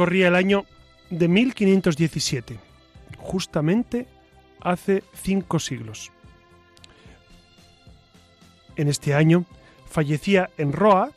Corría 0.00 0.28
el 0.28 0.34
año 0.34 0.64
de 1.10 1.28
1517, 1.28 2.58
justamente 3.18 4.06
hace 4.62 5.04
cinco 5.12 5.58
siglos. 5.58 6.10
En 8.76 8.88
este 8.88 9.14
año 9.14 9.44
fallecía 9.84 10.48
en 10.56 10.72
Roa, 10.72 11.10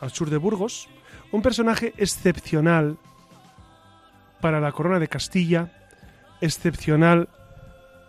al 0.00 0.10
sur 0.10 0.30
de 0.30 0.38
Burgos, 0.38 0.88
un 1.30 1.42
personaje 1.42 1.94
excepcional 1.96 2.98
para 4.40 4.58
la 4.58 4.72
corona 4.72 4.98
de 4.98 5.06
Castilla, 5.06 5.70
excepcional 6.40 7.28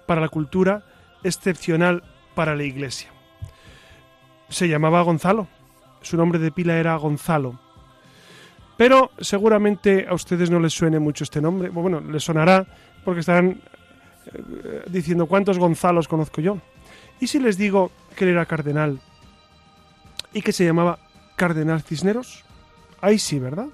para 0.08 0.22
la 0.22 0.30
cultura, 0.30 0.86
excepcional 1.24 2.04
para 2.34 2.56
la 2.56 2.64
iglesia. 2.64 3.12
Se 4.50 4.68
llamaba 4.68 5.04
Gonzalo, 5.04 5.48
su 6.02 6.18
nombre 6.18 6.40
de 6.40 6.52
pila 6.52 6.80
era 6.80 6.96
Gonzalo, 6.96 7.60
pero 8.78 9.12
seguramente 9.20 10.06
a 10.08 10.14
ustedes 10.14 10.50
no 10.50 10.60
les 10.60 10.74
suene 10.74 11.00
mucho 11.00 11.24
este 11.24 11.42
nombre. 11.42 11.70
Bueno, 11.70 12.02
les 12.02 12.24
sonará 12.24 12.66
porque 13.04 13.22
estarán 13.22 13.62
eh, 14.34 14.84
diciendo 14.88 15.28
cuántos 15.28 15.58
Gonzalos 15.58 16.08
conozco 16.08 16.42
yo. 16.42 16.58
¿Y 17.20 17.28
si 17.28 17.40
les 17.40 17.58
digo 17.58 17.92
que 18.16 18.26
él 18.26 18.32
era 18.32 18.46
cardenal 18.46 19.00
y 20.34 20.42
que 20.42 20.52
se 20.52 20.66
llamaba 20.66 21.00
Cardenal 21.36 21.82
Cisneros? 21.82 22.44
Ahí 23.02 23.20
sí, 23.20 23.40
¿verdad? 23.40 23.68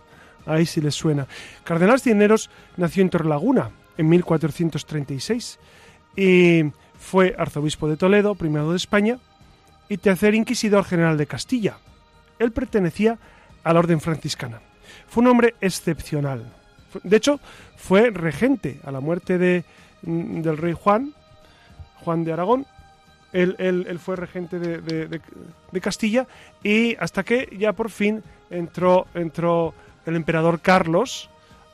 Ahí 0.46 0.66
sí 0.66 0.82
les 0.82 0.96
suena. 0.96 1.28
Cardenal 1.64 2.00
Cisneros 2.00 2.50
nació 2.78 3.02
en 3.02 3.10
Torrelaguna 3.10 3.72
en 3.98 4.10
1436 4.10 5.60
y 6.16 6.64
fue 7.00 7.36
arzobispo 7.38 7.88
de 7.88 7.98
Toledo, 7.98 8.36
primado 8.36 8.72
de 8.72 8.78
España, 8.78 9.18
y 9.90 9.98
tercer 9.98 10.36
inquisidor 10.36 10.86
general 10.86 11.18
de 11.18 11.28
Castilla. 11.28 11.78
Él 12.40 12.52
pertenecía 12.52 13.18
a 13.64 13.74
la 13.74 13.80
orden 13.80 14.00
franciscana. 14.00 14.62
Fue 15.12 15.24
un 15.24 15.28
hombre 15.28 15.56
excepcional. 15.60 16.42
De 17.04 17.18
hecho, 17.18 17.42
fue 17.76 18.12
regente 18.12 18.80
a 18.86 18.92
la 18.92 19.02
muerte 19.02 19.38
de, 19.38 19.66
mm, 20.04 20.42
del 20.42 20.56
rey 20.56 20.72
Juan, 20.72 21.14
Juan 22.06 22.24
de 22.24 22.32
Aragón. 22.32 22.66
Él, 23.34 23.58
él, 23.60 24.00
fue 24.00 24.16
regente 24.16 24.58
de, 24.58 24.80
de, 24.80 25.82
Castilla 25.82 26.28
y 26.64 26.96
hasta 26.96 27.24
que 27.24 27.50
ya 27.58 27.74
por 27.74 27.90
fin 27.90 28.24
entró, 28.50 29.08
entró 29.14 29.74
el 30.06 30.16
emperador 30.16 30.62
Carlos 30.62 31.30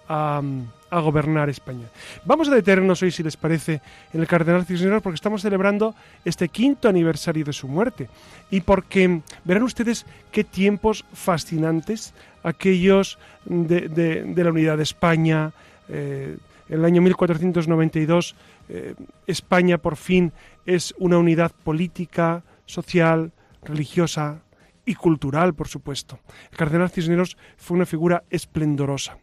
a, 0.07 0.41
gobernar 0.89 1.49
España. 1.49 1.87
Vamos 2.23 2.47
a 2.47 2.55
detenernos 2.55 3.01
hoy, 3.03 3.11
si 3.11 3.21
les 3.21 3.35
parece, 3.35 3.81
en 4.13 4.21
el 4.21 4.27
Cardenal 4.27 4.65
Cisneros, 4.65 5.01
porque 5.01 5.15
estamos 5.15 5.41
celebrando 5.41 5.95
este 6.23 6.47
quinto 6.47 6.87
aniversario 6.87 7.43
de 7.43 7.53
su 7.53 7.67
muerte. 7.67 8.09
Y 8.49 8.61
porque 8.61 9.21
verán 9.43 9.63
ustedes 9.63 10.05
qué 10.31 10.43
tiempos 10.43 11.05
fascinantes 11.13 12.13
aquellos 12.43 13.19
de, 13.45 14.33
la 14.35 14.49
unidad 14.49 14.77
de 14.77 14.83
España. 14.83 15.51
Eh, 15.89 16.37
en 16.69 16.79
el 16.79 16.85
año 16.85 17.01
1492, 17.01 18.35
eh, 18.69 18.95
España 19.25 19.77
por 19.77 19.97
fin 19.97 20.31
es 20.65 20.93
una 20.97 21.17
unidad 21.17 21.51
política, 21.63 22.43
social, 22.65 23.31
religiosa 23.63 24.39
y 24.85 24.95
cultural, 24.95 25.53
por 25.53 25.67
supuesto. 25.67 26.19
El 26.51 26.57
cardenal 26.57 26.89
Cisneros 26.89 27.37
fue 27.57 27.75
una 27.75 27.85
figura 27.85 28.23
esplendorosa 28.29 29.17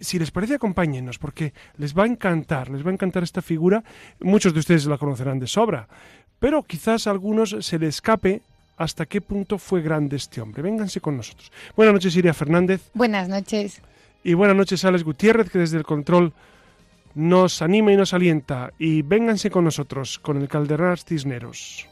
si 0.00 0.18
les 0.18 0.30
parece, 0.30 0.54
acompáñenos, 0.54 1.18
porque 1.18 1.52
les 1.76 1.96
va 1.96 2.04
a 2.04 2.06
encantar, 2.06 2.70
les 2.70 2.84
va 2.84 2.90
a 2.90 2.94
encantar 2.94 3.22
esta 3.22 3.42
figura. 3.42 3.84
Muchos 4.20 4.52
de 4.52 4.60
ustedes 4.60 4.86
la 4.86 4.98
conocerán 4.98 5.38
de 5.38 5.46
sobra, 5.46 5.88
pero 6.38 6.62
quizás 6.62 7.06
a 7.06 7.10
algunos 7.10 7.56
se 7.60 7.78
le 7.78 7.86
escape 7.88 8.42
hasta 8.76 9.04
qué 9.04 9.20
punto 9.20 9.58
fue 9.58 9.82
grande 9.82 10.16
este 10.16 10.40
hombre. 10.40 10.62
Vénganse 10.62 11.00
con 11.00 11.16
nosotros. 11.16 11.52
Buenas 11.76 11.92
noches, 11.92 12.16
Iria 12.16 12.32
Fernández. 12.32 12.90
Buenas 12.94 13.28
noches. 13.28 13.82
Y 14.24 14.34
buenas 14.34 14.56
noches, 14.56 14.84
Alex 14.84 15.04
Gutiérrez, 15.04 15.50
que 15.50 15.58
desde 15.58 15.76
el 15.76 15.84
control 15.84 16.32
nos 17.14 17.60
anima 17.60 17.92
y 17.92 17.96
nos 17.96 18.14
alienta. 18.14 18.72
Y 18.78 19.02
vénganse 19.02 19.50
con 19.50 19.64
nosotros, 19.64 20.18
con 20.18 20.38
el 20.38 20.48
Calderas 20.48 21.04
Cisneros. 21.04 21.86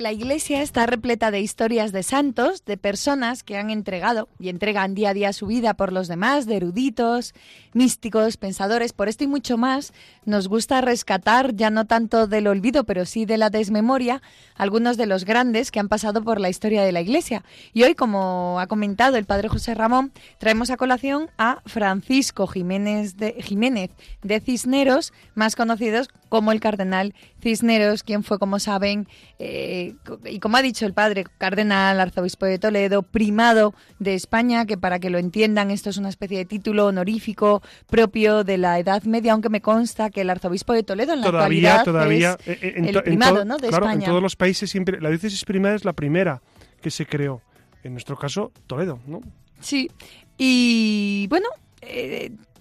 La 0.00 0.12
Iglesia 0.12 0.62
está 0.62 0.86
repleta 0.86 1.30
de 1.30 1.40
historias 1.40 1.92
de 1.92 2.02
santos, 2.02 2.64
de 2.64 2.76
personas 2.76 3.42
que 3.42 3.56
han 3.56 3.70
entregado 3.70 4.28
y 4.38 4.48
entregan 4.48 4.94
día 4.94 5.10
a 5.10 5.14
día 5.14 5.32
su 5.32 5.46
vida 5.46 5.74
por 5.74 5.92
los 5.92 6.08
demás, 6.08 6.46
de 6.46 6.56
eruditos, 6.56 7.34
místicos, 7.72 8.36
pensadores. 8.36 8.92
Por 8.92 9.08
esto 9.08 9.24
y 9.24 9.26
mucho 9.26 9.58
más, 9.58 9.92
nos 10.24 10.48
gusta 10.48 10.80
rescatar, 10.80 11.54
ya 11.54 11.70
no 11.70 11.86
tanto 11.86 12.26
del 12.26 12.46
olvido, 12.46 12.84
pero 12.84 13.04
sí 13.04 13.26
de 13.26 13.38
la 13.38 13.50
desmemoria, 13.50 14.22
algunos 14.54 14.96
de 14.96 15.06
los 15.06 15.24
grandes 15.24 15.70
que 15.70 15.80
han 15.80 15.88
pasado 15.88 16.22
por 16.22 16.40
la 16.40 16.48
historia 16.48 16.82
de 16.82 16.92
la 16.92 17.00
Iglesia. 17.00 17.44
Y 17.72 17.82
hoy, 17.82 17.94
como 17.94 18.58
ha 18.60 18.66
comentado 18.66 19.16
el 19.16 19.26
padre 19.26 19.48
José 19.48 19.74
Ramón, 19.74 20.12
traemos 20.38 20.70
a 20.70 20.76
colación 20.76 21.30
a 21.38 21.62
Francisco 21.66 22.46
Jiménez 22.46 23.16
de, 23.16 23.34
Jiménez 23.42 23.90
de 24.22 24.40
Cisneros, 24.40 25.12
más 25.34 25.56
conocidos 25.56 26.08
como 26.30 26.52
el 26.52 26.60
cardenal 26.60 27.12
Cisneros, 27.42 28.02
quien 28.02 28.22
fue, 28.22 28.38
como 28.38 28.58
saben, 28.58 29.06
eh, 29.38 29.94
y 30.24 30.38
como 30.38 30.56
ha 30.56 30.62
dicho 30.62 30.86
el 30.86 30.94
padre, 30.94 31.26
cardenal, 31.36 32.00
arzobispo 32.00 32.46
de 32.46 32.58
Toledo, 32.58 33.02
primado 33.02 33.74
de 33.98 34.14
España, 34.14 34.64
que 34.64 34.78
para 34.78 34.98
que 34.98 35.10
lo 35.10 35.18
entiendan, 35.18 35.70
esto 35.70 35.90
es 35.90 35.98
una 35.98 36.08
especie 36.08 36.38
de 36.38 36.44
título 36.46 36.86
honorífico 36.86 37.62
propio 37.88 38.44
de 38.44 38.56
la 38.56 38.78
Edad 38.78 39.02
Media, 39.02 39.32
aunque 39.32 39.50
me 39.50 39.60
consta 39.60 40.08
que 40.08 40.22
el 40.22 40.30
arzobispo 40.30 40.72
de 40.72 40.84
Toledo 40.84 41.12
en 41.12 41.20
la 41.20 41.26
todavía, 41.26 41.82
todavía, 41.82 42.38
es 42.46 42.48
eh, 42.48 42.58
eh, 42.62 42.74
el 42.86 43.02
primado 43.02 43.44
¿no? 43.44 43.58
de 43.58 43.68
España. 43.68 44.04
En 44.04 44.04
todos 44.04 44.22
los 44.22 44.36
países 44.36 44.70
siempre, 44.70 45.00
la 45.00 45.10
diócesis 45.10 45.44
primada 45.44 45.74
es 45.74 45.84
la 45.84 45.92
primera 45.92 46.40
que 46.80 46.90
se 46.90 47.04
creó. 47.04 47.42
En 47.82 47.92
nuestro 47.92 48.16
caso, 48.16 48.52
Toledo, 48.66 49.00
¿no? 49.06 49.20
Sí, 49.58 49.90
y 50.38 51.26
bueno, 51.28 51.48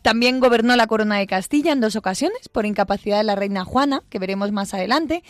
también 0.02 0.40
gobernó 0.40 0.76
la 0.76 0.88
corona 0.88 1.18
de 1.18 1.28
Castilla 1.28 1.72
en 1.72 1.82
dos 1.82 1.96
ocasiones 1.96 2.50
por 2.50 2.66
incapacidad 2.66 3.18
de 3.18 3.24
la 3.24 3.36
reina 3.36 3.66
Juana, 3.66 4.04
que 4.10 4.20
veremos 4.20 4.52
más 4.52 4.74
adelante, 4.74 5.24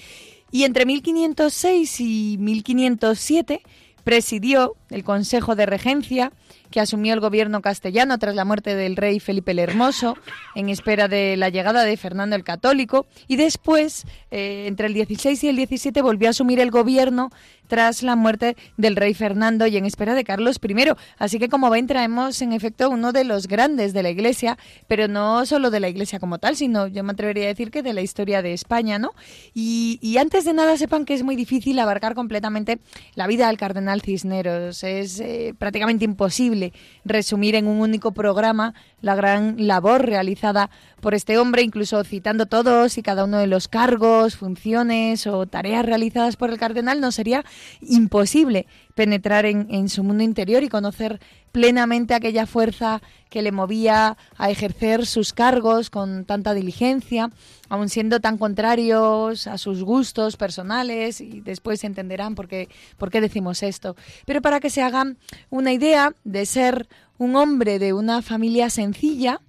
y 0.52 0.64
entre 0.64 0.86
1506 0.86 2.02
y 2.02 2.38
1507 2.40 3.62
presidió 4.04 4.76
el 4.90 5.04
Consejo 5.04 5.56
de 5.56 5.66
Regencia 5.66 6.32
que 6.72 6.80
asumió 6.80 7.14
el 7.14 7.20
gobierno 7.20 7.62
castellano 7.62 8.18
tras 8.20 8.36
la 8.36 8.46
muerte 8.46 8.76
del 8.76 8.96
rey 8.96 9.20
Felipe 9.20 9.52
el 9.52 9.60
Hermoso, 9.60 10.18
en 10.56 10.70
espera 10.70 11.08
de 11.08 11.36
la 11.38 11.50
llegada 11.50 11.84
de 11.84 11.98
Fernando 11.98 12.36
el 12.36 12.44
Católico, 12.44 13.08
y 13.28 13.38
después, 13.38 14.06
eh, 14.32 14.66
entre 14.68 14.88
el 14.88 14.94
16 14.94 15.44
y 15.44 15.48
el 15.50 15.56
17, 15.56 16.02
volvió 16.02 16.28
a 16.28 16.32
asumir 16.32 16.60
el 16.60 16.72
gobierno 16.72 17.32
tras 17.68 18.02
la 18.02 18.16
muerte 18.16 18.58
del 18.78 18.96
rey 18.96 19.14
Fernando 19.14 19.68
y 19.68 19.78
en 19.78 19.86
espera 19.86 20.16
de 20.16 20.24
Carlos 20.24 20.60
I. 20.62 20.76
Así 21.18 21.40
que 21.40 21.50
como 21.50 21.70
ven 21.70 21.88
traemos 21.88 22.42
en 22.42 22.52
efecto 22.52 22.90
uno 22.90 23.12
de 23.12 23.24
los 23.24 23.48
grandes 23.48 23.94
de 23.94 24.04
la 24.04 24.10
Iglesia, 24.10 24.58
pero 24.88 25.08
no 25.08 25.46
solo 25.46 25.70
de 25.70 25.80
la 25.80 25.88
Iglesia 25.88 26.20
como 26.20 26.40
tal, 26.40 26.56
sino 26.56 26.88
yo 26.88 27.04
me 27.04 27.12
atrevería 27.12 27.46
a 27.46 27.48
decir 27.48 27.70
que 27.70 27.84
de 27.84 27.94
la 27.94 28.02
historia 28.02 28.42
de 28.42 28.54
España, 28.54 28.98
¿no? 28.98 29.12
Y, 29.54 30.00
y 30.02 30.18
antes 30.18 30.46
de 30.46 30.54
nada 30.54 30.78
sepan 30.78 31.06
que 31.06 31.14
es 31.14 31.24
muy 31.24 31.36
difícil 31.36 31.78
abarcar 31.78 32.16
completamente 32.16 32.80
la 33.14 33.28
vida 33.28 33.48
del 33.48 33.58
cardenal 33.58 34.02
Cisneros. 34.02 34.79
Es 34.84 35.20
eh, 35.20 35.54
prácticamente 35.58 36.06
imposible 36.06 36.74
resumir 37.06 37.56
en 37.56 37.68
un 37.68 37.82
único 37.82 38.12
programa 38.12 38.74
la 39.02 39.16
gran 39.16 39.56
labor 39.68 40.06
realizada 40.06 40.70
por 41.00 41.14
este 41.14 41.38
hombre, 41.38 41.62
incluso 41.62 42.04
citando 42.04 42.46
todos 42.46 42.98
y 42.98 43.02
cada 43.02 43.24
uno 43.24 43.38
de 43.38 43.48
los 43.48 43.68
cargos, 43.68 44.36
funciones 44.36 45.28
o 45.28 45.46
tareas 45.46 45.86
realizadas 45.86 46.36
por 46.36 46.50
el 46.50 46.58
cardenal, 46.58 47.00
no 47.00 47.12
sería 47.12 47.46
imposible 47.82 48.68
penetrar 48.96 49.46
en, 49.46 49.88
su 49.88 50.04
mundo 50.04 50.24
interior 50.24 50.62
y 50.62 50.68
conocer 50.68 51.22
plenamente 51.54 52.14
aquella 52.14 52.46
fuerza 52.46 53.02
que 53.30 53.42
le 53.42 53.54
movía 53.54 54.18
a 54.38 54.50
ejercer 54.50 55.06
sus 55.06 55.32
cargos 55.32 55.90
con 55.90 56.26
tanta 56.26 56.54
diligencia, 56.54 57.32
aun 57.70 57.88
siendo 57.88 58.20
tan 58.20 58.38
contrarios 58.38 59.48
a 59.48 59.58
sus 59.58 59.84
gustos 59.84 60.36
personales, 60.36 61.22
y 61.22 61.40
después 61.40 61.84
entenderán 61.86 62.36
por 62.36 62.50
qué, 62.50 62.68
por 62.98 63.10
qué 63.10 63.22
decimos 63.22 63.64
esto. 63.64 63.96
Pero 64.26 64.42
para 64.42 64.60
que 64.60 64.70
se 64.70 64.82
hagan 64.82 65.18
una 65.50 65.72
idea 65.72 66.14
de 66.26 66.46
ser 66.46 66.90
un 67.20 67.36
hombre 67.36 67.78
de 67.78 67.94
una 67.94 68.24
familia 68.24 68.72
sencilla, 68.72 69.42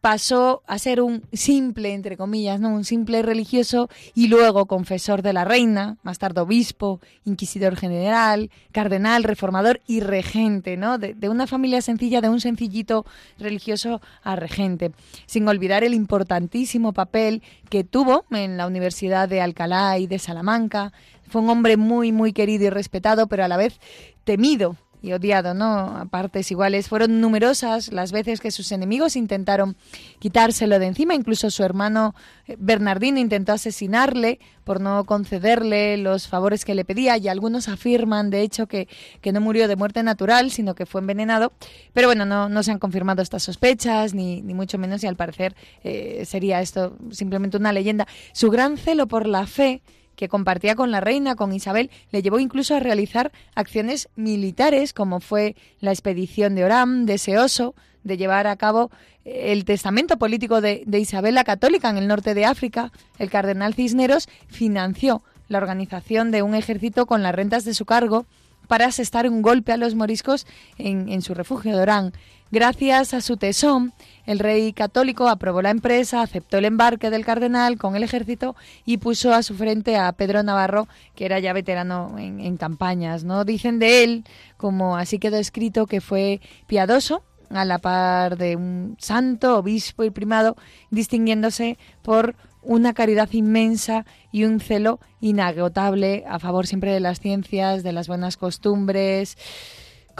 pasó 0.00 0.62
a 0.66 0.78
ser 0.78 1.02
un 1.02 1.24
simple, 1.32 1.92
entre 1.92 2.16
comillas, 2.16 2.58
¿no? 2.58 2.70
un 2.70 2.84
simple 2.84 3.20
religioso 3.20 3.90
y 4.14 4.28
luego 4.28 4.64
confesor 4.64 5.20
de 5.20 5.34
la 5.34 5.44
reina, 5.44 5.98
más 6.02 6.18
tarde 6.18 6.40
obispo, 6.40 7.00
inquisidor 7.24 7.76
general, 7.76 8.50
cardenal, 8.72 9.24
reformador 9.24 9.80
y 9.86 10.00
regente, 10.00 10.78
¿no? 10.78 10.96
De, 10.96 11.12
de, 11.12 11.28
una 11.28 11.46
familia 11.46 11.82
sencilla, 11.82 12.22
de 12.22 12.30
un 12.30 12.40
sencillito 12.40 13.04
religioso 13.38 14.00
a 14.22 14.36
regente, 14.36 14.92
sin 15.26 15.46
olvidar 15.48 15.84
el 15.84 15.92
importantísimo 15.92 16.94
papel 16.94 17.42
que 17.68 17.84
tuvo 17.84 18.24
en 18.30 18.56
la 18.56 18.66
Universidad 18.66 19.28
de 19.28 19.42
Alcalá 19.42 19.98
y 19.98 20.06
de 20.06 20.18
Salamanca. 20.18 20.92
Fue 21.28 21.42
un 21.42 21.50
hombre 21.50 21.76
muy, 21.76 22.10
muy 22.10 22.32
querido 22.32 22.64
y 22.64 22.70
respetado, 22.70 23.26
pero 23.26 23.44
a 23.44 23.48
la 23.48 23.58
vez 23.58 23.78
temido 24.24 24.76
y 25.02 25.12
odiado, 25.12 25.54
¿no? 25.54 25.96
A 25.96 26.04
partes 26.04 26.50
iguales. 26.50 26.88
Fueron 26.88 27.20
numerosas 27.20 27.92
las 27.92 28.12
veces 28.12 28.40
que 28.40 28.50
sus 28.50 28.70
enemigos 28.72 29.16
intentaron 29.16 29.76
quitárselo 30.18 30.78
de 30.78 30.86
encima. 30.86 31.14
Incluso 31.14 31.50
su 31.50 31.62
hermano 31.62 32.14
eh, 32.46 32.56
Bernardino 32.58 33.18
intentó 33.18 33.52
asesinarle 33.52 34.40
por 34.64 34.80
no 34.80 35.04
concederle 35.04 35.96
los 35.96 36.28
favores 36.28 36.64
que 36.64 36.74
le 36.74 36.84
pedía. 36.84 37.16
Y 37.16 37.28
algunos 37.28 37.68
afirman, 37.68 38.30
de 38.30 38.42
hecho, 38.42 38.66
que, 38.66 38.88
que 39.20 39.32
no 39.32 39.40
murió 39.40 39.68
de 39.68 39.76
muerte 39.76 40.02
natural, 40.02 40.50
sino 40.50 40.74
que 40.74 40.86
fue 40.86 41.00
envenenado. 41.00 41.52
Pero 41.92 42.08
bueno, 42.08 42.24
no, 42.24 42.48
no 42.48 42.62
se 42.62 42.72
han 42.72 42.78
confirmado 42.78 43.22
estas 43.22 43.42
sospechas, 43.42 44.14
ni, 44.14 44.42
ni 44.42 44.54
mucho 44.54 44.78
menos, 44.78 45.02
y 45.02 45.06
al 45.06 45.16
parecer 45.16 45.56
eh, 45.82 46.24
sería 46.26 46.60
esto 46.60 46.96
simplemente 47.10 47.56
una 47.56 47.72
leyenda. 47.72 48.06
Su 48.32 48.50
gran 48.50 48.76
celo 48.76 49.06
por 49.06 49.26
la 49.26 49.46
fe 49.46 49.82
que 50.20 50.28
compartía 50.28 50.74
con 50.74 50.90
la 50.90 51.00
reina, 51.00 51.34
con 51.34 51.50
Isabel, 51.54 51.90
le 52.12 52.20
llevó 52.20 52.38
incluso 52.40 52.74
a 52.74 52.80
realizar 52.80 53.32
acciones 53.54 54.10
militares, 54.16 54.92
como 54.92 55.18
fue 55.20 55.56
la 55.80 55.92
expedición 55.92 56.54
de 56.54 56.62
Oram, 56.66 57.06
deseoso 57.06 57.74
de 58.04 58.18
llevar 58.18 58.46
a 58.46 58.56
cabo 58.56 58.90
eh, 59.24 59.52
el 59.52 59.64
testamento 59.64 60.18
político 60.18 60.60
de, 60.60 60.82
de 60.86 60.98
Isabel 60.98 61.34
la 61.34 61.44
Católica 61.44 61.88
en 61.88 61.96
el 61.96 62.06
norte 62.06 62.34
de 62.34 62.44
África. 62.44 62.92
El 63.18 63.30
cardenal 63.30 63.72
Cisneros 63.72 64.28
financió 64.46 65.22
la 65.48 65.56
organización 65.56 66.30
de 66.30 66.42
un 66.42 66.54
ejército 66.54 67.06
con 67.06 67.22
las 67.22 67.34
rentas 67.34 67.64
de 67.64 67.72
su 67.72 67.86
cargo 67.86 68.26
para 68.70 68.86
asestar 68.86 69.28
un 69.28 69.42
golpe 69.42 69.72
a 69.72 69.76
los 69.76 69.96
moriscos 69.96 70.46
en, 70.78 71.08
en 71.08 71.22
su 71.22 71.34
refugio 71.34 71.74
de 71.74 71.82
Orán. 71.82 72.12
Gracias 72.52 73.14
a 73.14 73.20
su 73.20 73.36
tesón, 73.36 73.92
el 74.26 74.38
rey 74.38 74.72
católico 74.72 75.28
aprobó 75.28 75.60
la 75.60 75.70
empresa, 75.70 76.22
aceptó 76.22 76.58
el 76.58 76.66
embarque 76.66 77.10
del 77.10 77.24
cardenal 77.24 77.78
con 77.78 77.96
el 77.96 78.04
ejército 78.04 78.54
y 78.84 78.98
puso 78.98 79.34
a 79.34 79.42
su 79.42 79.56
frente 79.56 79.96
a 79.96 80.12
Pedro 80.12 80.44
Navarro, 80.44 80.86
que 81.16 81.24
era 81.24 81.40
ya 81.40 81.52
veterano 81.52 82.14
en, 82.16 82.38
en 82.38 82.56
campañas. 82.56 83.24
¿no? 83.24 83.44
Dicen 83.44 83.80
de 83.80 84.04
él, 84.04 84.24
como 84.56 84.96
así 84.96 85.18
quedó 85.18 85.36
escrito, 85.36 85.86
que 85.86 86.00
fue 86.00 86.40
piadoso, 86.68 87.24
a 87.50 87.64
la 87.64 87.78
par 87.78 88.36
de 88.36 88.54
un 88.54 88.94
santo, 89.00 89.58
obispo 89.58 90.04
y 90.04 90.10
primado, 90.10 90.56
distinguiéndose 90.90 91.76
por 92.02 92.36
una 92.62 92.94
caridad 92.94 93.28
inmensa 93.32 94.04
y 94.32 94.44
un 94.44 94.60
celo 94.60 95.00
inagotable 95.20 96.24
a 96.28 96.38
favor 96.38 96.66
siempre 96.66 96.92
de 96.92 97.00
las 97.00 97.20
ciencias, 97.20 97.82
de 97.82 97.92
las 97.92 98.08
buenas 98.08 98.36
costumbres. 98.36 99.36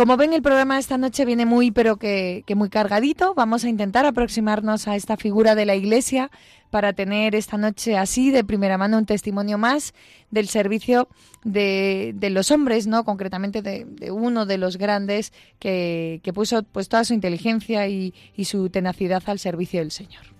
Como 0.01 0.17
ven, 0.17 0.33
el 0.33 0.41
programa 0.41 0.79
esta 0.79 0.97
noche 0.97 1.27
viene 1.27 1.45
muy, 1.45 1.73
pero 1.73 1.97
que, 1.99 2.43
muy 2.57 2.71
cargadito. 2.71 3.35
Vamos 3.35 3.65
a 3.65 3.69
intentar 3.69 4.07
aproximarnos 4.07 4.89
a 4.89 4.97
esta 4.97 5.19
figura 5.19 5.55
de 5.55 5.67
la 5.67 5.75
Iglesia 5.75 6.31
para 6.71 6.95
tener 6.95 7.35
esta 7.35 7.59
noche 7.59 7.99
así, 7.99 8.31
de 8.31 8.43
primera 8.43 8.79
mano, 8.79 8.97
un 8.97 9.05
testimonio 9.05 9.59
más 9.59 9.93
del 10.31 10.49
servicio 10.49 11.09
de, 11.45 12.13
de 12.15 12.31
los 12.31 12.51
hombres, 12.51 12.87
¿no? 12.87 13.05
Concretamente 13.05 13.61
de, 13.61 14.11
uno 14.11 14.47
de 14.47 14.57
los 14.57 14.79
grandes 14.79 15.35
que, 15.59 16.23
puso 16.35 16.63
pues, 16.63 16.89
toda 16.89 17.05
su 17.05 17.13
inteligencia 17.13 17.87
y 17.89 18.15
su 18.45 18.71
tenacidad 18.71 19.23
al 19.27 19.39
servicio 19.39 19.81
del 19.81 19.91
Señor. 19.91 20.40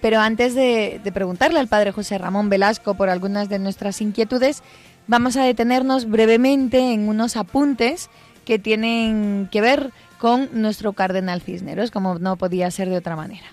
Pero 0.00 0.20
antes 0.20 0.54
de, 0.54 1.00
preguntarle 1.12 1.58
al 1.58 1.68
padre 1.68 1.92
José 1.92 2.18
Ramón 2.18 2.48
Velasco 2.48 2.94
por 2.94 3.08
algunas 3.08 3.48
de 3.48 3.58
nuestras 3.58 4.00
inquietudes, 4.00 4.62
vamos 5.06 5.36
a 5.36 5.42
detenernos 5.42 6.08
brevemente 6.08 6.92
en 6.92 7.08
unos 7.08 7.36
apuntes 7.36 8.08
que 8.44 8.58
tienen 8.58 9.48
que 9.50 9.60
ver 9.60 9.90
con 10.18 10.48
nuestro 10.52 10.92
cardenal 10.92 11.42
Cisneros, 11.42 11.90
como 11.90 12.18
no 12.18 12.36
podía 12.36 12.70
ser 12.70 12.88
de 12.88 12.96
otra 12.96 13.16
manera. 13.16 13.46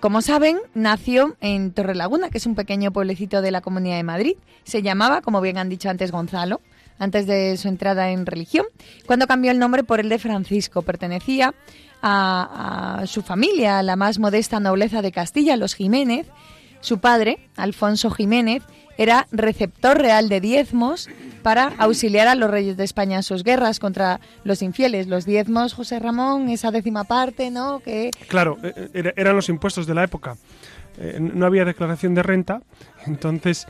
Como 0.00 0.22
saben, 0.22 0.58
nació 0.74 1.36
en 1.40 1.72
Torrelaguna, 1.72 2.30
que 2.30 2.38
es 2.38 2.46
un 2.46 2.54
pequeño 2.54 2.92
pueblecito 2.92 3.42
de 3.42 3.50
la 3.50 3.60
Comunidad 3.60 3.96
de 3.96 4.02
Madrid. 4.02 4.36
Se 4.64 4.82
llamaba, 4.82 5.20
como 5.20 5.40
bien 5.40 5.58
han 5.58 5.68
dicho 5.68 5.88
antes, 5.90 6.12
Gonzalo, 6.12 6.60
antes 6.98 7.26
de 7.26 7.56
su 7.56 7.68
entrada 7.68 8.10
en 8.10 8.26
religión, 8.26 8.66
cuando 9.06 9.26
cambió 9.26 9.50
el 9.50 9.58
nombre 9.58 9.84
por 9.84 10.00
el 10.00 10.08
de 10.08 10.18
Francisco. 10.18 10.82
Pertenecía 10.82 11.54
a, 12.06 13.06
su 13.06 13.22
familia, 13.22 13.78
a 13.78 13.82
la 13.82 13.96
más 13.96 14.18
modesta 14.18 14.60
nobleza 14.60 15.02
de 15.02 15.12
Castilla, 15.12 15.56
los 15.56 15.74
Jiménez. 15.74 16.26
Su 16.80 16.98
padre, 17.00 17.38
Alfonso 17.56 18.10
Jiménez, 18.10 18.62
era 18.98 19.26
receptor 19.32 19.98
real 19.98 20.28
de 20.28 20.40
diezmos 20.40 21.08
para 21.42 21.72
auxiliar 21.78 22.28
a 22.28 22.34
los 22.34 22.50
reyes 22.50 22.76
de 22.76 22.84
España 22.84 23.16
en 23.16 23.22
sus 23.22 23.42
guerras 23.42 23.80
contra 23.80 24.20
los 24.44 24.62
infieles. 24.62 25.06
Los 25.06 25.26
diezmos, 25.26 25.74
José 25.74 25.98
Ramón, 25.98 26.48
esa 26.48 26.70
décima 26.70 27.04
parte, 27.04 27.50
¿no? 27.50 27.80
Que... 27.80 28.10
Claro, 28.28 28.58
eran 28.94 29.36
los 29.36 29.48
impuestos 29.48 29.86
de 29.86 29.94
la 29.94 30.04
época. 30.04 30.36
Eh, 30.98 31.18
no 31.20 31.44
había 31.44 31.64
declaración 31.64 32.14
de 32.14 32.22
renta, 32.22 32.62
entonces 33.06 33.66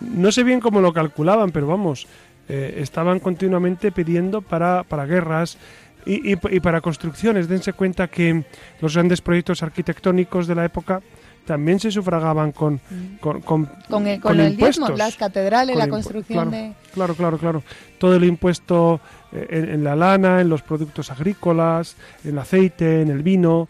no 0.00 0.32
sé 0.32 0.44
bien 0.44 0.60
cómo 0.60 0.80
lo 0.80 0.94
calculaban, 0.94 1.50
pero 1.50 1.66
vamos, 1.66 2.06
eh, 2.48 2.78
estaban 2.78 3.20
continuamente 3.20 3.92
pidiendo 3.92 4.40
para, 4.40 4.82
para 4.84 5.04
guerras, 5.04 5.58
y, 6.06 6.32
y, 6.32 6.38
y, 6.50 6.60
para 6.60 6.80
construcciones. 6.80 7.48
Dense 7.48 7.72
cuenta 7.72 8.08
que 8.08 8.44
los 8.80 8.94
grandes 8.94 9.20
proyectos 9.20 9.62
arquitectónicos 9.62 10.46
de 10.46 10.54
la 10.54 10.64
época 10.64 11.00
también 11.44 11.80
se 11.80 11.90
sufragaban 11.90 12.52
con, 12.52 12.80
con, 13.20 13.40
con, 13.40 13.66
Con 13.88 14.06
el, 14.06 14.20
con 14.20 14.38
el 14.38 14.56
diezmo, 14.56 14.86
impuestos. 14.86 14.98
las 14.98 15.16
catedrales, 15.16 15.76
la 15.76 15.88
construcción 15.88 16.50
claro, 16.50 16.50
de... 16.50 16.72
Claro, 16.92 17.14
claro, 17.14 17.38
claro. 17.38 17.62
Todo 17.98 18.14
el 18.14 18.24
impuesto 18.24 19.00
eh, 19.32 19.46
en, 19.50 19.68
en 19.70 19.84
la 19.84 19.96
lana, 19.96 20.40
en 20.40 20.48
los 20.48 20.62
productos 20.62 21.10
agrícolas, 21.10 21.96
en 22.24 22.30
el 22.30 22.38
aceite, 22.38 23.02
en 23.02 23.08
el 23.08 23.22
vino, 23.22 23.68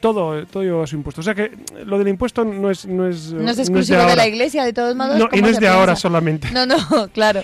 todo, 0.00 0.46
todo 0.46 0.62
lleva 0.62 0.86
su 0.86 0.96
impuesto. 0.96 1.20
O 1.20 1.24
sea 1.24 1.34
que 1.34 1.44
eh, 1.44 1.52
lo 1.84 1.98
del 1.98 2.08
impuesto 2.08 2.44
no 2.44 2.70
es, 2.70 2.86
no 2.86 3.06
es, 3.06 3.32
No 3.32 3.50
es 3.50 3.56
de 3.56 3.62
exclusivo 3.62 4.04
de, 4.04 4.16
la 4.16 4.26
iglesia, 4.26 4.64
de 4.64 4.72
todos 4.72 4.94
modos. 4.94 5.18
No, 5.18 5.26
y 5.26 5.28
¿cómo 5.28 5.42
no 5.42 5.48
es 5.48 5.60
de 5.60 5.68
ahora 5.68 5.96
solamente. 5.96 6.50
No, 6.52 6.66
no, 6.66 6.76
claro. 7.12 7.42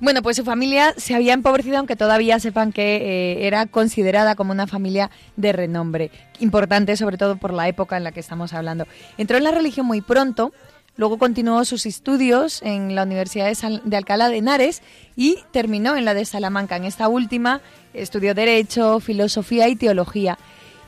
Bueno, 0.00 0.22
pues 0.22 0.36
su 0.36 0.44
familia 0.44 0.92
se 0.96 1.14
había 1.14 1.34
empobrecido, 1.34 1.78
aunque 1.78 1.94
todavía 1.94 2.40
sepan 2.40 2.72
que 2.72 2.96
eh, 2.96 3.46
era 3.46 3.66
considerada 3.66 4.34
como 4.34 4.52
una 4.52 4.66
familia 4.66 5.10
de 5.36 5.52
renombre. 5.52 6.10
Importante, 6.40 6.96
sobre 6.96 7.16
todo 7.16 7.36
por 7.36 7.52
la 7.52 7.68
época 7.68 7.96
en 7.96 8.04
la 8.04 8.12
que 8.12 8.20
estamos 8.20 8.52
hablando. 8.52 8.86
Entró 9.18 9.38
en 9.38 9.44
la 9.44 9.52
religión 9.52 9.86
muy 9.86 10.00
pronto, 10.00 10.52
luego 10.96 11.18
continuó 11.18 11.64
sus 11.64 11.86
estudios 11.86 12.60
en 12.62 12.96
la 12.96 13.04
Universidad 13.04 13.46
de, 13.46 13.80
de 13.84 13.96
Alcalá 13.96 14.28
de 14.28 14.38
Henares 14.38 14.82
y 15.14 15.38
terminó 15.52 15.96
en 15.96 16.04
la 16.04 16.14
de 16.14 16.24
Salamanca. 16.24 16.76
En 16.76 16.84
esta 16.84 17.08
última 17.08 17.60
estudió 17.92 18.34
Derecho, 18.34 18.98
Filosofía 18.98 19.68
y 19.68 19.76
Teología. 19.76 20.38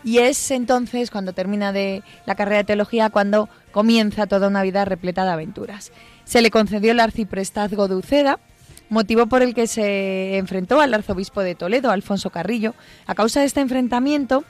Y 0.02 0.18
es 0.18 0.50
entonces, 0.50 1.10
cuando 1.10 1.32
termina 1.32 1.72
de 1.72 2.02
la 2.26 2.34
carrera 2.34 2.58
de 2.58 2.64
teología, 2.64 3.10
cuando 3.10 3.48
comienza 3.72 4.26
toda 4.26 4.48
una 4.48 4.62
vida 4.62 4.84
repleta 4.84 5.24
de 5.24 5.30
aventuras. 5.30 5.90
Se 6.24 6.42
le 6.42 6.50
concedió 6.50 6.92
el 6.92 7.00
arciprestazgo 7.00 7.88
de 7.88 7.96
Uceda, 7.96 8.38
motivo 8.88 9.26
por 9.26 9.42
el 9.42 9.54
que 9.54 9.66
se 9.66 10.36
enfrentó 10.36 10.80
al 10.80 10.94
arzobispo 10.94 11.42
de 11.42 11.54
Toledo, 11.54 11.90
Alfonso 11.90 12.30
Carrillo. 12.30 12.74
A 13.06 13.14
causa 13.14 13.40
de 13.40 13.46
este 13.46 13.60
enfrentamiento, 13.60 14.44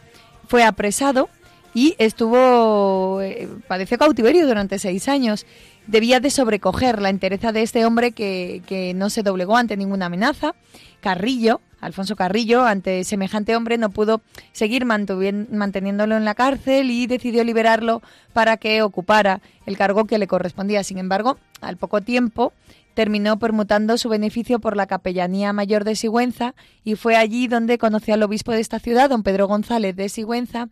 fue 0.46 0.64
apresado 0.64 1.28
y 1.74 1.94
estuvo 1.98 3.20
eh, 3.20 3.48
padeció 3.68 3.98
cautiverio 3.98 4.46
durante 4.46 4.78
seis 4.78 5.08
años. 5.08 5.44
Debía 5.86 6.20
de 6.20 6.30
sobrecoger 6.30 7.02
la 7.02 7.10
entereza 7.10 7.52
de 7.52 7.62
este 7.62 7.84
hombre 7.84 8.12
que, 8.12 8.62
que 8.66 8.94
no 8.94 9.10
se 9.10 9.22
doblegó 9.22 9.56
ante 9.56 9.76
ninguna 9.76 10.06
amenaza. 10.06 10.54
Carrillo, 11.00 11.60
Alfonso 11.80 12.16
Carrillo, 12.16 12.64
ante 12.64 13.04
semejante 13.04 13.54
hombre 13.54 13.76
no 13.76 13.90
pudo 13.90 14.22
seguir 14.52 14.86
manteniéndolo 14.86 16.16
en 16.16 16.24
la 16.24 16.34
cárcel 16.34 16.90
y 16.90 17.06
decidió 17.06 17.44
liberarlo 17.44 18.02
para 18.32 18.56
que 18.56 18.82
ocupara 18.82 19.40
el 19.66 19.76
cargo 19.76 20.06
que 20.06 20.18
le 20.18 20.26
correspondía. 20.26 20.82
Sin 20.82 20.98
embargo, 20.98 21.36
al 21.60 21.76
poco 21.76 22.00
tiempo 22.00 22.52
terminó 22.96 23.38
permutando 23.38 23.98
su 23.98 24.08
beneficio 24.08 24.58
por 24.58 24.74
la 24.74 24.86
Capellanía 24.86 25.52
Mayor 25.52 25.84
de 25.84 25.94
Sigüenza 25.94 26.54
y 26.82 26.94
fue 26.94 27.14
allí 27.14 27.46
donde 27.46 27.76
conoció 27.76 28.14
al 28.14 28.22
obispo 28.22 28.52
de 28.52 28.60
esta 28.60 28.78
ciudad, 28.78 29.10
don 29.10 29.22
Pedro 29.22 29.46
González 29.46 29.94
de 29.94 30.08
Sigüenza, 30.08 30.70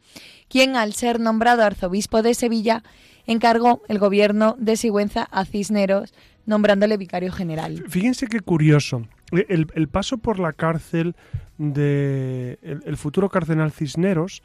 quien 0.48 0.74
al 0.74 0.94
ser 0.94 1.20
nombrado 1.20 1.62
arzobispo 1.62 2.22
de 2.22 2.32
Sevilla 2.32 2.82
encargó 3.26 3.82
el 3.88 3.98
gobierno 3.98 4.56
de 4.58 4.78
Sigüenza 4.78 5.24
a 5.30 5.44
Cisneros, 5.44 6.14
nombrándole 6.46 6.96
vicario 6.96 7.30
general. 7.30 7.84
Fíjense 7.88 8.26
qué 8.26 8.40
curioso. 8.40 9.06
El, 9.30 9.66
el 9.74 9.88
paso 9.88 10.16
por 10.16 10.38
la 10.38 10.54
cárcel 10.54 11.14
de 11.58 12.58
el, 12.62 12.96
futuro 12.96 13.28
cardenal 13.28 13.70
Cisneros 13.70 14.42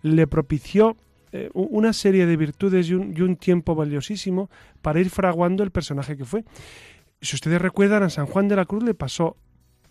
le 0.00 0.26
propició 0.26 0.96
eh, 1.32 1.50
una 1.52 1.92
serie 1.92 2.24
de 2.24 2.38
virtudes 2.38 2.88
y 2.88 2.94
un, 2.94 3.14
y 3.14 3.20
un 3.20 3.36
tiempo 3.36 3.74
valiosísimo 3.74 4.48
para 4.80 4.98
ir 4.98 5.10
fraguando 5.10 5.62
el 5.62 5.70
personaje 5.70 6.16
que 6.16 6.24
fue. 6.24 6.42
Si 7.20 7.34
ustedes 7.36 7.60
recuerdan, 7.60 8.02
a 8.02 8.10
San 8.10 8.26
Juan 8.26 8.48
de 8.48 8.56
la 8.56 8.64
Cruz 8.64 8.82
le 8.84 8.94
pasó 8.94 9.36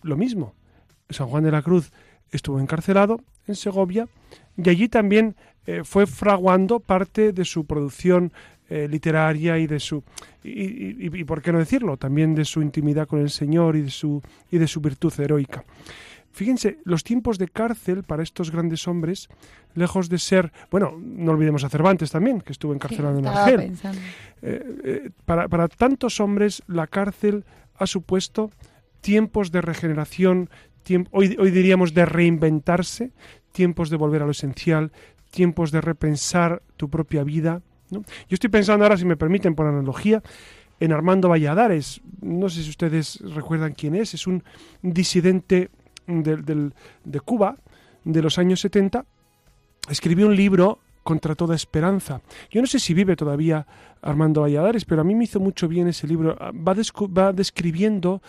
lo 0.02 0.16
mismo. 0.16 0.54
San 1.10 1.26
Juan 1.28 1.44
de 1.44 1.50
la 1.50 1.62
Cruz 1.62 1.90
estuvo 2.30 2.60
encarcelado 2.60 3.20
en 3.46 3.54
Segovia 3.56 4.08
y 4.56 4.68
allí 4.68 4.88
también 4.88 5.36
eh, 5.66 5.82
fue 5.84 6.06
fraguando 6.06 6.80
parte 6.80 7.32
de 7.32 7.44
su 7.44 7.64
producción 7.66 8.32
eh, 8.70 8.86
literaria 8.88 9.58
y 9.58 9.66
de 9.66 9.80
su 9.80 10.02
y, 10.44 10.50
y- 10.50 10.96
y, 11.20 11.24
por 11.24 11.40
qué 11.40 11.52
no 11.52 11.58
decirlo 11.58 11.96
también 11.96 12.34
de 12.34 12.44
su 12.44 12.60
intimidad 12.60 13.06
con 13.08 13.20
el 13.20 13.30
Señor 13.30 13.76
y 13.76 13.82
de 13.82 13.90
su 13.90 14.22
y 14.50 14.58
de 14.58 14.66
su 14.68 14.80
virtud 14.80 15.12
heroica. 15.18 15.64
Fíjense, 16.32 16.78
los 16.84 17.02
tiempos 17.02 17.38
de 17.38 17.48
cárcel 17.48 18.04
para 18.04 18.22
estos 18.22 18.50
grandes 18.50 18.86
hombres, 18.86 19.28
lejos 19.74 20.08
de 20.08 20.18
ser, 20.18 20.52
bueno, 20.70 20.94
no 21.00 21.32
olvidemos 21.32 21.64
a 21.64 21.68
Cervantes 21.68 22.10
también, 22.10 22.40
que 22.40 22.52
estuvo 22.52 22.72
encarcelado 22.74 23.18
en 23.18 23.26
Argel. 23.26 23.60
Eh, 24.42 24.64
eh, 24.84 25.10
para, 25.24 25.48
para 25.48 25.68
tantos 25.68 26.20
hombres 26.20 26.62
la 26.68 26.86
cárcel 26.86 27.44
ha 27.76 27.86
supuesto 27.86 28.50
tiempos 29.00 29.50
de 29.50 29.62
regeneración, 29.62 30.48
tiemp- 30.84 31.08
hoy, 31.12 31.36
hoy 31.38 31.50
diríamos 31.50 31.92
de 31.94 32.04
reinventarse, 32.06 33.10
tiempos 33.52 33.90
de 33.90 33.96
volver 33.96 34.22
a 34.22 34.26
lo 34.26 34.32
esencial, 34.32 34.92
tiempos 35.30 35.72
de 35.72 35.80
repensar 35.80 36.62
tu 36.76 36.88
propia 36.88 37.24
vida. 37.24 37.62
¿no? 37.90 38.00
Yo 38.00 38.34
estoy 38.34 38.50
pensando 38.50 38.84
ahora, 38.84 38.96
si 38.96 39.04
me 39.04 39.16
permiten, 39.16 39.54
por 39.54 39.66
analogía, 39.66 40.22
en 40.80 40.92
Armando 40.92 41.28
Valladares. 41.28 42.00
No 42.20 42.48
sé 42.48 42.62
si 42.62 42.70
ustedes 42.70 43.20
recuerdan 43.34 43.72
quién 43.72 43.96
es, 43.96 44.14
es 44.14 44.26
un 44.28 44.44
disidente 44.82 45.70
del- 46.08 46.44
del- 46.44 46.74
de 47.04 47.20
Cuba 47.20 47.56
de 48.04 48.22
los 48.22 48.38
años 48.38 48.60
70. 48.60 49.04
Escribió 49.88 50.26
un 50.26 50.34
libro 50.36 50.80
contra 51.04 51.34
toda 51.34 51.54
esperanza. 51.54 52.20
Yo 52.50 52.60
no 52.60 52.66
sé 52.66 52.78
si 52.78 52.92
vive 52.92 53.16
todavía 53.16 53.66
Armando 54.02 54.42
Valladares, 54.42 54.84
pero 54.84 55.00
a 55.00 55.04
mí 55.04 55.14
me 55.14 55.24
hizo 55.24 55.40
mucho 55.40 55.68
bien 55.68 55.88
ese 55.88 56.06
libro. 56.06 56.36
Ah, 56.40 56.50
Va, 56.52 56.74
va 56.74 57.32
describiendo 57.32 58.20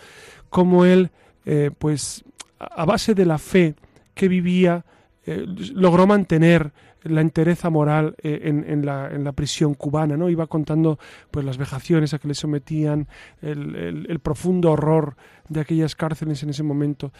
cómo 0.48 0.84
él, 0.86 1.10
eh, 1.44 1.70
pues, 1.78 2.24
a 2.58 2.84
base 2.84 3.14
de 3.14 3.26
la 3.26 3.38
fe 3.38 3.74
que 4.14 4.28
vivía, 4.28 4.84
eh, 5.26 5.44
logró 5.74 6.06
mantener 6.06 6.72
la 7.02 7.20
entereza 7.22 7.70
moral 7.70 8.14
eh, 8.22 8.40
en, 8.44 8.64
en 8.68 8.84
la, 8.84 9.08
en 9.10 9.24
la 9.24 9.32
prisión 9.32 9.72
cubana, 9.74 10.16
¿no? 10.18 10.28
Iba 10.28 10.46
contando 10.46 10.98
pues 11.30 11.44
las 11.46 11.56
vejaciones 11.56 12.12
a 12.12 12.18
que 12.18 12.28
le 12.28 12.34
sometían, 12.34 13.08
el- 13.42 14.06
el 14.08 14.18
profundo 14.20 14.72
horror 14.72 15.16
de 15.48 15.60
aquellas 15.60 15.94
cárceles 15.96 16.42
en 16.42 16.50
ese 16.50 16.62
momento. 16.62 17.12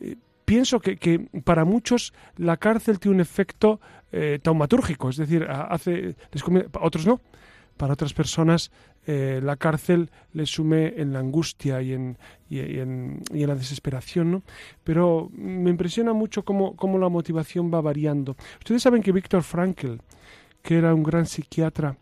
Eh, 0.00 0.16
pienso 0.44 0.80
que, 0.80 0.96
que 0.96 1.18
para 1.44 1.64
muchos 1.64 2.12
la 2.36 2.56
cárcel 2.56 2.98
tiene 2.98 3.16
un 3.16 3.20
efecto 3.20 3.80
eh, 4.12 4.38
taumatúrgico, 4.42 5.10
es 5.10 5.16
decir, 5.16 5.46
hace, 5.48 6.16
otros 6.80 7.06
no. 7.06 7.20
Para 7.76 7.92
otras 7.92 8.14
personas 8.14 8.70
eh, 9.06 9.40
la 9.42 9.56
cárcel 9.56 10.10
les 10.32 10.48
sume 10.48 10.94
en 10.96 11.12
la 11.12 11.18
angustia 11.18 11.82
y 11.82 11.92
en, 11.92 12.16
y, 12.48 12.60
y 12.60 12.78
en, 12.80 13.20
y 13.34 13.42
en 13.42 13.48
la 13.48 13.54
desesperación, 13.54 14.30
¿no? 14.30 14.42
Pero 14.82 15.28
me 15.34 15.68
impresiona 15.68 16.14
mucho 16.14 16.42
cómo, 16.42 16.74
cómo 16.74 16.98
la 16.98 17.10
motivación 17.10 17.70
va 17.72 17.82
variando. 17.82 18.34
Ustedes 18.58 18.82
saben 18.82 19.02
que 19.02 19.12
Víctor 19.12 19.42
Frankl, 19.42 19.96
que 20.62 20.78
era 20.78 20.94
un 20.94 21.02
gran 21.02 21.26
psiquiatra, 21.26 21.98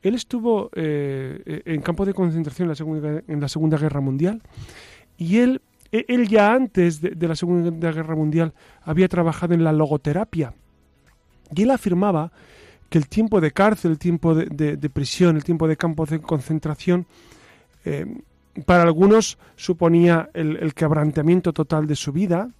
él 0.00 0.14
estuvo 0.14 0.70
eh, 0.74 1.62
en 1.66 1.82
campo 1.82 2.06
de 2.06 2.14
concentración 2.14 2.66
en 2.66 2.68
la 2.70 2.74
Segunda, 2.74 3.22
en 3.26 3.40
la 3.40 3.48
segunda 3.48 3.76
Guerra 3.76 4.00
Mundial 4.00 4.40
y 5.16 5.38
él, 5.38 5.60
e- 5.60 5.60
él 5.90 6.28
ya 6.28 6.52
antes 6.52 7.00
de, 7.00 7.28
la 7.28 7.34
Segunda 7.34 7.92
Guerra 7.92 8.14
Mundial 8.14 8.52
había 8.82 9.08
trabajado 9.08 9.54
en 9.54 9.64
la 9.64 9.72
logoterapia 9.72 10.54
y 11.54 11.62
él 11.62 11.70
afirmaba 11.70 12.32
que 12.90 12.98
el 12.98 13.08
tiempo 13.08 13.40
de 13.40 13.52
cárcel, 13.52 13.92
el 13.92 13.98
tiempo 13.98 14.34
de, 14.34 14.90
prisión, 14.90 15.36
el 15.36 15.44
tiempo 15.44 15.68
de 15.68 15.76
campo 15.76 16.06
de 16.06 16.20
concentración, 16.20 17.06
eh, 17.84 18.06
para 18.64 18.82
algunos 18.82 19.38
suponía 19.56 20.30
el, 20.34 20.74
quebrantamiento 20.74 21.52
total 21.52 21.86
de 21.86 21.96
su 21.96 22.12
vida 22.12 22.50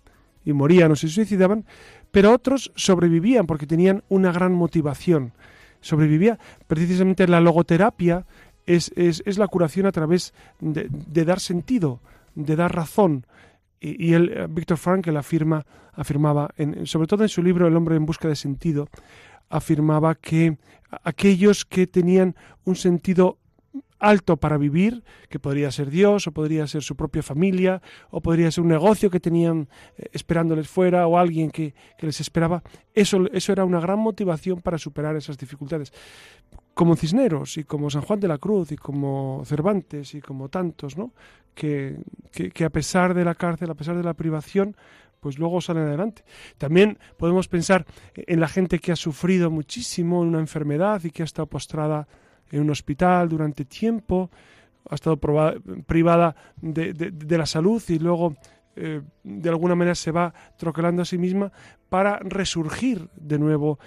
y 0.45 0.53
morían 0.53 0.93
o 0.93 0.97
se 0.97 1.09
suicidaban, 1.09 1.65
pero 2.11 2.33
otros 2.33 2.73
sobrevivían 2.77 3.47
porque 3.47 3.67
tenían 3.67 4.05
una 4.09 4.33
gran 4.33 4.53
motivación. 4.53 5.33
Sobrevivía 5.81 6.39
precisamente 6.67 7.27
la 7.27 7.41
logoterapia 7.41 8.27
es, 8.67 8.93
es, 8.97 9.23
es 9.25 9.39
la 9.39 9.49
curación 9.49 9.87
a 9.87 9.93
través 9.93 10.35
de 10.61 11.25
dar 11.25 11.41
sentido, 11.41 12.01
de 12.45 12.57
dar 12.57 12.75
razón. 12.75 13.27
Y, 13.81 14.09
y 14.11 14.15
él, 14.15 14.33
eh, 14.35 14.47
Víctor 14.49 14.77
Frankl 14.79 15.17
afirma, 15.17 15.65
afirmaba, 15.93 16.51
en- 16.57 16.87
sobre 16.87 17.07
todo 17.07 17.23
en 17.25 17.29
su 17.29 17.43
libro 17.43 17.67
El 17.67 17.77
hombre 17.77 17.97
en 17.97 18.07
busca 18.07 18.29
de 18.29 18.37
sentido, 18.37 18.89
afirmaba 19.49 20.15
que 20.15 20.59
aquellos 21.05 21.65
que 21.65 21.87
tenían 21.87 22.35
un 22.65 22.77
sentido 22.77 23.39
alto 23.99 24.37
para 24.37 24.59
vivir, 24.59 25.03
que 25.29 25.39
podría 25.39 25.71
ser 25.71 25.91
Dios, 25.91 26.27
o 26.27 26.33
podría 26.33 26.67
ser 26.67 26.83
su 26.83 26.97
propia 26.97 27.23
familia, 27.23 27.83
o 28.11 28.21
podría 28.21 28.51
ser 28.51 28.63
un 28.63 28.71
negocio 28.71 29.11
que 29.11 29.21
tenían 29.21 29.69
eh, 29.97 30.09
esperándoles 30.13 30.69
fuera, 30.69 31.07
o 31.07 31.19
alguien 31.19 31.51
que, 31.51 31.75
que 31.97 32.07
les 32.07 32.21
esperaba, 32.21 32.63
eso, 32.95 33.27
eso 33.33 33.53
era 33.53 33.65
una 33.65 33.81
gran 33.81 33.99
motivación 33.99 34.61
para 34.61 34.79
superar 34.79 35.17
esas 35.17 35.39
dificultades. 35.39 35.93
Como 36.75 36.95
Cisneros, 36.95 37.57
y 37.59 37.65
como 37.65 37.91
San 37.91 38.03
Juan 38.03 38.21
de 38.21 38.29
la 38.29 38.39
Cruz, 38.39 38.73
y 38.73 38.77
como 38.77 39.43
Cervantes, 39.45 40.15
y 40.15 40.21
como 40.21 40.49
tantos, 40.49 40.97
¿no? 40.97 41.13
Que, 41.55 41.99
que, 42.31 42.51
que 42.51 42.65
a 42.65 42.71
pesar 42.71 43.15
de 43.15 43.25
la 43.25 43.35
cárcel, 43.35 43.69
a 43.71 43.75
pesar 43.75 43.97
de 43.97 44.05
la 44.05 44.15
privación, 44.15 44.77
pues 45.19 45.39
luego 45.39 45.61
salen 45.61 45.85
adelante. 45.85 46.23
También 46.59 46.99
podemos 47.17 47.49
pensar 47.49 47.85
en 48.15 48.39
la 48.39 48.47
gente 48.47 48.79
que 48.79 48.93
ha 48.93 48.97
sufrido 48.97 49.51
muchísimo 49.51 50.23
en 50.23 50.29
una 50.29 50.39
enfermedad 50.39 51.03
y 51.03 51.11
que 51.11 51.23
ha 51.23 51.25
estado 51.25 51.47
postrada 51.47 52.07
en 52.51 52.61
un 52.63 52.71
hospital 52.71 53.29
durante 53.29 53.65
tiempo, 53.65 54.31
ha 54.89 54.95
estado 54.95 55.19
privada 55.87 56.35
de, 56.61 56.93
de- 56.95 57.11
de 57.11 57.39
la 57.39 57.47
salud 57.47 57.83
y 57.89 57.99
luego 57.99 58.35
eh, 58.77 59.03
de 59.25 59.49
alguna 59.49 59.75
manera 59.75 59.95
se 59.95 60.11
va 60.13 60.33
troquelando 60.57 61.03
a 61.03 61.05
sí 61.05 61.19
misma 61.19 61.53
para 61.89 62.19
resurgir 62.21 63.09
de 63.17 63.39
nuevo 63.39 63.79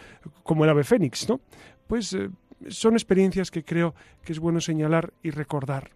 como 0.43 0.63
el 0.65 0.69
ave 0.69 0.83
fénix, 0.83 1.27
¿no? 1.29 1.39
Pues 1.87 2.13
eh, 2.13 2.29
son 2.67 2.93
experiencias 2.93 3.49
que 3.51 3.63
creo 3.63 3.95
que 4.23 4.33
es 4.33 4.39
bueno 4.39 4.59
señalar 4.61 5.13
y 5.23 5.31
recordar. 5.31 5.91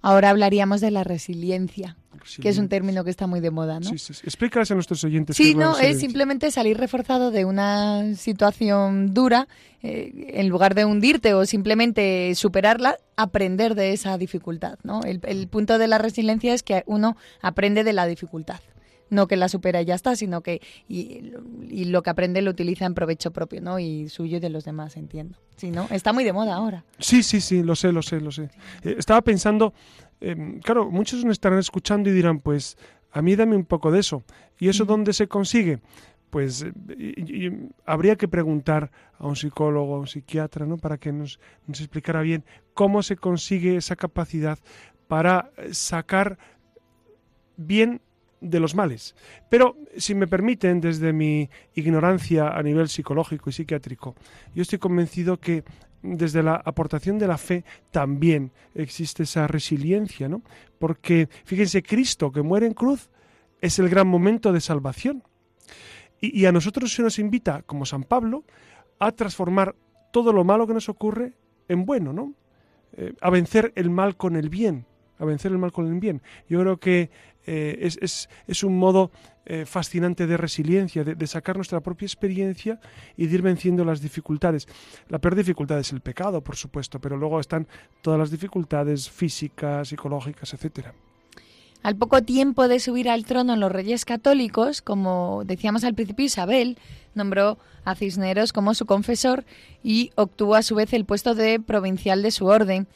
Ahora 0.00 0.30
hablaríamos 0.30 0.80
de 0.80 0.90
la 0.90 1.04
resiliencia, 1.04 1.96
que 2.40 2.48
es 2.48 2.58
un 2.58 2.68
término 2.68 3.04
que 3.04 3.10
está 3.10 3.26
muy 3.26 3.40
de 3.40 3.50
moda, 3.50 3.80
¿no? 3.80 3.88
Sí, 3.88 3.98
sí, 3.98 4.14
sí. 4.14 4.24
a 4.26 4.74
nuestros 4.74 5.04
oyentes. 5.04 5.36
Sí, 5.36 5.54
no, 5.54 5.78
es 5.78 6.00
simplemente 6.00 6.50
salir 6.50 6.76
reforzado 6.78 7.30
de 7.30 7.44
una 7.44 8.14
situación 8.14 9.14
dura, 9.14 9.48
eh, 9.82 10.32
en 10.34 10.48
lugar 10.48 10.74
de 10.74 10.84
hundirte 10.84 11.34
o 11.34 11.44
simplemente 11.46 12.34
superarla, 12.34 12.96
aprender 13.16 13.74
de 13.74 13.92
esa 13.92 14.16
dificultad, 14.18 14.78
¿no? 14.82 15.02
El, 15.02 15.20
el 15.24 15.48
punto 15.48 15.78
de 15.78 15.88
la 15.88 15.98
resiliencia 15.98 16.54
es 16.54 16.62
que 16.62 16.82
uno 16.86 17.16
aprende 17.40 17.84
de 17.84 17.92
la 17.92 18.06
dificultad 18.06 18.60
no 19.10 19.26
que 19.26 19.36
la 19.36 19.48
supera 19.48 19.80
y 19.80 19.86
ya 19.86 19.94
está, 19.94 20.16
sino 20.16 20.42
que 20.42 20.60
y, 20.88 21.32
lo 21.86 22.02
que 22.02 22.10
aprende 22.10 22.42
lo 22.42 22.50
utiliza 22.50 22.86
en 22.86 22.94
provecho 22.94 23.30
propio, 23.30 23.60
¿no? 23.60 23.78
Y 23.78 24.08
suyo 24.08 24.38
y 24.38 24.40
de 24.40 24.50
los 24.50 24.64
demás, 24.64 24.96
entiendo. 24.96 25.38
Sí, 25.56 25.70
¿no? 25.70 25.86
Está 25.90 26.12
muy 26.12 26.24
de 26.24 26.32
moda 26.32 26.54
ahora. 26.54 26.84
Sí, 26.98 27.22
sí, 27.22 27.40
sí, 27.40 27.62
lo 27.62 27.76
sé, 27.76 27.92
lo 27.92 28.02
sé, 28.02 28.20
lo 28.20 28.32
sé. 28.32 28.50
Eh, 28.82 28.96
estaba 28.98 29.22
pensando, 29.22 29.72
em, 30.30 30.60
claro, 30.60 30.90
muchos 30.90 31.24
me 31.24 31.32
estarán 31.32 31.58
escuchando 31.58 32.10
y 32.10 32.12
dirán, 32.12 32.40
pues, 32.40 32.76
a 33.12 33.22
mí 33.22 33.36
dame 33.36 33.56
un 33.56 33.64
poco 33.64 33.90
de 33.90 34.00
eso. 34.00 34.22
¿Y 34.58 34.68
eso 34.68 34.84
dónde 34.84 35.12
se 35.12 35.28
consigue? 35.28 35.80
Pues 36.30 36.66
eh, 36.88 37.68
habría 37.86 38.16
que 38.16 38.26
preguntar 38.26 38.90
a 39.18 39.26
un 39.26 39.36
psicólogo, 39.36 39.94
a 39.94 40.00
un 40.00 40.08
psiquiatra, 40.08 40.66
¿no? 40.66 40.78
Para 40.78 40.98
que 40.98 41.12
nos, 41.12 41.38
nos 41.66 41.80
explicara 41.80 42.22
bien 42.22 42.44
cómo 42.72 43.02
se 43.02 43.16
consigue 43.16 43.76
esa 43.76 43.94
capacidad 43.94 44.58
para 45.06 45.52
sacar 45.70 46.38
bien 47.56 48.00
de 48.40 48.60
los 48.60 48.74
males. 48.74 49.14
Pero, 49.48 49.76
si 49.96 50.14
me 50.14 50.26
permiten, 50.26 50.80
desde 50.80 51.12
mi 51.12 51.48
ignorancia 51.74 52.48
a 52.48 52.62
nivel 52.62 52.88
psicológico 52.88 53.50
y 53.50 53.52
psiquiátrico, 53.52 54.14
yo 54.54 54.62
estoy 54.62 54.78
convencido 54.78 55.38
que 55.38 55.64
desde 56.04 56.42
la 56.42 56.60
aportación 56.62 57.18
de 57.18 57.26
la 57.26 57.38
fe 57.38 57.64
también 57.90 58.52
existe 58.74 59.22
esa 59.22 59.46
resiliencia, 59.46 60.28
¿no? 60.28 60.42
Porque, 60.78 61.28
fíjense, 61.44 61.82
Cristo 61.82 62.30
que 62.30 62.42
muere 62.42 62.66
en 62.66 62.74
cruz 62.74 63.08
es 63.60 63.78
el 63.78 63.88
gran 63.88 64.06
momento 64.06 64.52
de 64.52 64.60
salvación. 64.60 65.22
Y, 66.20 66.46
a 66.46 66.52
nosotros 66.52 66.92
se 66.92 67.02
nos 67.02 67.18
invita, 67.18 67.62
como 67.62 67.84
San 67.84 68.04
Pablo, 68.04 68.44
a 68.98 69.12
transformar 69.12 69.74
todo 70.12 70.32
lo 70.32 70.44
malo 70.44 70.66
que 70.66 70.74
nos 70.74 70.88
ocurre 70.88 71.34
en 71.68 71.84
bueno, 71.84 72.12
¿no? 72.12 72.34
Eh, 72.92 73.14
a 73.20 73.30
vencer 73.30 73.72
el 73.74 73.90
mal 73.90 74.16
con 74.16 74.36
el 74.36 74.48
bien, 74.48 74.86
a 75.18 75.24
vencer 75.24 75.52
el 75.52 75.58
mal 75.58 75.72
con 75.72 75.86
el 75.86 75.98
bien. 76.00 76.22
Yo 76.48 76.60
creo 76.60 76.78
que 76.78 77.10
eh, 77.46 77.90
es, 78.00 78.62
un 78.62 78.78
modo 78.78 79.10
eh, 79.44 79.66
fascinante 79.66 80.26
de 80.26 80.36
resiliencia, 80.36 81.04
de, 81.04 81.26
sacar 81.26 81.56
nuestra 81.56 81.80
propia 81.80 82.06
experiencia 82.06 82.80
y 83.16 83.26
de 83.26 83.34
ir 83.34 83.42
venciendo 83.42 83.84
las 83.84 84.00
dificultades. 84.00 84.66
La 85.08 85.18
peor 85.18 85.34
dificultad 85.34 85.78
es 85.78 85.92
el 85.92 86.00
pecado, 86.00 86.40
por 86.42 86.56
supuesto, 86.56 86.98
pero 87.00 87.16
luego 87.16 87.40
están 87.40 87.66
todas 88.00 88.18
las 88.18 88.30
dificultades 88.30 89.10
físicas, 89.10 89.88
psicológicas, 89.88 90.54
etcétera. 90.54 90.94
Al 91.82 91.96
poco 91.96 92.22
tiempo 92.22 92.66
de 92.66 92.80
subir 92.80 93.10
al 93.10 93.26
trono 93.26 93.56
los 93.56 93.70
reyes 93.70 94.06
católicos, 94.06 94.80
como 94.80 95.42
decíamos 95.44 95.84
al 95.84 95.92
principio, 95.92 96.24
Isabel 96.24 96.78
nombró 97.14 97.58
a 97.84 97.94
Cisneros 97.94 98.54
como 98.54 98.72
su 98.72 98.86
confesor 98.86 99.44
y 99.82 100.10
obtuvo 100.14 100.54
a 100.54 100.62
su 100.62 100.76
vez 100.76 100.94
el 100.94 101.04
puesto 101.04 101.34
de 101.34 101.60
provincial 101.60 102.22
de 102.22 102.30
su 102.30 102.46
orden. 102.46 102.86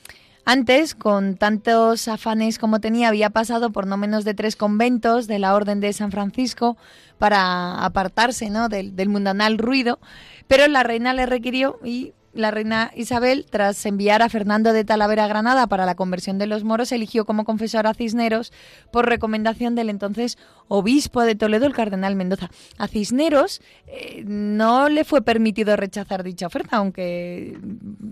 Antes, 0.50 0.95
con 0.95 1.37
tantos 1.37 2.09
afanes 2.09 2.59
como 2.59 2.81
tenía, 2.81 3.09
había 3.09 3.28
pasado 3.28 3.71
por 3.71 3.87
no 3.87 3.99
menos 3.99 4.25
de 4.25 4.33
tres 4.33 4.56
conventos 4.56 5.26
de 5.26 5.39
la 5.39 5.54
Orden 5.54 5.78
de 5.80 5.93
San 5.93 6.11
Francisco 6.11 6.78
para 7.19 7.84
apartarse 7.84 8.49
¿no? 8.49 8.71
del, 8.71 8.97
del 8.97 9.11
mundanal 9.11 9.58
ruido, 9.58 9.99
pero 10.47 10.67
la 10.67 10.82
reina 10.84 11.13
le 11.13 11.26
requirió 11.26 11.78
y 11.84 12.15
la 12.32 12.50
reina 12.50 12.93
Isabel, 12.95 13.47
tras 13.49 13.84
enviar 13.86 14.23
a 14.23 14.28
Fernando 14.28 14.73
de 14.73 14.84
Talavera 14.84 15.25
a 15.25 15.28
Granada 15.28 15.67
para 15.67 15.86
la 15.86 15.95
conversión 15.95 16.38
de 16.38 16.47
los 16.47 16.64
moros, 16.64 16.93
eligió 16.93 17.25
como 17.25 17.45
confesor 17.45 17.86
a 17.86 17.95
Cisneros 17.95 18.52
por 18.93 19.06
recomendación 19.06 19.75
del 19.75 19.91
entonces 19.91 20.38
obispo 20.69 21.23
de 21.23 21.34
Toledo, 21.34 21.67
el 21.67 21.75
cardenal 21.75 22.17
Mendoza. 22.17 22.50
A 22.76 22.86
Cisneros 22.86 23.60
eh, 23.86 24.23
no 24.26 24.88
le 24.88 25.04
fue 25.04 25.23
permitido 25.23 25.76
rechazar 25.76 26.23
dicha 26.23 26.47
oferta, 26.47 26.76
aunque 26.76 27.58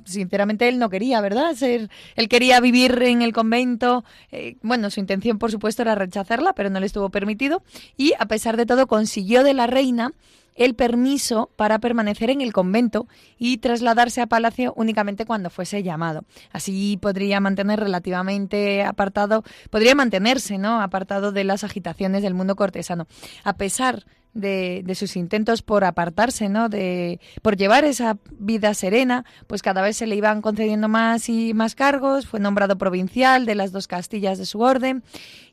sinceramente 0.05 0.69
él 0.69 0.79
no 0.79 0.89
quería, 0.89 1.21
¿verdad? 1.21 1.55
Ser, 1.55 1.91
él 2.17 2.29
quería 2.29 2.61
vivir 2.61 3.01
en 3.03 3.23
el 3.23 3.33
convento. 3.33 4.05
Eh, 4.33 4.57
bueno, 4.63 4.91
su 4.91 5.01
intención, 5.01 5.39
por 5.39 5.51
supuesto, 5.51 5.83
era 5.83 5.95
rechazarla, 5.95 6.55
pero 6.55 6.71
no 6.71 6.81
le 6.81 6.87
estuvo 6.87 7.11
permitido. 7.11 7.63
Y 7.97 8.15
a 8.19 8.27
pesar 8.27 8.57
de 8.57 8.67
todo, 8.67 8.87
consiguió 8.87 9.45
de 9.45 9.55
la 9.55 9.67
reina 9.67 10.13
el 10.57 10.75
permiso 10.75 11.51
para 11.57 11.79
permanecer 11.79 12.31
en 12.31 12.41
el 12.41 12.53
convento 12.53 13.07
y 13.39 13.59
trasladarse 13.59 14.21
a 14.21 14.27
palacio 14.27 14.73
únicamente 14.77 15.27
cuando 15.27 15.51
fuese 15.51 15.83
llamado. 15.83 16.25
Así 16.51 16.99
podría 17.01 17.41
mantener 17.41 17.81
relativamente 17.81 18.83
apartado, 18.83 19.45
podría 19.71 19.95
mantenerse, 19.95 20.59
¿no? 20.59 20.81
apartado 20.81 21.33
de 21.33 21.45
las 21.45 21.65
agitaciones 21.65 22.23
del 22.23 22.35
mundo 22.35 22.57
cortesano. 22.57 23.07
A 23.45 23.57
pesar 23.57 24.05
de, 24.37 24.95
sus 24.95 25.17
intentos 25.17 25.63
por 25.63 25.85
apartarse, 25.85 26.49
¿no? 26.49 26.69
De, 26.69 27.21
por 27.43 27.57
llevar 27.57 27.85
esa 27.85 28.19
vida 28.39 28.75
serena, 28.75 29.25
pues 29.47 29.63
cada 29.63 29.83
vez 29.83 29.97
se 29.97 30.07
le 30.07 30.17
iban 30.17 30.43
concediendo 30.43 30.89
más 30.89 31.29
y 31.29 31.55
más 31.55 31.75
cargos, 31.75 32.27
fue 32.27 32.41
nombrado 32.41 32.77
provincial 32.77 33.47
de 33.47 33.55
las 33.55 33.73
dos 33.73 33.87
Castillas 33.87 34.39
de 34.39 34.47
su 34.47 34.61
orden 34.61 35.03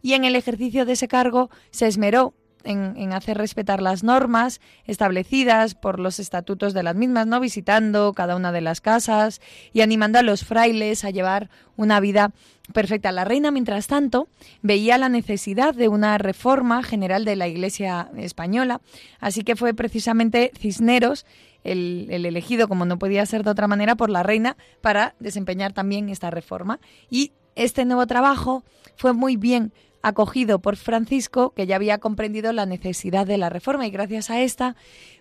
y 0.01 0.13
en 0.13 0.25
el 0.25 0.35
ejercicio 0.35 0.85
de 0.85 0.93
ese 0.93 1.07
cargo 1.07 1.49
se 1.71 1.87
esmeró 1.87 2.33
en, 2.63 3.13
hacer 3.13 3.37
respetar 3.37 3.81
las 3.81 4.03
normas 4.03 4.61
establecidas 4.85 5.75
por 5.75 5.99
los 5.99 6.19
estatutos 6.19 6.73
de 6.73 6.83
las 6.83 6.95
mismas, 6.95 7.27
¿no? 7.27 7.39
Visitando 7.39 8.13
cada 8.13 8.35
una 8.35 8.51
de 8.51 8.61
las 8.61 8.81
casas 8.81 9.41
y 9.73 9.81
animando 9.81 10.19
a 10.19 10.23
los 10.23 10.43
frailes 10.43 11.03
a 11.03 11.09
llevar 11.09 11.49
una 11.75 11.99
vida 11.99 12.31
perfecta. 12.73 13.11
La 13.11 13.25
reina, 13.25 13.51
mientras 13.51 13.87
tanto, 13.87 14.27
veía 14.61 14.97
la 14.97 15.09
necesidad 15.09 15.75
de 15.75 15.87
una 15.87 16.17
reforma 16.17 16.83
general 16.83 17.25
de 17.25 17.35
la 17.35 17.47
Iglesia 17.47 18.09
española, 18.17 18.81
así 19.19 19.43
que 19.43 19.55
fue 19.55 19.73
precisamente 19.73 20.51
Cisneros 20.57 21.25
el, 21.63 22.07
el, 22.09 22.25
elegido, 22.25 22.67
como 22.67 22.85
no 22.85 22.99
podía 22.99 23.25
ser 23.25 23.43
de 23.43 23.51
otra 23.51 23.67
manera, 23.67 23.95
por 23.95 24.09
la 24.09 24.23
reina 24.23 24.57
para 24.81 25.15
desempeñar 25.19 25.73
también 25.73 26.09
esta 26.09 26.29
reforma. 26.29 26.79
Y 27.09 27.31
este 27.55 27.85
nuevo 27.85 28.05
trabajo 28.07 28.63
fue 28.95 29.13
muy 29.13 29.37
bien 29.37 29.71
acogido 30.03 30.59
por 30.59 30.75
Francisco, 30.75 31.53
que 31.55 31.65
ya 31.65 31.77
había 31.77 31.97
comprendido 31.97 32.53
la 32.53 32.67
necesidad 32.67 33.25
de 33.25 33.37
la 33.39 33.49
reforma. 33.49 33.87
Y 33.87 33.89
gracias 33.89 34.29
a 34.29 34.41
esta, 34.41 34.75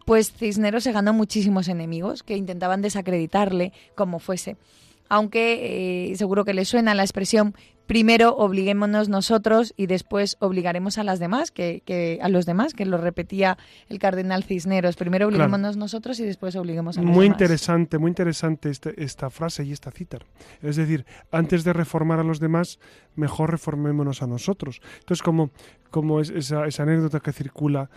pues 0.05 0.33
Cisneros 0.33 0.83
se 0.83 0.92
ganó 0.92 1.14
muchísimos 1.14 1.68
enemigos 1.68 2.23
que 2.23 2.37
intentaban 2.37 2.83
desacreditarle 2.83 3.73
como 3.95 4.18
fuese. 4.18 4.57
Aunque 5.09 6.11
eh, 6.11 6.16
seguro 6.16 6.45
que 6.45 6.53
le 6.53 6.64
suena 6.64 6.95
la 6.95 7.03
expresión 7.03 7.55
primero 7.87 8.35
obliguémonos 8.37 9.09
nosotros 9.09 9.75
y 9.77 9.87
después 9.87 10.37
obligaremos 10.40 10.99
a 10.99 11.05
las 11.05 11.18
demás, 11.18 11.51
que, 11.51 12.18
a 12.23 12.29
los 12.29 12.47
demás, 12.47 12.75
que 12.75 12.87
lo 12.87 12.99
repetía 12.99 13.59
el 13.88 13.99
cardenal 13.99 14.45
Cisneros. 14.45 14.97
Primero 14.97 15.27
obliguémonos 15.27 15.77
nosotros 15.77 16.18
y 16.21 16.25
después 16.25 16.57
obliguemos 16.57 16.97
a 16.99 17.03
los 17.03 17.11
muy 17.11 17.25
demás. 17.25 17.38
Muy 17.38 17.45
interesante, 17.45 17.99
muy 17.99 18.09
interesante 18.09 18.71
este, 18.71 19.03
esta 19.03 19.31
frase 19.31 19.64
y 19.64 19.73
esta 19.73 19.90
cita. 19.90 20.18
Es 20.62 20.77
decir, 20.77 21.05
antes 21.31 21.64
de 21.64 21.73
reformar 21.73 22.18
a 22.18 22.25
los 22.25 22.40
demás, 22.40 22.79
mejor 23.14 23.51
reformémonos 23.51 24.23
a 24.23 24.27
nosotros. 24.27 24.81
Entonces, 25.01 25.23
como, 25.23 25.51
como 25.90 26.21
es 26.21 26.31
esa, 26.31 26.66
esa 26.66 26.83
anécdota 26.85 27.21
que 27.21 27.33
circula 27.33 27.90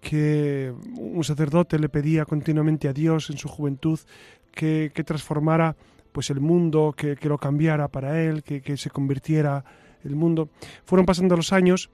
que 0.00 0.72
un 0.98 1.24
sacerdote 1.24 1.78
le 1.78 1.88
pedía 1.88 2.24
continuamente 2.24 2.88
a 2.88 2.92
Dios 2.92 3.30
en 3.30 3.38
su 3.38 3.48
juventud 3.48 3.98
que, 4.52 4.92
que 4.94 5.04
transformara 5.04 5.76
pues 6.16 6.30
el 6.30 6.40
mundo, 6.40 6.94
que, 6.96 7.18
lo 7.28 7.36
cambiara 7.36 7.88
para 7.88 8.22
él, 8.22 8.42
que, 8.42 8.76
se 8.78 8.88
convirtiera 8.88 9.62
el 10.02 10.16
mundo. 10.16 10.48
Fueron 10.86 11.04
pasando 11.04 11.36
los 11.36 11.52
años 11.52 11.90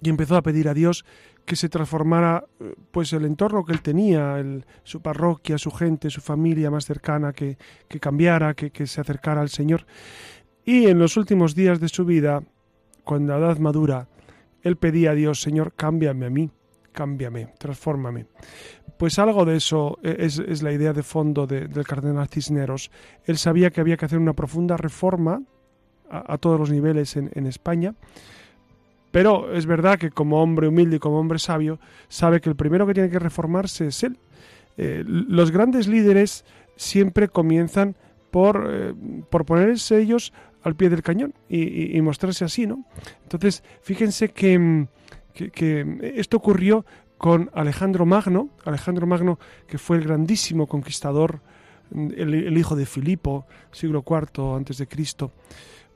y 0.00 0.08
empezó 0.08 0.34
a 0.34 0.40
pedir 0.40 0.66
a 0.66 0.72
Dios 0.72 1.04
que 1.44 1.54
se 1.54 1.68
transformara 1.68 2.46
pues 2.90 3.12
el 3.12 3.26
entorno 3.26 3.66
que 3.66 3.74
él 3.74 3.82
tenía, 3.82 4.42
su 4.82 5.02
parroquia, 5.02 5.58
su 5.58 5.70
gente, 5.70 6.08
su 6.08 6.22
familia 6.22 6.70
más 6.70 6.86
cercana, 6.86 7.34
que, 7.34 7.58
que 7.86 8.00
cambiara, 8.00 8.54
que, 8.54 8.70
que, 8.70 8.86
se 8.86 9.02
acercara 9.02 9.42
al 9.42 9.50
Señor. 9.50 9.84
Y 10.64 10.86
en 10.86 10.98
los 10.98 11.18
últimos 11.18 11.54
días 11.54 11.80
de 11.80 11.90
su 11.90 12.06
vida, 12.06 12.42
cuando 13.04 13.34
a 13.34 13.38
edad 13.38 13.58
madura, 13.58 14.08
él 14.62 14.76
pedía 14.76 15.10
a 15.10 15.14
Dios, 15.14 15.42
Señor, 15.42 15.74
cámbiame 15.76 16.24
a 16.24 16.30
mí, 16.30 16.50
cámbiame, 16.92 17.52
transfórmame. 17.58 18.24
Pues 18.96 19.18
algo 19.18 19.44
de 19.44 19.56
eso 19.56 19.98
e, 20.02 20.16
es, 20.18 20.62
la 20.62 20.72
idea 20.72 20.92
de 20.92 21.02
fondo 21.02 21.46
del 21.46 21.84
cardenal 21.86 22.28
Cisneros. 22.28 22.90
Él 23.24 23.38
sabía 23.38 23.70
que 23.70 23.80
había 23.80 23.96
que 23.96 24.04
hacer 24.04 24.18
una 24.18 24.32
profunda 24.32 24.76
reforma 24.76 25.42
a, 26.10 26.36
todos 26.38 26.60
los 26.60 26.70
niveles 26.70 27.16
en, 27.16 27.46
España, 27.46 27.94
pero 29.10 29.52
es 29.52 29.64
verdad 29.64 29.98
que 29.98 30.10
como 30.10 30.42
hombre 30.42 30.68
humilde 30.68 30.96
y 30.96 30.98
como 30.98 31.18
hombre 31.18 31.38
sabio, 31.38 31.80
sabe 32.08 32.40
que 32.40 32.50
el 32.50 32.56
primero 32.56 32.86
que 32.86 32.94
tiene 32.94 33.08
que 33.08 33.18
reformarse 33.18 33.86
es 33.86 34.02
él. 34.02 34.18
Eh, 34.76 35.04
los 35.06 35.50
grandes 35.50 35.86
líderes 35.86 36.44
siempre 36.76 37.28
comienzan 37.28 37.96
por, 38.30 38.68
eh, 38.70 38.94
por 39.30 39.44
ponerse 39.44 40.00
ellos 40.00 40.32
al 40.62 40.76
pie 40.76 40.88
del 40.88 41.02
cañón 41.02 41.34
y, 41.48 42.00
mostrarse 42.02 42.44
así, 42.44 42.66
¿no? 42.66 42.84
Entonces, 43.22 43.64
fíjense 43.82 44.28
que, 44.28 44.86
que 45.34 46.12
esto 46.16 46.36
ocurrió 46.36 46.84
con 47.22 47.52
Alejandro 47.54 48.04
Magno, 48.04 48.48
Alejandro 48.64 49.06
Magno 49.06 49.38
que 49.68 49.78
fue 49.78 49.96
el 49.96 50.02
grandísimo 50.02 50.66
conquistador 50.66 51.40
el, 51.94 52.58
hijo 52.58 52.74
de 52.74 52.84
Filipo, 52.84 53.46
siglo 53.70 54.02
IV 54.04 54.56
antes 54.56 54.78
de 54.78 54.88
Cristo. 54.88 55.30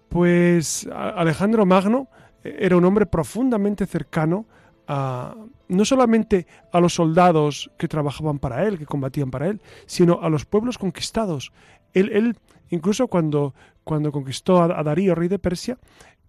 Pues 0.09 0.89
Alejandro 0.95 1.67
Magno 1.67 2.07
era 2.45 2.77
un 2.77 2.85
hombre 2.85 3.07
profundamente 3.07 3.87
cercano 3.87 4.47
a, 4.87 5.35
no 5.67 5.85
solamente 5.85 6.47
a 6.71 6.79
los 6.79 6.95
soldados 6.95 7.73
que 7.77 7.89
trabajaban 7.89 8.39
para 8.39 8.65
él, 8.65 8.79
que 8.79 8.87
combatían 8.87 9.33
para 9.33 9.49
él, 9.49 9.61
sino 9.87 10.21
a 10.23 10.29
los 10.29 10.45
pueblos 10.45 10.79
conquistados. 10.79 11.51
Él, 11.93 12.13
él 12.13 12.37
incluso 12.71 13.09
cuando, 13.09 13.53
cuando 13.83 14.13
conquistó 14.13 14.63
a, 14.63 14.81
Darío, 14.85 15.17
rey 15.17 15.27
de 15.27 15.41
Persia, 15.41 15.77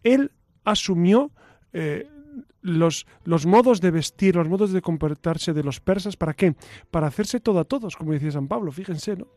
él 0.01 0.31
asumió 0.63 1.29
eh, 1.71 2.09
los, 2.61 3.07
los, 3.23 3.45
modos 3.45 3.81
de 3.81 3.91
vestir, 3.91 4.35
los 4.35 4.49
modos 4.49 4.71
de 4.71 4.81
comportarse 4.81 5.53
de 5.53 5.63
los 5.63 5.79
persas, 5.79 6.17
¿para 6.17 6.33
qué? 6.33 6.55
Para 6.91 7.07
hacerse 7.07 7.39
todo 7.39 7.59
a 7.59 7.65
todos, 7.65 7.95
como 7.95 8.13
decía 8.13 8.31
San 8.31 8.47
Pablo, 8.47 8.71
fíjense, 8.71 9.15
¿no? 9.15 9.27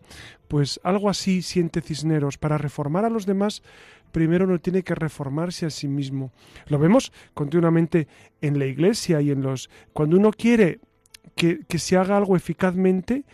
Pues 0.48 0.80
algo 0.82 1.08
así 1.08 1.42
siente 1.42 1.80
Cisneros, 1.80 2.38
para 2.38 2.58
reformar 2.58 3.04
a 3.04 3.10
los 3.10 3.26
demás, 3.26 3.62
primero 4.10 4.44
uno 4.44 4.58
tiene 4.58 4.82
que 4.82 4.94
reformarse 4.94 5.66
a 5.66 5.70
sí 5.70 5.88
mismo. 5.88 6.32
Lo 6.66 6.78
vemos 6.78 7.12
continuamente 7.34 8.08
en 8.40 8.58
la 8.58 8.66
iglesia 8.66 9.20
y 9.20 9.30
en 9.30 9.42
los... 9.42 9.70
Cuando 9.92 10.16
uno 10.16 10.30
quiere 10.32 10.80
que, 11.34 11.78
se 11.78 11.96
haga 11.96 12.16
algo 12.16 12.36
eficazmente, 12.36 13.24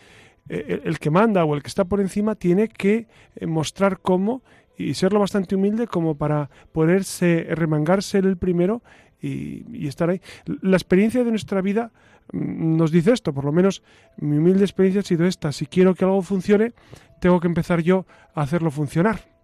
eh, 0.49 0.81
el, 0.85 0.99
que 0.99 1.09
manda 1.09 1.43
o 1.43 1.55
el 1.55 1.61
que 1.61 1.67
está 1.67 1.85
por 1.85 1.99
encima 1.99 2.35
tiene 2.35 2.69
que 2.69 3.07
eh, 3.35 3.47
mostrar 3.47 3.99
cómo 3.99 4.43
y 4.77 4.93
serlo 4.93 5.19
bastante 5.19 5.55
humilde 5.55 5.87
como 5.87 6.15
para 6.15 6.49
poderse 6.71 7.47
remangarse 7.49 8.19
el 8.19 8.37
primero 8.37 8.83
y, 9.21 9.87
estar 9.87 10.09
ahí. 10.09 10.21
La 10.61 10.77
experiencia 10.77 11.23
de 11.23 11.31
nuestra 11.31 11.61
vida 11.61 11.91
mm, 12.31 12.77
nos 12.77 12.91
dice 12.91 13.13
esto, 13.13 13.33
por 13.33 13.45
lo 13.45 13.51
menos 13.51 13.83
mi 14.17 14.37
humilde 14.37 14.63
experiencia 14.63 15.01
ha 15.01 15.03
sido 15.03 15.25
esta. 15.25 15.51
Si 15.51 15.65
quiero 15.65 15.95
que 15.95 16.05
algo 16.05 16.21
funcione, 16.21 16.73
tengo 17.19 17.39
que 17.39 17.47
empezar 17.47 17.81
yo 17.81 18.05
a 18.33 18.41
hacerlo 18.41 18.71
funcionar. 18.71 19.37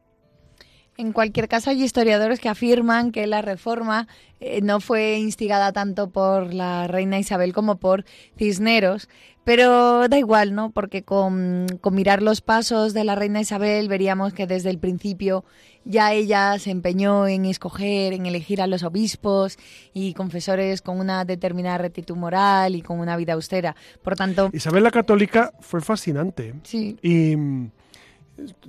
En 0.95 1.12
cualquier 1.12 1.47
caso, 1.47 1.71
hay 1.71 1.81
historiadores 1.81 2.39
que 2.39 2.49
afirman 2.49 3.12
que 3.12 3.25
la 3.25 3.41
reforma 3.41 4.07
eh, 4.39 4.62
no 4.62 4.79
fue 4.79 5.17
instigada 5.17 5.73
tanto 5.73 6.12
por 6.12 6.53
la 6.53 6.88
reina 6.88 7.17
Isabel 7.17 7.51
como 7.51 7.77
por 7.77 8.05
Cisneros, 8.38 9.09
pero 9.43 10.07
da 10.07 10.19
igual, 10.19 10.53
¿no? 10.53 10.69
Porque 10.69 11.03
con, 11.03 11.65
con, 11.81 11.95
mirar 11.95 12.21
los 12.21 12.41
pasos 12.41 12.93
de 12.93 13.05
la 13.05 13.15
reina 13.15 13.41
Isabel 13.41 13.88
veríamos 13.89 14.33
que 14.33 14.45
desde 14.45 14.69
el 14.69 14.77
principio 14.77 15.43
ya 15.85 16.13
ella 16.13 16.57
se 16.59 16.71
empeñó 16.71 17.27
en 17.27 17.45
escoger, 17.45 18.13
en 18.13 18.25
elegir 18.25 18.61
a 18.61 18.67
los 18.67 18.83
obispos 18.83 19.57
y 19.93 20.13
confesores 20.13 20.81
con 20.81 20.99
una 20.99 21.25
determinada 21.25 21.77
rectitud 21.77 22.15
moral 22.15 22.75
y 22.75 22.81
con 22.81 22.99
una 22.99 23.17
vida 23.17 23.33
austera. 23.33 23.75
Por 24.01 24.15
tanto... 24.15 24.49
Isabel 24.53 24.83
la 24.83 24.91
Católica 24.91 25.53
fue 25.59 25.81
fascinante. 25.81 26.53
Sí. 26.63 26.97
Y 27.01 27.35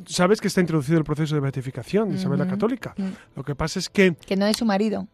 sabes 0.06 0.40
que 0.40 0.48
está 0.48 0.60
introducido 0.60 0.98
el 0.98 1.04
proceso 1.04 1.34
de 1.34 1.40
beatificación 1.40 2.10
de 2.10 2.16
Isabel 2.16 2.38
la 2.38 2.46
Católica. 2.46 2.94
Lo 3.34 3.44
que 3.44 3.54
pasa 3.54 3.78
es 3.78 3.88
que... 3.88 4.14
Que 4.14 4.36
no 4.36 4.46
es 4.46 4.56
su 4.56 4.64
marido. 4.64 5.06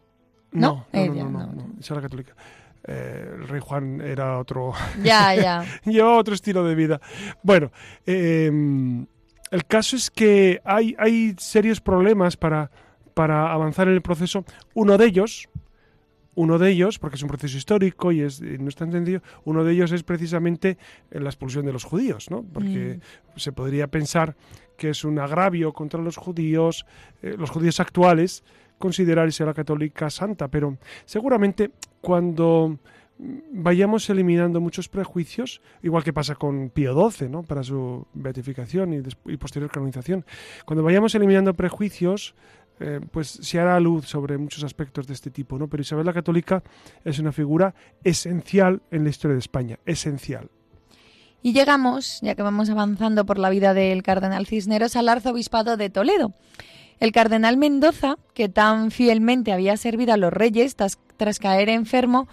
No, 0.51 0.85
no, 0.91 1.05
no, 1.05 1.29
no, 1.29 1.69
Isabel 1.79 2.03
la 2.03 2.09
Católica. 2.09 2.35
Eh, 2.83 3.35
el 3.35 3.47
rey 3.47 3.61
Juan 3.63 4.01
era 4.01 4.39
otro... 4.39 4.73
Ya, 5.03 5.35
ya. 5.35 5.63
Llevaba 5.85 6.17
otro 6.17 6.33
estilo 6.33 6.65
de 6.65 6.75
vida. 6.75 6.99
Bueno, 7.43 7.71
em, 8.05 9.05
el 9.51 9.65
caso 9.65 9.95
es 9.95 10.09
que 10.09 10.61
hay, 10.63 10.95
hay 10.97 11.35
serios 11.37 11.81
problemas 11.81 12.37
para, 12.37 12.71
para 13.13 13.51
avanzar 13.51 13.87
en 13.87 13.93
el 13.93 14.01
proceso. 14.01 14.45
Uno 14.73 14.97
de 14.97 15.05
ellos, 15.05 15.49
uno 16.35 16.57
de 16.57 16.71
ellos, 16.71 16.99
porque 16.99 17.17
es 17.17 17.21
un 17.21 17.27
proceso 17.27 17.57
histórico 17.57 18.11
y, 18.13 18.21
es, 18.21 18.41
no 18.41 18.69
es 18.69 18.75
tan 18.75 18.91
sencillo, 18.91 19.21
uno 19.43 19.65
de 19.65 19.73
ellos 19.73 19.91
es 19.91 20.03
precisamente 20.03 20.77
la 21.11 21.29
expulsión 21.29 21.65
de 21.65 21.73
los 21.73 21.83
judíos, 21.83 22.31
¿no? 22.31 22.43
Porque 22.43 22.99
mm. 23.35 23.39
se 23.39 23.51
podría 23.51 23.87
pensar 23.87 24.35
que 24.77 24.89
es 24.89 25.03
un 25.03 25.19
agravio 25.19 25.73
contra 25.73 26.01
los 26.01 26.15
judíos, 26.15 26.85
eh, 27.21 27.35
los 27.37 27.49
judíos 27.49 27.79
actuales, 27.81 28.43
considerar 28.79 29.29
a 29.29 29.45
la 29.45 29.53
católica 29.53 30.09
santa, 30.09 30.47
pero 30.47 30.77
seguramente 31.05 31.71
cuando 31.99 32.79
vayamos 33.17 34.09
eliminando 34.09 34.59
muchos 34.61 34.89
prejuicios, 34.89 35.61
igual 35.83 36.03
que 36.03 36.13
pasa 36.13 36.35
con 36.35 36.69
Pío 36.69 37.09
XII, 37.09 37.29
¿no? 37.29 37.43
para 37.43 37.63
su 37.63 38.07
beatificación 38.13 38.93
y, 38.93 39.31
y 39.31 39.37
posterior 39.37 39.71
canonización, 39.71 40.25
cuando 40.65 40.83
vayamos 40.83 41.13
eliminando 41.15 41.53
prejuicios, 41.53 42.33
eh, 42.83 42.99
pues 43.11 43.27
se 43.27 43.59
hará 43.59 43.79
luz 43.79 44.07
sobre 44.07 44.39
muchos 44.39 44.63
aspectos 44.63 45.05
de 45.05 45.13
este 45.13 45.29
tipo, 45.29 45.59
¿no? 45.59 45.67
Pero 45.67 45.81
Isabel 45.81 46.03
la 46.03 46.13
Católica 46.13 46.63
es 47.05 47.19
una 47.19 47.31
figura 47.31 47.75
esencial 48.03 48.81
en 48.89 49.03
la 49.03 49.11
historia 49.11 49.33
de 49.33 49.39
España, 49.39 49.77
esencial. 49.85 50.49
Y 51.43 51.53
llegamos, 51.53 52.19
ya 52.23 52.33
que 52.33 52.41
vamos 52.41 52.71
avanzando 52.71 53.23
por 53.25 53.37
la 53.37 53.51
vida 53.51 53.75
del 53.75 54.01
cardenal 54.01 54.47
Cisneros, 54.47 54.95
al 54.95 55.09
arzobispado 55.09 55.77
de 55.77 55.91
Toledo. 55.91 56.33
El 56.99 57.11
cardenal 57.11 57.57
Mendoza, 57.57 58.15
que 58.33 58.49
tan 58.49 58.89
fielmente 58.89 59.51
había 59.51 59.77
servido 59.77 60.13
a 60.13 60.17
los 60.17 60.33
reyes 60.33 60.75
tras 60.75 61.39
caer 61.39 61.69
enfermo, 61.69 62.27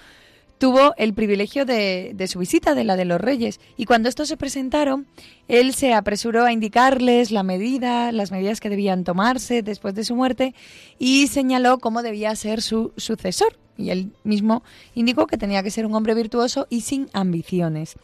tuvo 0.59 0.95
el 0.97 1.15
privilegio 1.15 1.65
de, 1.65 2.15
su 2.29 2.41
visita, 2.41 2.75
de 2.75 2.85
la 2.85 2.97
de 2.97 3.05
los 3.05 3.21
reyes. 3.21 3.61
Y 3.77 3.85
cuando 3.87 4.09
estos 4.09 4.29
se 4.29 4.37
presentaron, 4.37 5.07
él 5.47 5.73
se 5.75 5.95
apresuró 5.95 6.45
a 6.45 6.53
indicarles 6.53 7.31
la 7.31 7.43
medida, 7.43 8.13
las 8.13 8.31
medidas 8.31 8.61
que 8.61 8.69
debían 8.69 9.05
tomarse 9.05 9.63
después 9.63 9.95
de 9.95 10.05
su 10.05 10.15
muerte 10.15 10.55
y 10.99 11.29
señaló 11.29 11.79
cómo 11.79 12.03
debía 12.03 12.35
ser 12.37 12.61
su 12.61 12.93
sucesor. 12.97 13.57
Y 13.77 13.91
él 13.91 14.13
mismo 14.25 14.65
indicó 14.95 15.27
que 15.29 15.39
tenía 15.39 15.63
que 15.63 15.71
ser 15.71 15.87
un 15.87 15.95
hombre 15.95 16.15
virtuoso 16.15 16.67
y 16.69 16.81
sin 16.81 17.09
ambiciones. 17.13 17.97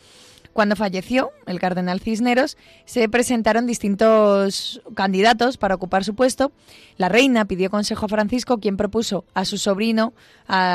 Cuando 0.54 0.76
falleció 0.76 1.32
el 1.46 1.58
cardenal 1.58 2.00
Cisneros, 2.00 2.56
se 2.84 3.08
presentaron 3.08 3.66
distintos 3.66 4.80
candidatos 4.94 5.58
para 5.58 5.74
ocupar 5.74 6.04
su 6.04 6.14
puesto. 6.14 6.52
La 6.96 7.08
reina 7.08 7.44
pidió 7.44 7.70
consejo 7.70 8.06
a 8.06 8.08
Francisco, 8.08 8.58
quien 8.58 8.76
propuso 8.76 9.24
a 9.34 9.44
su 9.44 9.58
sobrino, 9.58 10.14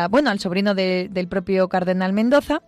bueno, 0.10 0.30
al 0.30 0.40
sobrino 0.40 0.76
del 0.76 1.28
propio 1.30 1.70
cardenal 1.70 2.12
Mendoza. 2.12 2.62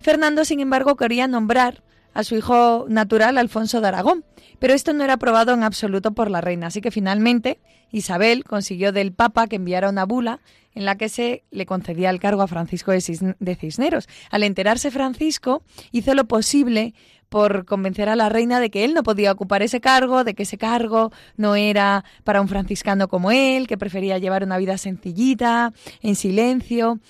Fernando, 0.00 0.44
sin 0.44 0.58
embargo, 0.58 0.96
quería 0.96 1.28
nombrar 1.28 1.84
a 2.12 2.24
su 2.24 2.34
hijo 2.34 2.86
natural, 2.88 3.38
Alfonso 3.38 3.80
de 3.80 3.86
Aragón, 3.86 4.24
pero 4.58 4.74
esto 4.74 4.92
no 4.92 5.04
era 5.04 5.14
aprobado 5.14 5.52
en 5.52 5.62
absoluto 5.62 6.12
por 6.12 6.30
la 6.30 6.40
reina, 6.40 6.68
así 6.68 6.80
que 6.80 6.90
finalmente 6.90 7.58
Isabel 7.90 8.44
consiguió 8.44 8.92
del 8.92 9.12
Papa 9.12 9.46
que 9.46 9.56
enviara 9.56 9.88
una 9.88 10.04
bula 10.04 10.40
en 10.74 10.84
la 10.84 10.96
que 10.96 11.08
se 11.08 11.44
le 11.50 11.64
concedía 11.64 12.10
el 12.10 12.20
cargo 12.20 12.42
a 12.42 12.46
Francisco 12.46 12.92
de 12.92 13.56
Cisneros. 13.56 14.08
Al 14.30 14.42
enterarse 14.42 14.90
Francisco, 14.90 15.62
hizo 15.90 16.14
lo 16.14 16.26
posible 16.26 16.94
por 17.28 17.64
convencer 17.64 18.08
a 18.08 18.16
la 18.16 18.28
reina 18.28 18.60
de 18.60 18.70
que 18.70 18.84
él 18.84 18.94
no 18.94 19.02
podía 19.02 19.32
ocupar 19.32 19.62
ese 19.62 19.80
cargo, 19.80 20.22
de 20.22 20.34
que 20.34 20.44
ese 20.44 20.58
cargo 20.58 21.12
no 21.36 21.56
era 21.56 22.04
para 22.24 22.40
un 22.40 22.48
franciscano 22.48 23.08
como 23.08 23.30
él, 23.30 23.66
que 23.66 23.78
prefería 23.78 24.18
llevar 24.18 24.44
una 24.44 24.58
vida 24.58 24.78
sencillita, 24.78 25.72
en 26.02 26.14
silencio 26.14 27.00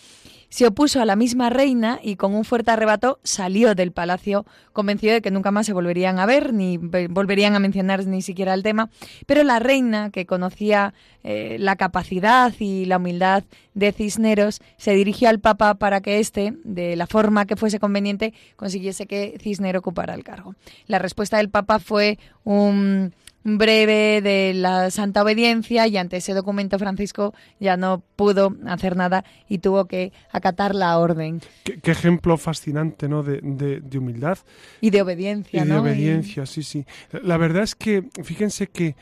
se 0.56 0.66
opuso 0.66 1.02
a 1.02 1.04
la 1.04 1.16
misma 1.16 1.50
reina 1.50 2.00
y 2.02 2.16
con 2.16 2.34
un 2.34 2.42
fuerte 2.42 2.70
arrebato 2.70 3.20
salió 3.22 3.74
del 3.74 3.92
palacio, 3.92 4.46
convencido 4.72 5.12
de 5.12 5.20
que 5.20 5.30
nunca 5.30 5.50
más 5.50 5.66
se 5.66 5.74
volverían 5.74 6.18
a 6.18 6.24
ver, 6.24 6.54
ni 6.54 6.78
volverían 6.78 7.54
a 7.54 7.58
mencionar 7.58 8.06
ni 8.06 8.22
siquiera 8.22 8.54
el 8.54 8.62
tema. 8.62 8.88
Pero 9.26 9.44
la 9.44 9.58
reina, 9.58 10.08
que 10.08 10.24
conocía 10.24 10.94
eh, 11.24 11.58
la 11.60 11.76
capacidad 11.76 12.54
y 12.58 12.86
la 12.86 12.96
humildad 12.96 13.44
de 13.74 13.92
Cisneros, 13.92 14.62
se 14.78 14.94
dirigió 14.94 15.28
al 15.28 15.40
Papa 15.40 15.74
para 15.74 16.00
que 16.00 16.20
éste, 16.20 16.54
de 16.64 16.96
la 16.96 17.06
forma 17.06 17.44
que 17.44 17.56
fuese 17.56 17.78
conveniente, 17.78 18.32
consiguiese 18.56 19.06
que 19.06 19.36
Cisneros 19.38 19.80
ocupara 19.80 20.14
el 20.14 20.24
cargo. 20.24 20.54
La 20.86 20.98
respuesta 20.98 21.36
del 21.36 21.50
Papa 21.50 21.80
fue 21.80 22.18
un 22.44 23.12
breve 23.46 24.20
de 24.22 24.52
la 24.54 24.90
Santa 24.90 25.22
Obediencia 25.22 25.86
y 25.86 25.96
ante 25.96 26.16
ese 26.16 26.34
documento 26.34 26.80
Francisco 26.80 27.32
ya 27.60 27.76
no 27.76 28.02
pudo 28.16 28.56
hacer 28.66 28.96
nada 28.96 29.24
y 29.48 29.58
tuvo 29.58 29.86
que 29.86 30.12
acatar 30.32 30.74
la 30.74 30.98
orden. 30.98 31.40
Qué, 31.62 31.90
ejemplo 31.90 32.36
fascinante, 32.36 33.08
¿no? 33.08 33.22
De, 33.22 33.80
humildad. 33.96 34.38
Y 34.80 34.90
de 34.90 35.00
obediencia, 35.00 35.62
y 35.62 35.66
de 35.66 35.76
obediencia, 35.76 36.44
sí, 36.44 36.62
sí. 36.62 36.84
La 37.22 37.36
verdad 37.36 37.62
es 37.62 37.74
que, 37.76 38.08
fíjense 38.22 38.66
que, 38.66 38.96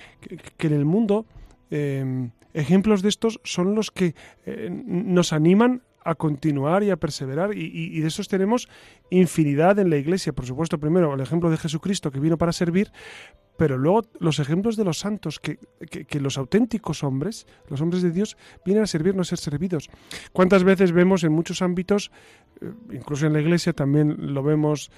en 0.59 0.73
el 0.73 0.85
mundo 0.85 1.25
em, 1.71 2.31
ejemplos 2.53 3.03
de 3.03 3.09
estos 3.09 3.41
son 3.45 3.75
los 3.75 3.91
que 3.91 4.15
eh, 4.45 4.69
nos 4.71 5.33
animan 5.33 5.83
a 6.05 6.15
continuar 6.15 6.83
y 6.83 6.91
a 6.91 6.97
perseverar. 6.97 7.57
Y, 7.57 7.71
y, 7.73 8.01
de 8.01 8.09
esos 8.09 8.29
tenemos 8.29 8.69
infinidad 9.11 9.79
en 9.79 9.89
la 9.89 9.97
Iglesia. 9.97 10.33
Por 10.35 10.47
supuesto, 10.47 10.79
primero 10.79 11.15
el 11.15 11.21
ejemplo 11.21 11.51
de 11.51 11.57
Jesucristo 11.57 12.11
que 12.11 12.21
vino 12.21 12.37
para 12.37 12.53
servir, 12.53 12.93
pero 13.57 13.79
luego 13.79 14.03
los 14.19 14.39
ejemplos 14.39 14.77
de 14.77 14.85
los 14.85 14.99
santos, 14.99 15.41
que, 15.41 15.59
los 16.21 16.39
auténticos 16.39 17.05
hombres, 17.05 17.47
los 17.69 17.81
hombres 17.81 18.03
de 18.03 18.11
Dios, 18.11 18.37
vienen 18.65 18.85
a 18.85 18.87
servir, 18.87 19.15
no 19.15 19.23
a 19.23 19.25
ser 19.25 19.39
servidos. 19.39 19.91
¿Cuántas 20.33 20.65
veces 20.65 20.93
vemos 20.93 21.25
en 21.25 21.33
muchos 21.33 21.63
ámbitos, 21.63 22.11
eh, 22.61 22.73
incluso 22.93 23.27
en 23.27 23.33
la 23.33 23.41
iglesia 23.41 23.73
también 23.73 24.35
lo 24.35 24.43
vemos, 24.43 24.91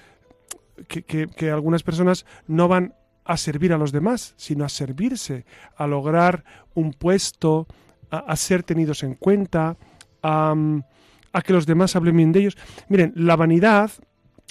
que, 0.88 1.50
algunas 1.50 1.82
personas 1.82 2.26
no 2.46 2.68
van 2.68 2.94
a 3.24 3.36
servir 3.36 3.72
a 3.72 3.78
los 3.78 3.92
demás, 3.92 4.34
sino 4.36 4.64
a 4.64 4.68
servirse, 4.68 5.44
a 5.76 5.86
lograr 5.86 6.44
un 6.74 6.92
puesto, 6.92 7.66
a, 8.10 8.36
ser 8.36 8.62
tenidos 8.62 9.02
en 9.02 9.14
cuenta, 9.14 9.76
a 10.22 11.42
que 11.44 11.52
los 11.52 11.66
demás 11.66 11.96
hablen 11.96 12.16
bien 12.16 12.32
de 12.32 12.40
ellos? 12.40 12.56
Miren, 12.88 13.12
la 13.16 13.36
vanidad 13.36 13.90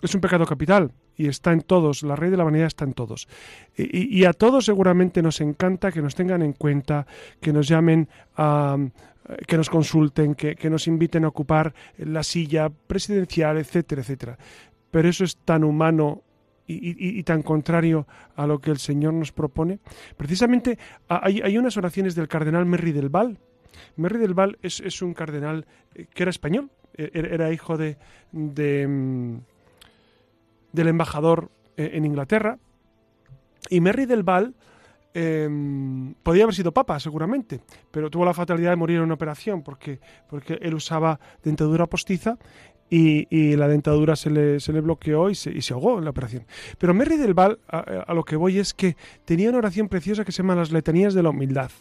es 0.01 0.13
un 0.13 0.21
pecado 0.21 0.45
capital 0.45 0.91
y 1.17 1.27
está 1.27 1.51
en 1.51 1.61
todos, 1.61 2.03
la 2.03 2.15
raíz 2.15 2.31
de 2.31 2.37
la 2.37 2.43
vanidad 2.43 2.67
está 2.67 2.85
en 2.85 2.93
todos. 2.93 3.27
Y, 3.75 4.19
y, 4.19 4.25
a 4.25 4.33
todos 4.33 4.65
seguramente 4.65 5.21
nos 5.21 5.41
encanta 5.41 5.91
que 5.91 6.01
nos 6.01 6.15
tengan 6.15 6.41
en 6.41 6.53
cuenta, 6.53 7.07
que 7.39 7.53
nos 7.53 7.67
llamen 7.67 8.09
a 8.37 8.77
que 9.47 9.57
nos 9.57 9.69
consulten, 9.69 10.35
que, 10.35 10.55
que 10.55 10.69
nos 10.69 10.87
inviten 10.87 11.25
a 11.25 11.29
ocupar 11.29 11.73
la 11.97 12.23
silla 12.23 12.69
presidencial, 12.69 13.57
etcétera, 13.57 14.01
etcétera. 14.01 14.37
Pero 14.91 15.09
eso 15.09 15.23
es 15.23 15.37
tan 15.37 15.63
humano 15.63 16.21
y, 16.67 17.21
tan 17.23 17.43
contrario 17.43 18.07
a 18.35 18.47
lo 18.47 18.59
que 18.59 18.71
el 18.71 18.77
Señor 18.77 19.13
nos 19.13 19.31
propone. 19.31 19.79
Precisamente 20.17 20.79
hay, 21.07 21.41
hay 21.41 21.57
unas 21.57 21.77
oraciones 21.77 22.15
del 22.15 22.27
cardenal 22.27 22.65
Merry 22.65 22.91
del 22.91 23.09
Val. 23.09 23.37
Merry 23.97 24.19
del 24.19 24.33
Val 24.33 24.57
es, 24.61 24.79
es 24.79 25.01
un 25.01 25.13
cardenal 25.13 25.65
eh, 25.93 26.07
que 26.11 26.23
era 26.23 26.29
español, 26.29 26.71
e, 26.95 27.11
era 27.13 27.51
hijo 27.51 27.77
de, 27.77 27.97
de 28.31 28.87
mm, 28.87 29.37
del 30.75 30.89
embajador 30.89 31.49
eh, 31.77 31.91
en 31.93 32.05
Inglaterra. 32.05 32.59
Y 33.69 33.81
Merry 33.81 34.05
del 34.05 34.23
Val 34.23 34.53
em, 35.13 36.13
podía 36.21 36.43
haber 36.43 36.53
sido 36.53 36.71
papa, 36.71 36.99
seguramente, 36.99 37.61
pero 37.89 38.11
tuvo 38.11 38.25
la 38.25 38.33
fatalidad 38.33 38.69
de 38.69 38.75
morir 38.75 38.97
en 38.97 39.03
una 39.03 39.15
operación 39.15 39.63
porque, 39.63 39.99
porque 40.29 40.59
él 40.61 40.75
usaba 40.75 41.19
dentadura 41.41 41.87
postiza 41.87 42.37
y, 42.89 43.55
la 43.55 43.67
dentadura 43.67 44.15
se 44.15 44.29
le, 44.29 44.59
se 44.59 44.71
le 44.71 44.81
bloqueó 44.81 45.29
y 45.29 45.35
se, 45.35 45.51
y 45.51 45.61
se, 45.61 45.73
ahogó 45.73 45.97
en 45.97 46.03
la 46.03 46.11
operación. 46.11 46.45
Pero 46.77 46.93
Merry 46.93 47.17
del 47.17 47.33
Val, 47.33 47.59
a, 47.67 48.13
lo 48.13 48.23
que 48.23 48.35
voy, 48.35 48.59
es 48.59 48.73
que 48.73 48.95
tenía 49.25 49.49
una 49.49 49.57
oración 49.57 49.89
preciosa 49.89 50.23
que 50.23 50.31
se 50.31 50.43
llama 50.43 50.55
las 50.55 50.71
letanías 50.71 51.13
de 51.13 51.23
la 51.23 51.29
humildad. 51.29 51.71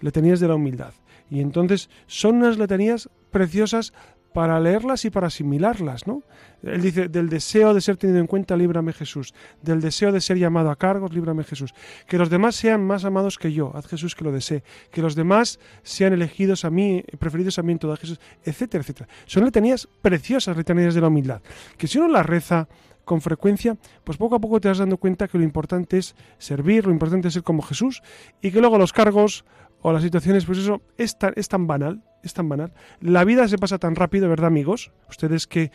Letanías 0.00 0.40
de 0.40 0.48
la 0.48 0.54
humildad. 0.54 0.92
Y 1.30 1.40
entonces 1.40 1.90
son 2.06 2.36
unas 2.36 2.56
letanías 2.56 3.10
preciosas 3.30 3.92
para 4.36 4.60
leerlas 4.60 5.02
y 5.06 5.08
para 5.08 5.28
asimilarlas, 5.28 6.06
¿no? 6.06 6.22
Él 6.62 6.82
dice, 6.82 7.08
del 7.08 7.30
deseo 7.30 7.72
de 7.72 7.80
ser 7.80 7.96
tenido 7.96 8.18
en 8.18 8.26
cuenta, 8.26 8.54
líbrame 8.54 8.92
Jesús. 8.92 9.32
Del 9.62 9.80
deseo 9.80 10.12
de 10.12 10.20
ser 10.20 10.36
llamado 10.36 10.70
a 10.70 10.76
cargos, 10.76 11.14
líbrame 11.14 11.42
Jesús. 11.42 11.72
Que 12.06 12.18
los 12.18 12.28
demás 12.28 12.54
sean 12.54 12.86
más 12.86 13.06
amados 13.06 13.38
que 13.38 13.50
yo, 13.50 13.74
haz 13.74 13.86
Jesús 13.86 14.14
que 14.14 14.24
lo 14.24 14.32
desee. 14.32 14.62
Que 14.90 15.00
los 15.00 15.14
demás 15.14 15.58
sean 15.82 16.12
elegidos 16.12 16.66
a 16.66 16.70
mí, 16.70 17.02
preferidos 17.18 17.58
a 17.58 17.62
mí 17.62 17.72
en 17.72 17.78
todo 17.78 17.96
Jesús, 17.96 18.20
etcétera, 18.44 18.82
etcétera. 18.82 19.08
Son 19.24 19.42
letanías 19.42 19.88
preciosas, 20.02 20.54
letanías 20.54 20.94
de 20.94 21.00
la 21.00 21.08
humildad. 21.08 21.40
Que 21.78 21.86
si 21.86 21.96
uno 21.96 22.08
las 22.08 22.26
reza 22.26 22.68
con 23.06 23.22
frecuencia, 23.22 23.78
pues 24.04 24.18
poco 24.18 24.34
a 24.34 24.38
poco 24.38 24.60
te 24.60 24.68
vas 24.68 24.76
dando 24.76 24.98
cuenta 24.98 25.28
que 25.28 25.38
lo 25.38 25.44
importante 25.44 25.96
es 25.96 26.14
servir, 26.36 26.84
lo 26.84 26.92
importante 26.92 27.28
es 27.28 27.34
ser 27.34 27.42
como 27.42 27.62
Jesús 27.62 28.02
y 28.42 28.50
que 28.50 28.60
luego 28.60 28.76
los 28.76 28.92
cargos 28.92 29.46
o 29.80 29.94
las 29.94 30.02
situaciones, 30.02 30.44
pues 30.44 30.58
eso 30.58 30.82
es 30.98 31.16
tan, 31.18 31.32
es 31.36 31.48
tan 31.48 31.66
banal, 31.66 32.02
es 32.26 32.34
tan 32.34 32.48
banal. 32.48 32.72
La 33.00 33.24
vida 33.24 33.48
se 33.48 33.58
pasa 33.58 33.78
tan 33.78 33.94
rápido, 33.94 34.28
¿verdad, 34.28 34.48
amigos? 34.48 34.92
Ustedes 35.08 35.46
que 35.46 35.62
eh, 35.62 35.70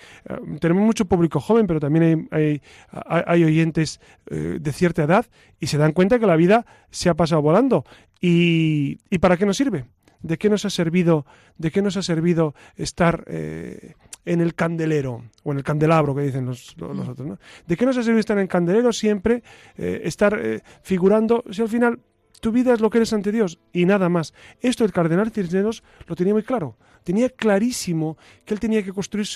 tenemos 0.60 0.84
mucho 0.84 1.06
público 1.06 1.40
joven, 1.40 1.68
pero 1.68 1.80
también 1.80 2.30
hay, 2.32 3.44
oyentes 3.44 4.00
eh, 4.28 4.58
de 4.62 4.74
cierta 4.74 5.04
edad 5.04 5.26
y 5.60 5.68
se 5.68 5.78
dan 5.78 5.94
cuenta 5.94 6.20
que 6.20 6.28
la 6.28 6.36
vida 6.36 6.66
se 6.90 7.10
ha 7.10 7.16
pasado 7.16 7.42
volando. 7.42 7.86
¿Y, 8.20 8.98
para 9.20 9.38
qué 9.38 9.46
nos 9.46 9.58
sirve? 9.58 9.86
¿De 10.22 10.38
qué 10.38 10.50
nos 10.50 10.66
ha 10.66 10.70
servido, 10.70 11.26
de 11.58 11.72
qué 11.72 11.82
nos 11.82 11.98
ha 11.98 12.04
servido 12.04 12.54
estar 12.76 13.24
eh, 13.28 13.96
en 14.26 14.40
el 14.42 14.54
candelero 14.54 15.24
o 15.44 15.52
en 15.52 15.58
el 15.58 15.64
candelabro 15.64 16.14
que 16.14 16.22
dicen 16.22 16.46
los, 16.46 16.76
los 16.78 17.08
otros? 17.08 17.28
¿no? 17.28 17.40
¿De 17.66 17.76
qué 17.76 17.86
nos 17.86 17.98
ha 17.98 18.04
servido 18.04 18.20
estar 18.20 18.38
en 18.38 18.44
el 18.44 18.50
candelero 18.50 18.94
siempre, 18.94 19.42
estar 19.78 20.40
figurando 20.84 21.44
si 21.50 21.64
al 21.64 21.70
final 21.70 22.00
tu 22.40 22.52
vida 22.52 22.74
es 22.74 22.82
lo 22.82 22.90
que 22.90 22.98
eres 22.98 23.14
ante 23.14 23.32
Dios 23.32 23.60
y 23.72 23.86
nada 23.86 24.10
más. 24.10 24.34
Esto 24.62 24.84
el 24.84 24.92
cardenal 24.92 25.32
Cisneros 25.32 25.84
lo 26.08 26.16
tenía 26.16 26.34
muy 26.34 26.44
claro. 26.44 26.76
Tenía 27.04 27.30
clarísimo 27.30 28.18
que 28.46 28.54
él 28.54 28.60
tenía 28.60 28.84
que 28.84 28.94
construir 28.94 29.28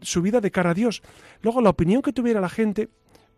su, 0.00 0.22
vida 0.22 0.40
de 0.40 0.50
cara 0.50 0.70
a 0.70 0.74
Dios. 0.74 1.02
Luego, 1.42 1.60
la 1.60 1.70
opinión 1.70 2.02
que 2.02 2.12
tuviera 2.12 2.40
la 2.40 2.48
gente, 2.48 2.88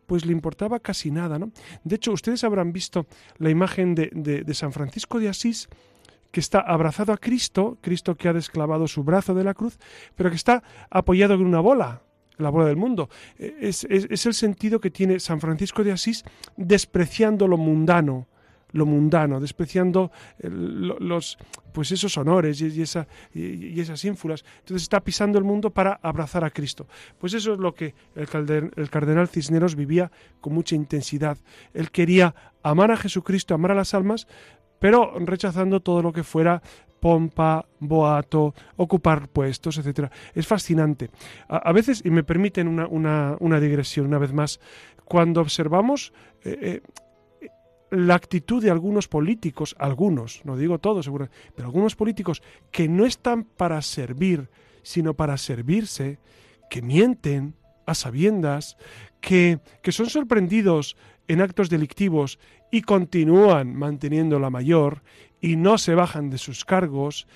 pues 0.07 0.25
le 0.25 0.33
importaba 0.33 0.81
casi 0.81 1.11
nada, 1.11 1.39
¿no? 1.39 1.51
De 1.85 1.97
hecho, 1.97 2.13
ustedes 2.13 2.45
habrán 2.45 2.73
visto 2.73 3.07
la 3.39 3.51
imagen 3.51 3.95
de, 3.95 4.11
de, 4.13 4.55
San 4.55 4.73
Francisco 4.73 5.19
de 5.19 5.29
Asís, 5.29 5.69
que 6.31 6.41
está 6.41 6.61
abrazado 6.61 7.13
a 7.13 7.17
Cristo, 7.17 7.79
Cristo 7.81 8.17
que 8.17 8.29
ha 8.29 8.33
desclavado 8.33 8.87
su 8.87 9.03
brazo 9.03 9.35
de 9.35 9.45
la 9.45 9.55
cruz, 9.55 9.79
pero 10.15 10.31
que 10.31 10.37
está 10.37 10.63
apoyado 10.91 11.35
en 11.35 11.45
una 11.45 11.61
bola, 11.61 12.03
la 12.39 12.51
bola 12.51 12.67
del 12.67 12.77
mundo. 12.77 13.09
Es, 13.39 13.85
es 13.85 14.27
el 14.27 14.35
sentido 14.35 14.81
que 14.81 14.91
tiene 14.91 15.19
San 15.19 15.41
Francisco 15.41 15.83
de 15.83 15.93
Asís 15.93 16.25
despreciando 16.57 17.49
lo 17.49 17.57
mundano, 17.57 18.29
lo 18.77 18.87
mundano, 18.87 19.41
despreciando 19.41 20.11
eh, 20.39 20.49
los, 20.51 21.39
pues 21.73 21.93
esos 21.93 22.17
honores 22.17 22.61
y, 22.61 22.67
y, 22.67 23.81
esas 23.81 24.05
ínfulas. 24.05 24.45
Entonces 24.61 24.83
está 24.83 25.01
pisando 25.01 25.39
el 25.39 25.45
mundo 25.45 25.71
para 25.71 25.99
abrazar 26.03 26.45
a 26.45 26.51
Cristo. 26.51 26.87
Pues 27.19 27.35
eso 27.35 27.55
es 27.55 27.59
lo 27.59 27.75
que 27.75 27.95
el, 28.15 28.71
el 28.77 28.91
cardenal 28.91 29.29
Cisneros 29.29 29.75
vivía 29.75 30.11
con 30.41 30.55
mucha 30.55 30.75
intensidad. 30.75 31.39
Él 31.75 31.91
quería 31.91 32.35
amar 32.63 32.91
a 32.91 32.97
Jesucristo, 32.97 33.55
amar 33.55 33.73
a 33.73 33.77
las 33.77 33.95
almas, 33.95 34.27
pero 34.79 35.15
rechazando 35.19 35.81
todo 35.81 36.03
lo 36.03 36.13
que 36.13 36.23
fuera 36.23 36.63
pompa, 37.01 37.65
boato, 37.79 38.55
ocupar 38.77 39.29
puestos, 39.29 39.79
etcétera. 39.79 40.11
Es 40.35 40.47
fascinante. 40.47 41.11
A, 41.49 41.73
veces, 41.73 42.03
y 42.05 42.11
me 42.11 42.25
permiten 42.25 42.69
una, 42.69 42.87
una, 42.87 43.37
una, 43.41 43.61
digresión 43.61 44.07
una 44.07 44.19
vez 44.19 44.33
más, 44.33 44.61
cuando 45.05 45.41
observamos 45.41 46.13
eh, 46.43 46.59
eh, 46.61 46.83
la 47.91 48.15
actitud 48.15 48.63
de 48.63 48.71
algunos 48.71 49.09
políticos, 49.09 49.77
algunos, 49.79 50.45
no 50.45 50.57
digo 50.57 50.79
todos, 50.79 51.05
seguro, 51.05 51.29
pero 51.55 51.69
algunos 51.69 51.95
políticos 51.95 52.43
que 52.71 52.89
no 52.89 53.07
están 53.07 53.45
para 53.45 53.81
servir, 53.83 54.49
sino 54.83 55.15
para 55.15 55.37
servirse, 55.37 56.19
que 56.69 56.83
mienten 56.83 57.55
a 57.87 57.95
sabiendas, 57.95 58.77
que, 59.21 59.61
que 59.83 59.93
son 59.93 60.07
sorprendidos 60.07 60.97
en 61.29 61.41
actos 61.41 61.71
delictivos 61.71 62.39
y 62.71 62.83
continúan 62.83 63.75
manteniendo 63.75 64.39
la 64.39 64.51
mayor 64.51 65.03
y 65.41 65.57
no 65.57 65.79
se 65.79 65.95
bajan 65.95 66.31
de 66.31 66.39
sus 66.39 66.65
cargos, 66.65 67.27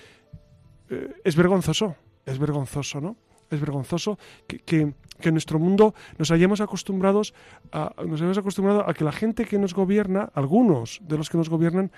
eh, 0.88 1.14
es 1.24 1.36
vergonzoso, 1.36 1.96
es 2.26 2.38
vergonzoso, 2.38 3.00
¿no? 3.00 3.16
Es 3.50 3.60
vergonzoso 3.60 4.18
que, 4.46 4.58
que, 4.60 4.94
en 5.22 5.34
nuestro 5.34 5.58
mundo 5.58 5.94
nos 6.16 6.30
hayamos 6.30 6.62
acostumbrados 6.62 7.34
nos 7.72 8.20
hayamos 8.20 8.38
acostumbrado 8.38 8.88
a 8.88 8.94
que 8.94 9.04
la 9.04 9.12
gente 9.12 9.44
que 9.44 9.58
nos 9.58 9.74
gobierna, 9.74 10.30
algunos 10.34 11.00
de 11.02 11.18
los 11.18 11.28
que 11.28 11.36
nos 11.36 11.50
gobiernan, 11.50 11.90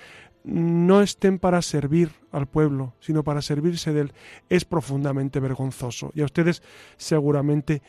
no 0.44 1.02
estén 1.02 1.38
para 1.38 1.62
servir 1.62 2.10
al 2.32 2.46
pueblo, 2.46 2.94
sino 3.00 3.22
para 3.22 3.42
servirse 3.42 3.92
de 3.92 4.02
él. 4.02 4.12
Es 4.48 4.64
profundamente 4.64 5.40
vergonzoso. 5.40 6.10
Y 6.14 6.22
a 6.22 6.24
ustedes 6.24 6.62
seguramente, 6.96 7.82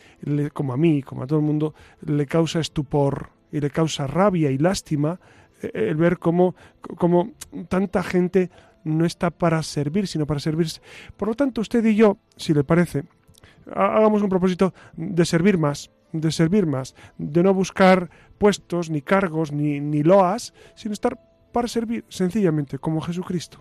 como 0.53 0.73
a 0.73 0.77
mí, 0.77 1.01
como 1.01 1.23
a 1.23 1.27
todo 1.27 1.39
el 1.39 1.45
mundo, 1.45 1.73
le 2.05 2.25
causa 2.25 2.59
estupor 2.59 3.31
y 3.51 3.59
le 3.59 3.69
causa 3.69 4.07
rabia 4.07 4.51
y 4.51 4.57
lástima 4.57 5.19
eh, 5.61 5.71
el 5.73 5.95
ver 5.95 6.19
cómo, 6.19 6.55
cómo 6.97 7.31
tanta 7.69 8.03
gente 8.03 8.49
no 8.83 9.05
está 9.05 9.29
para 9.31 9.63
servir, 9.63 10.07
sino 10.07 10.27
para 10.27 10.39
servirse. 10.39 10.81
Por 11.17 11.29
lo 11.29 11.35
tanto, 11.35 11.61
usted 11.61 11.83
y 11.85 11.95
yo, 11.95 12.17
si 12.35 12.53
le 12.53 12.63
parece, 12.63 13.05
hagamos 13.73 14.21
un 14.21 14.29
propósito 14.29 14.73
de 14.95 15.25
servir 15.25 15.57
más, 15.57 15.91
de 16.11 16.31
servir 16.31 16.65
más, 16.65 16.95
de 17.17 17.43
no 17.43 17.53
buscar 17.53 18.09
puestos, 18.37 18.89
ni 18.89 19.01
cargos, 19.01 19.51
ni, 19.51 19.79
ni 19.79 20.03
loas, 20.03 20.53
sino 20.75 20.93
estar 20.93 21.19
para 21.51 21.67
servir 21.67 22.05
sencillamente 22.09 22.79
como 22.79 23.01
Jesucristo. 23.01 23.59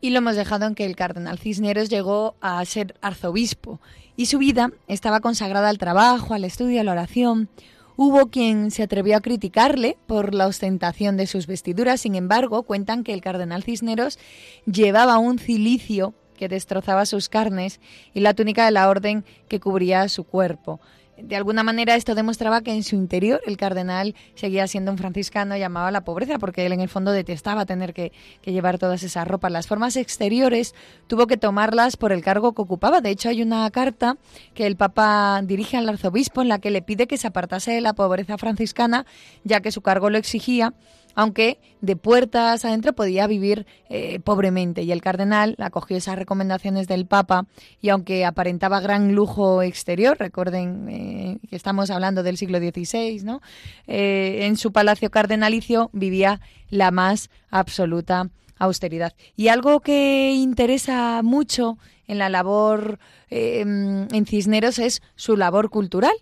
Y 0.00 0.10
lo 0.10 0.18
hemos 0.18 0.34
dejado 0.34 0.66
en 0.66 0.74
que 0.74 0.84
el 0.84 0.96
cardenal 0.96 1.38
Cisneros 1.38 1.88
llegó 1.88 2.34
a 2.40 2.64
ser 2.64 2.96
arzobispo 3.02 3.80
y 4.16 4.26
su 4.26 4.38
vida 4.38 4.72
estaba 4.88 5.20
consagrada 5.20 5.68
al 5.68 5.78
trabajo, 5.78 6.34
al 6.34 6.44
estudio, 6.44 6.80
a 6.80 6.84
la 6.84 6.92
oración. 6.92 7.48
Hubo 7.96 8.26
quien 8.28 8.70
se 8.70 8.82
atrevió 8.82 9.16
a 9.16 9.20
criticarle 9.20 9.96
por 10.08 10.34
la 10.34 10.48
ostentación 10.48 11.16
de 11.16 11.28
sus 11.28 11.46
vestiduras, 11.46 12.00
sin 12.00 12.16
embargo, 12.16 12.64
cuentan 12.64 13.04
que 13.04 13.12
el 13.12 13.20
cardenal 13.20 13.62
Cisneros 13.62 14.18
llevaba 14.66 15.18
un 15.18 15.38
cilicio 15.38 16.14
que 16.36 16.48
destrozaba 16.48 17.06
sus 17.06 17.28
carnes 17.28 17.80
y 18.14 18.20
la 18.20 18.34
túnica 18.34 18.64
de 18.64 18.70
la 18.72 18.88
orden 18.88 19.24
que 19.48 19.60
cubría 19.60 20.08
su 20.08 20.24
cuerpo. 20.24 20.80
De 21.18 21.36
alguna 21.36 21.62
manera 21.62 21.94
esto 21.94 22.14
demostraba 22.14 22.62
que 22.62 22.72
en 22.72 22.82
su 22.82 22.96
interior 22.96 23.40
el 23.46 23.56
cardenal 23.56 24.14
seguía 24.34 24.66
siendo 24.66 24.90
un 24.90 24.98
franciscano 24.98 25.56
llamado 25.56 25.86
a 25.86 25.90
la 25.90 26.04
pobreza, 26.04 26.38
porque 26.38 26.66
él 26.66 26.72
en 26.72 26.80
el 26.80 26.88
fondo 26.88 27.12
detestaba 27.12 27.66
tener 27.66 27.92
que, 27.92 28.12
llevar 28.44 28.78
todas 28.78 29.02
esas 29.02 29.28
ropas. 29.28 29.52
Las 29.52 29.66
formas 29.66 29.96
exteriores 29.96 30.74
tuvo 31.06 31.26
que 31.26 31.36
tomarlas 31.36 31.96
por 31.96 32.12
el 32.12 32.22
cargo 32.22 32.54
que 32.54 32.62
ocupaba. 32.62 33.00
De 33.00 33.10
hecho, 33.10 33.28
hay 33.28 33.42
una 33.42 33.70
carta 33.70 34.16
que 34.54 34.66
el 34.66 34.76
Papa 34.76 35.40
dirige 35.44 35.76
al 35.76 35.88
arzobispo 35.88 36.42
en 36.42 36.48
la 36.48 36.58
que 36.58 36.70
le 36.70 36.82
pide 36.82 37.06
que 37.06 37.18
se 37.18 37.28
apartase 37.28 37.72
de 37.72 37.82
la 37.82 37.92
pobreza 37.92 38.38
franciscana, 38.38 39.06
ya 39.44 39.60
que 39.60 39.70
su 39.70 39.80
cargo 39.80 40.10
lo 40.10 40.18
exigía 40.18 40.72
aunque 41.14 41.58
de 41.80 41.96
puertas 41.96 42.64
adentro 42.64 42.92
podía 42.92 43.26
vivir 43.26 43.66
eh, 43.88 44.20
pobremente. 44.20 44.82
Y 44.82 44.92
el 44.92 45.02
cardenal 45.02 45.56
acogió 45.58 45.96
esas 45.96 46.16
recomendaciones 46.16 46.88
del 46.88 47.06
Papa 47.06 47.46
y 47.80 47.90
aunque 47.90 48.24
aparentaba 48.24 48.80
gran 48.80 49.14
lujo 49.14 49.62
exterior, 49.62 50.16
recuerden 50.18 50.88
eh, 50.88 51.38
que 51.50 51.56
estamos 51.56 51.90
hablando 51.90 52.22
del 52.22 52.38
siglo 52.38 52.58
XVI, 52.58 53.22
¿no? 53.24 53.42
Eh, 53.86 54.40
en 54.42 54.56
su 54.56 54.72
palacio 54.72 55.10
cardenalicio 55.10 55.90
vivía 55.92 56.40
la 56.70 56.90
más 56.90 57.30
absoluta 57.50 58.30
austeridad. 58.58 59.12
Y 59.36 59.48
algo 59.48 59.80
que 59.80 60.32
interesa 60.32 61.20
mucho 61.22 61.78
en 62.06 62.18
la 62.18 62.28
labor 62.28 62.98
en 63.30 64.26
Cisneros 64.26 64.78
es 64.78 65.02
su 65.16 65.36
labor 65.36 65.70
cultural. 65.70 66.12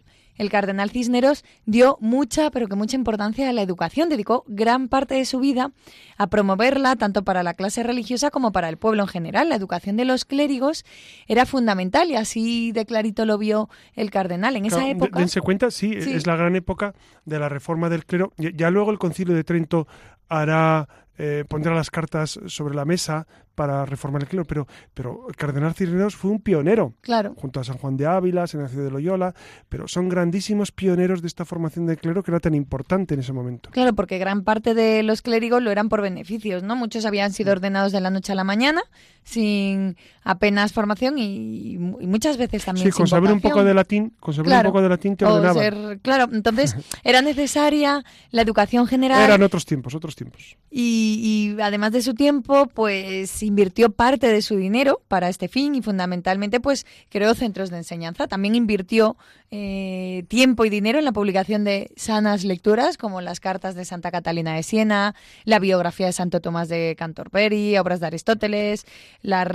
El 0.41 0.49
cardenal 0.49 0.89
Cisneros 0.89 1.45
dio 1.67 1.99
mucha, 2.01 2.51
pero 2.51 2.67
que 2.67 2.75
mucha 2.75 2.97
importancia 2.97 3.47
a 3.51 3.53
la 3.53 3.61
educación. 3.61 4.09
Dedicó 4.09 4.43
gran 4.49 4.89
parte 4.89 5.15
de 5.15 5.27
su 5.27 5.39
vida 5.39 5.73
a 6.17 6.29
promoverla, 6.29 6.97
tanto 6.97 7.25
para 7.25 7.43
la 7.43 7.53
clase 7.53 7.83
religiosa 7.83 8.31
como 8.31 8.51
para 8.51 8.71
el 8.71 8.79
pueblo 8.79 9.03
en 9.03 9.09
general. 9.09 9.51
La 9.51 9.57
educación 9.57 9.99
de 9.99 10.07
los 10.07 10.25
clérigos 10.25 10.87
era 11.29 11.45
fundamental 11.45 12.11
y 12.11 12.17
así 12.17 12.73
de 12.73 12.87
clarito 12.87 13.27
lo 13.27 13.37
vio 13.37 13.69
el 13.95 14.11
cardenal. 14.11 14.57
En 14.57 14.65
esa 14.65 14.89
época. 14.89 15.19
Dense 15.19 15.43
cuenta, 15.43 15.71
sí, 15.71 15.93
es 15.93 16.27
la 16.27 16.37
gran 16.37 16.57
época 16.57 16.95
de 17.27 17.39
la 17.39 17.51
reforma 17.51 17.91
del 17.91 18.07
clero. 18.07 18.33
Ya 18.39 18.71
luego 18.71 18.93
el 18.93 18.99
Concilio 18.99 19.35
de 19.35 19.45
Trento 19.45 19.89
hará 20.31 20.89
eh, 21.19 21.45
pondrá 21.47 21.75
las 21.75 21.91
cartas 21.91 22.41
sobre 22.47 22.75
la 22.75 22.87
mesa 22.87 23.27
para 23.61 23.85
reformar 23.85 24.23
el 24.23 24.29
clero, 24.29 24.47
pero, 24.47 24.67
pero 24.95 25.27
el 25.29 25.37
cardenal 25.37 25.75
Cisneros 25.75 26.17
fue 26.17 26.31
un 26.31 26.41
pionero, 26.41 26.95
claro. 27.03 27.35
junto 27.37 27.61
a 27.61 27.65
San 27.65 27.77
Juan 27.77 27.95
de 27.99 28.07
Ávila, 28.07 28.47
San 28.47 28.63
Ignacio 28.63 28.83
de 28.83 28.91
Loyola, 28.91 29.35
pero 29.69 29.87
son 29.87 30.09
grandísimos 30.09 30.73
pioneros 30.73 31.21
de 31.21 31.29
esta 31.29 31.45
formación 31.45 31.85
del 31.85 31.99
clero 31.99 32.23
que 32.23 32.31
era 32.31 32.41
tan 32.41 32.55
importante 32.55 33.13
en 33.13 33.21
ese 33.21 33.35
momento. 33.35 33.69
Claro, 33.69 33.93
porque 33.93 34.17
gran 34.17 34.45
parte 34.45 34.73
de 34.73 35.03
los 35.03 35.21
clérigos 35.21 35.63
lo 35.63 35.71
eran 35.71 35.91
por 35.91 36.01
beneficios, 36.01 36.63
¿no? 36.63 36.75
Muchos 36.75 37.05
habían 37.05 37.35
sido 37.35 37.53
ordenados 37.53 37.93
de 37.93 38.01
la 38.01 38.09
noche 38.09 38.33
a 38.33 38.35
la 38.35 38.45
mañana, 38.45 38.81
sin 39.25 39.99
apenas 40.25 40.73
formación 40.73 41.19
y, 41.19 41.77
muchas 41.79 42.39
veces 42.39 42.65
también 42.65 42.87
sí, 42.87 42.93
con 42.93 43.09
saber 43.09 43.31
un 43.31 43.43
poco 43.43 43.63
de 43.63 43.75
latín, 43.75 44.15
con 44.21 44.33
saber 44.33 44.57
un 44.57 44.63
poco 44.63 44.81
de 44.81 44.89
latín 44.89 45.17
te 45.17 45.27
ordenaban. 45.27 45.99
claro, 45.99 46.31
entonces 46.33 46.77
era 47.05 47.21
necesaria 47.21 48.05
la 48.31 48.41
educación 48.41 48.87
general. 48.87 49.23
Eran 49.23 49.43
otros 49.43 49.67
tiempos, 49.67 49.95
otros 49.95 50.17
tiempos. 50.17 50.57
Y, 50.71 51.57
y 51.57 51.61
además 51.61 51.93
de 51.93 52.01
su 52.01 52.15
tiempo, 52.15 52.67
pues 52.73 53.31
invirtió 53.51 53.91
parte 53.91 54.29
de 54.29 54.43
su 54.43 54.57
dinero 54.57 55.03
para 55.09 55.29
este 55.29 55.49
fin 55.49 55.75
y 55.75 55.83
fundamentalmente 55.83 56.61
pues 56.61 56.87
creó 57.09 57.35
centros 57.35 57.71
de 57.71 57.79
enseñanza. 57.79 58.29
También 58.29 58.55
invirtió 58.55 59.17
eh, 59.53 60.27
tiempo 60.29 60.65
y 60.65 60.71
dinero 60.71 61.01
en 61.01 61.05
la 61.05 61.11
publicación 61.11 61.65
de 61.65 61.91
sanas 61.97 62.45
lecturas 62.45 62.97
como 62.97 63.21
las 63.21 63.41
cartas 63.41 63.75
de 63.75 63.85
Santa 63.85 64.13
Catalina 64.13 64.55
de 64.55 64.63
Siena, 64.63 65.17
la 65.45 65.59
biografía 65.59 66.07
de 66.07 66.13
Santo 66.13 66.41
Tomás 66.41 66.69
de 66.69 66.95
Canterbury, 66.97 67.77
obras 67.77 67.99
de 67.99 68.07
Aristóteles, 68.07 68.87
las 69.23 69.49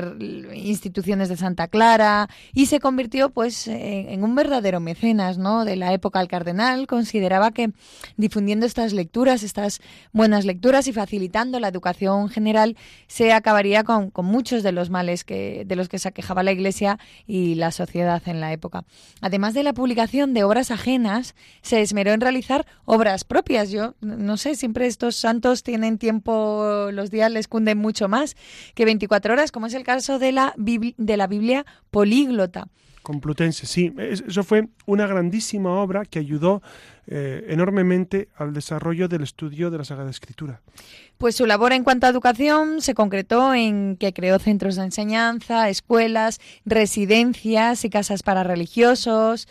instituciones 0.54 1.30
de 1.30 1.38
Santa 1.38 1.70
Clara 1.70 2.28
y 2.54 2.66
se 2.66 2.82
convirtió 2.82 3.30
pues 3.30 3.70
en, 3.70 4.22
un 4.22 4.36
verdadero 4.36 4.82
mecenas 4.82 5.38
¿no? 5.38 5.64
de 5.64 5.78
la 5.78 5.94
época 5.94 6.20
al 6.20 6.28
cardenal. 6.28 6.88
Consideraba 6.88 7.52
que 7.52 7.72
difundiendo 8.18 8.66
estas 8.66 8.92
lecturas, 8.92 9.44
estas 9.44 9.80
buenas 10.12 10.44
lecturas 10.44 10.88
y 10.88 10.92
facilitando 10.92 11.62
la 11.62 11.70
educación 11.70 12.28
general 12.28 12.76
se 13.08 13.32
acabaría 13.32 13.86
con, 13.86 14.10
con 14.12 14.26
muchos 14.26 14.62
de 14.62 14.74
los 14.74 14.90
males 14.90 15.24
que, 15.24 15.64
de 15.66 15.76
los 15.78 15.88
que 15.88 16.00
se 16.00 16.10
aquejaba 16.10 16.44
la 16.44 16.52
Iglesia 16.52 17.00
y 17.26 17.56
la 17.56 17.72
sociedad 17.72 18.22
en 18.26 18.42
la 18.42 18.52
época. 18.52 18.84
Además 19.22 19.54
de 19.54 19.64
la 19.64 19.72
publicación 19.72 19.85
de 19.86 20.44
obras 20.44 20.72
ajenas, 20.72 21.36
se 21.62 21.82
esmeró 21.82 22.12
en 22.12 22.22
realizar 22.22 22.66
obras 22.86 23.24
propias. 23.24 23.72
Yo 23.72 23.96
no 24.02 24.38
sé, 24.38 24.56
siempre 24.56 24.88
estos 24.88 25.16
santos 25.16 25.64
tienen 25.64 25.98
tiempo, 25.98 26.90
los 26.92 27.12
días 27.12 27.32
les 27.32 27.48
cunden 27.48 27.78
mucho 27.78 28.08
más 28.08 28.36
que 28.74 28.86
24 28.86 29.34
horas, 29.34 29.52
como 29.52 29.68
es 29.68 29.74
el 29.74 29.84
caso 29.84 30.20
de 30.20 30.32
la, 30.32 30.54
de 30.58 31.18
la 31.18 31.28
Biblia 31.28 31.66
políglota. 31.92 32.68
Complutense, 33.04 33.68
sí. 33.68 33.94
Eso 33.98 34.44
fue 34.44 34.68
una 34.88 35.06
grandísima 35.06 35.80
obra 35.80 36.06
que 36.06 36.18
ayudó 36.18 36.64
eh, 37.08 37.46
enormemente 37.50 38.30
al 38.36 38.54
desarrollo 38.54 39.08
del 39.08 39.24
estudio 39.24 39.70
de 39.70 39.78
la 39.78 39.84
Sagrada 39.84 40.10
Escritura. 40.10 40.62
Pues 41.18 41.36
su 41.36 41.46
labor 41.46 41.72
en 41.72 41.84
cuanto 41.84 42.08
a 42.08 42.10
educación 42.10 42.82
se 42.82 42.94
concretó 42.94 43.54
en 43.54 43.96
que 43.96 44.12
creó 44.12 44.40
centros 44.40 44.76
de 44.76 44.84
enseñanza, 44.84 45.70
escuelas, 45.70 46.42
residencias 46.66 47.86
y 47.86 47.90
casas 47.90 48.24
para 48.24 48.44
religiosos 48.44 49.48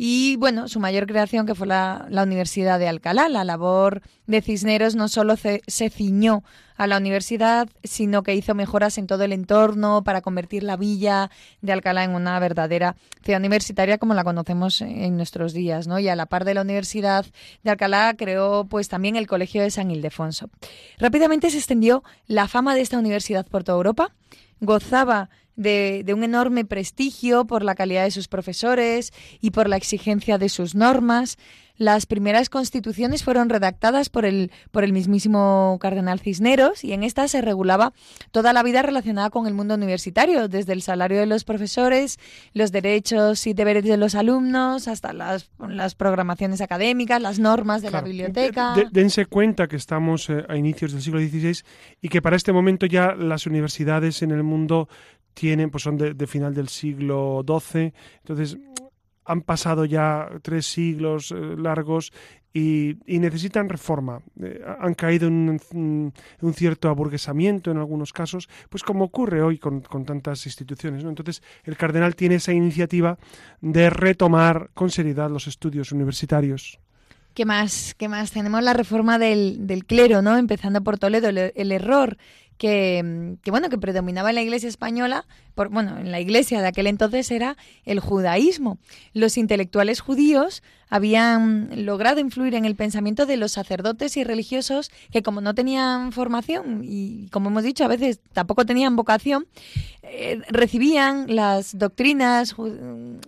y 0.00 0.36
bueno, 0.36 0.68
su 0.68 0.78
mayor 0.78 1.08
creación 1.08 1.44
que 1.44 1.56
fue 1.56 1.66
la, 1.66 2.06
Universidad 2.08 2.78
de 2.78 2.86
Alcalá. 2.86 3.28
La 3.28 3.42
labor 3.42 4.00
de 4.28 4.40
Cisneros 4.42 4.94
no 4.94 5.08
solo 5.08 5.34
se, 5.36 5.90
ciñó 5.90 6.44
a 6.76 6.86
la 6.86 6.98
universidad, 6.98 7.68
sino 7.82 8.22
que 8.22 8.36
hizo 8.36 8.54
mejoras 8.54 8.96
en 8.98 9.08
todo 9.08 9.24
el 9.24 9.32
entorno 9.32 10.04
para 10.04 10.20
convertir 10.20 10.62
la 10.62 10.76
villa 10.76 11.32
de 11.62 11.72
Alcalá 11.72 12.04
en 12.04 12.12
una 12.12 12.38
verdadera 12.38 12.94
ciudad 13.24 13.40
universitaria 13.40 13.98
como 13.98 14.14
la 14.14 14.22
conocemos 14.22 14.80
en 14.82 15.16
nuestros 15.16 15.52
días, 15.52 15.88
¿no? 15.88 15.98
Y 15.98 16.08
a 16.08 16.14
la 16.14 16.26
par 16.26 16.44
de 16.44 16.54
la 16.54 16.62
Universidad 16.62 16.97
de 17.00 17.70
Alcalá 17.70 18.14
creó 18.16 18.66
pues 18.68 18.88
también 18.88 19.16
el 19.16 19.26
Colegio 19.26 19.62
de 19.62 19.70
San 19.70 19.90
Ildefonso. 19.90 20.50
Rápidamente 20.98 21.50
se 21.50 21.58
extendió 21.58 22.02
la 22.26 22.48
fama 22.48 22.74
de 22.74 22.80
esta 22.80 22.98
universidad 22.98 23.46
por 23.46 23.64
toda 23.64 23.76
Europa. 23.76 24.14
Gozaba 24.60 25.30
de, 25.58 26.14
un 26.14 26.24
enorme 26.24 26.64
prestigio 26.64 27.46
por 27.46 27.62
la 27.62 27.74
calidad 27.74 28.04
de 28.04 28.10
sus 28.10 28.28
profesores 28.28 29.12
y 29.40 29.50
por 29.50 29.68
la 29.68 29.76
exigencia 29.76 30.38
de 30.38 30.48
sus 30.48 30.74
normas. 30.74 31.36
Las 31.76 32.06
primeras 32.06 32.48
constituciones 32.48 33.22
fueron 33.22 33.48
redactadas 33.48 34.08
por 34.08 34.24
el, 34.24 34.50
por 34.72 34.82
el 34.82 34.92
mismísimo 34.92 35.78
cardenal 35.80 36.18
Cisneros 36.18 36.82
y 36.82 36.92
en 36.92 37.04
estas 37.04 37.30
se 37.30 37.40
regulaba 37.40 37.92
toda 38.32 38.52
la 38.52 38.64
vida 38.64 38.82
relacionada 38.82 39.30
con 39.30 39.46
el 39.46 39.54
mundo 39.54 39.74
universitario, 39.74 40.48
desde 40.48 40.72
el 40.72 40.82
salario 40.82 41.20
de 41.20 41.26
los 41.26 41.44
profesores, 41.44 42.18
los 42.52 42.72
derechos 42.72 43.46
y 43.46 43.54
deberes 43.54 43.84
de 43.84 43.96
los 43.96 44.16
alumnos, 44.16 44.88
hasta 44.88 45.12
las, 45.12 45.50
las 45.68 45.94
programaciones 45.94 46.60
académicas, 46.60 47.22
las 47.22 47.38
normas 47.38 47.80
de 47.80 47.92
la 47.92 48.00
biblioteca. 48.00 48.74
dense 48.90 49.26
cuenta 49.26 49.68
que 49.68 49.76
estamos 49.76 50.28
eh, 50.30 50.44
a 50.48 50.56
inicios 50.56 50.90
del 50.90 51.02
siglo 51.02 51.20
XVI 51.20 51.62
y 52.02 52.08
que 52.08 52.20
para 52.20 52.34
este 52.34 52.52
momento 52.52 52.86
ya 52.86 53.14
las 53.14 53.46
universidades 53.46 54.22
en 54.22 54.32
el 54.32 54.42
mundo 54.42 54.88
tienen, 55.34 55.70
pues 55.70 55.84
son 55.84 55.96
de, 55.96 56.26
final 56.26 56.54
del 56.54 56.68
siglo 56.68 57.44
XII, 57.46 57.92
entonces 58.20 58.58
han 59.24 59.42
pasado 59.42 59.84
ya 59.84 60.28
tres 60.42 60.66
siglos 60.66 61.32
eh, 61.32 61.54
largos 61.56 62.12
y, 62.52 62.96
necesitan 63.06 63.68
reforma. 63.68 64.20
Eh, 64.40 64.60
han 64.80 64.94
caído 64.94 65.28
en 65.28 65.60
un, 65.72 66.12
cierto 66.54 66.88
aburguesamiento 66.88 67.70
en 67.70 67.76
algunos 67.76 68.12
casos, 68.12 68.48
pues 68.68 68.82
como 68.82 69.04
ocurre 69.04 69.42
hoy 69.42 69.58
con, 69.58 69.82
tantas 69.82 70.46
instituciones. 70.46 71.04
Entonces, 71.04 71.42
el 71.64 71.76
cardenal 71.76 72.16
tiene 72.16 72.36
esa 72.36 72.52
iniciativa 72.52 73.18
de 73.60 73.90
retomar 73.90 74.70
con 74.74 74.90
seriedad 74.90 75.30
los 75.30 75.46
estudios 75.46 75.92
universitarios. 75.92 76.80
¿Qué 77.34 77.44
más? 77.44 77.94
¿Qué 77.96 78.08
más? 78.08 78.32
Tenemos 78.32 78.62
la 78.62 78.72
reforma 78.72 79.18
del, 79.18 79.66
del 79.66 79.84
clero, 79.84 80.22
¿no? 80.22 80.36
Empezando 80.36 80.82
por 80.82 80.98
Toledo, 80.98 81.28
el 81.28 81.72
error 81.72 82.16
que, 82.58 83.36
que, 83.42 83.50
bueno 83.50 83.70
que 83.70 83.78
predominaba 83.78 84.28
en 84.28 84.34
la 84.34 84.42
Iglesia 84.42 84.68
española, 84.68 85.26
por, 85.54 85.70
bueno, 85.70 85.98
en 85.98 86.10
la 86.10 86.20
Iglesia 86.20 86.60
de 86.60 86.68
aquel 86.68 86.86
entonces 86.86 87.30
era 87.30 87.56
el 87.84 88.00
judaísmo. 88.00 88.78
Los 89.14 89.38
intelectuales 89.38 90.00
judíos 90.00 90.62
habían 90.88 91.70
logrado 91.84 92.20
influir 92.20 92.54
en 92.54 92.64
el 92.64 92.76
pensamiento 92.76 93.26
de 93.26 93.36
los 93.36 93.52
sacerdotes 93.52 94.16
y 94.16 94.24
religiosos 94.24 94.90
que 95.10 95.22
como 95.22 95.40
no 95.40 95.54
tenían 95.54 96.12
formación 96.12 96.82
y 96.84 97.28
como 97.30 97.50
hemos 97.50 97.62
dicho 97.62 97.84
a 97.84 97.88
veces 97.88 98.20
tampoco 98.32 98.66
tenían 98.66 98.96
vocación, 98.96 99.46
eh, 100.02 100.40
recibían 100.48 101.34
las 101.34 101.76
doctrinas 101.76 102.54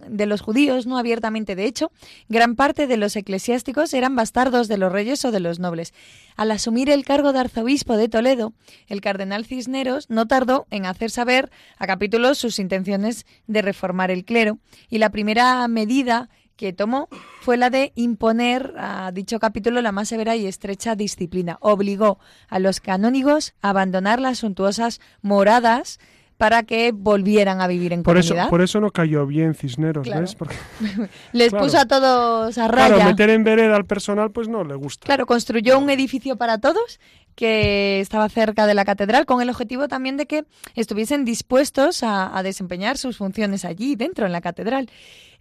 de 0.09 0.27
los 0.27 0.41
judíos 0.41 0.87
no 0.87 0.99
abiertamente. 0.99 1.55
De 1.55 1.67
hecho, 1.67 1.91
gran 2.29 2.57
parte 2.57 2.87
de 2.87 2.97
los 2.97 3.17
eclesiásticos 3.17 3.93
eran 3.93 4.17
bastardos 4.17 4.69
de 4.69 4.79
los 4.79 4.91
reyes 4.91 5.25
o 5.25 5.31
de 5.31 5.41
los 5.41 5.59
nobles. 5.59 5.93
Al 6.37 6.51
asumir 6.51 6.89
el 6.89 7.05
cargo 7.05 7.33
de 7.33 7.41
arzobispo 7.41 7.97
de 7.97 8.09
Toledo, 8.09 8.55
el 8.87 9.01
cardenal 9.01 9.45
Cisneros 9.45 10.09
no 10.09 10.27
tardó 10.27 10.67
en 10.71 10.87
hacer 10.87 11.11
saber 11.11 11.51
a 11.79 11.87
capítulos 11.87 12.39
sus 12.39 12.59
intenciones 12.59 13.27
de 13.47 13.63
reformar 13.63 14.11
el 14.11 14.25
clero 14.25 14.59
y 14.89 14.99
la 14.99 15.11
primera 15.11 15.67
medida 15.69 16.31
que 16.61 16.75
tomó 16.75 17.09
fue 17.41 17.57
la 17.57 17.71
de 17.71 17.91
imponer 17.95 18.75
a 18.77 19.13
dicho 19.13 19.41
capítulo 19.41 19.81
la 19.81 19.93
más 19.93 20.09
severa 20.09 20.37
y 20.37 20.45
estrecha 20.45 20.95
disciplina. 20.95 21.57
Obligó 21.63 22.19
a 22.51 22.59
los 22.59 22.81
canónigos 22.81 23.55
a 23.63 23.71
abandonar 23.71 24.21
las 24.21 24.41
suntuosas 24.41 25.01
moradas 25.23 25.99
para 26.37 26.63
que 26.63 26.93
volvieran 26.93 27.63
a 27.63 27.67
vivir 27.67 27.95
en 27.95 28.03
por 28.03 28.17
comunidad. 28.17 28.45
Eso, 28.45 28.51
por 28.51 28.61
eso 28.61 28.79
no 28.79 28.91
cayó 28.91 29.27
bien 29.27 29.55
Cisneros, 29.55 30.07
¿ves? 30.07 30.35
Porque, 30.35 30.55
Les 31.33 31.51
puso 31.51 31.79
a 31.79 31.87
todos 31.87 32.59
a 32.59 32.69
raya. 32.69 32.95
Claro, 32.95 33.11
meter 33.11 33.31
en 33.31 33.43
vereda 33.43 33.75
al 33.75 33.87
personal 33.87 34.31
pues 34.31 34.49
no 34.49 34.63
le 34.63 34.75
gusta. 34.75 35.07
Claro, 35.07 35.25
construyó 35.25 35.79
un 35.79 35.89
edificio 35.89 36.37
para 36.37 36.59
todos 36.59 37.01
que 37.37 38.01
estaba 38.01 38.29
cerca 38.29 38.67
de 38.67 38.75
la 38.75 38.85
catedral 38.85 39.25
con 39.25 39.41
el 39.41 39.49
objetivo 39.49 39.89
también 39.89 40.19
de 40.19 40.27
que 40.27 40.45
estuviesen 40.75 41.25
dispuestos 41.25 42.03
a, 42.03 42.37
a 42.37 42.43
desempeñar 42.43 42.99
sus 42.99 43.17
funciones 43.17 43.65
allí 43.65 43.97
dentro 43.97 44.27
en 44.27 44.33
la 44.33 44.43
catedral. 44.43 44.91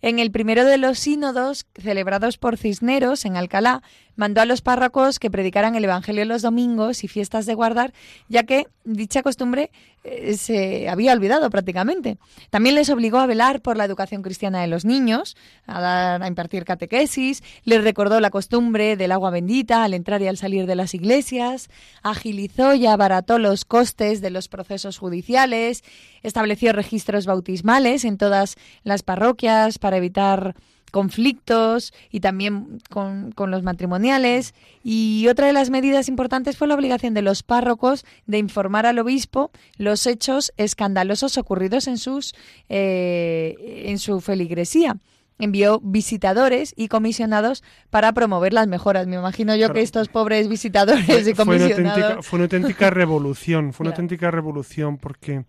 En 0.01 0.19
el 0.19 0.31
primero 0.31 0.65
de 0.65 0.77
los 0.77 0.99
sínodos 0.99 1.65
celebrados 1.75 2.37
por 2.37 2.57
Cisneros 2.57 3.25
en 3.25 3.35
Alcalá, 3.35 3.81
mandó 4.19 4.41
a 4.41 4.45
los 4.45 4.61
párrocos 4.61 5.17
que 5.17 5.31
predicaran 5.31 5.75
el 5.75 5.85
Evangelio 5.85 6.25
los 6.25 6.41
domingos 6.41 7.05
y 7.05 7.07
fiestas 7.07 7.45
de 7.45 7.53
guardar, 7.53 7.93
ya 8.27 8.43
que 8.43 8.67
dicha 8.83 9.23
costumbre 9.23 9.71
eh, 10.03 10.35
se 10.35 10.89
había 10.89 11.13
olvidado 11.13 11.49
prácticamente. 11.49 12.17
También 12.49 12.75
les 12.75 12.89
obligó 12.89 13.19
a 13.19 13.25
velar 13.25 13.61
por 13.61 13.77
la 13.77 13.85
educación 13.85 14.21
cristiana 14.21 14.61
de 14.61 14.67
los 14.67 14.83
niños, 14.83 15.37
a, 15.67 16.15
a 16.15 16.27
impartir 16.27 16.65
catequesis, 16.65 17.43
les 17.63 17.81
recordó 17.81 18.19
la 18.19 18.29
costumbre 18.29 18.97
del 18.97 19.13
agua 19.13 19.29
bendita 19.29 19.85
al 19.85 19.93
entrar 19.93 20.21
y 20.21 20.27
al 20.27 20.37
salir 20.37 20.65
de 20.65 20.75
las 20.75 20.93
iglesias, 20.93 21.69
agilizó 22.03 22.73
y 22.73 22.87
abarató 22.87 23.39
los 23.39 23.63
costes 23.63 24.19
de 24.19 24.31
los 24.31 24.49
procesos 24.49 24.97
judiciales, 24.97 25.83
estableció 26.23 26.73
registros 26.73 27.25
bautismales 27.25 28.03
en 28.03 28.17
todas 28.17 28.57
las 28.83 29.03
parroquias 29.03 29.79
para 29.89 29.97
evitar 29.97 30.55
conflictos 30.91 31.93
y 32.11 32.19
también 32.19 32.79
con, 32.91 33.31
con, 33.31 33.49
los 33.49 33.63
matrimoniales. 33.63 34.53
Y 34.83 35.27
otra 35.29 35.47
de 35.47 35.53
las 35.53 35.71
medidas 35.71 36.07
importantes 36.09 36.57
fue 36.57 36.67
la 36.67 36.75
obligación 36.75 37.15
de 37.15 37.23
los 37.23 37.41
párrocos 37.41 38.05
de 38.27 38.37
informar 38.37 38.85
al 38.85 38.99
obispo 38.99 39.49
los 39.77 40.05
hechos 40.05 40.53
escandalosos 40.57 41.39
ocurridos 41.39 41.87
en, 41.87 41.97
sus, 41.97 42.35
eh, 42.69 43.83
en 43.87 43.97
su 43.97 44.21
feligresía 44.21 44.97
envió 45.39 45.79
visitadores 45.81 46.73
y 46.75 46.87
comisionados 46.87 47.63
para 47.89 48.11
promover 48.11 48.53
las 48.53 48.67
mejoras. 48.67 49.07
Me 49.07 49.15
imagino 49.15 49.55
yo 49.55 49.73
que 49.73 49.81
estos 49.81 50.07
pobres 50.07 50.49
visitadores 50.49 51.27
y 51.27 51.33
comisionados... 51.33 52.27
Fue 52.27 52.37
una 52.37 52.43
auténtica, 52.43 52.89
revolución, 52.91 53.73
fue 53.73 53.85
una 53.85 53.91
auténtica 53.91 54.29
revolución 54.29 54.97
porque, 54.97 55.45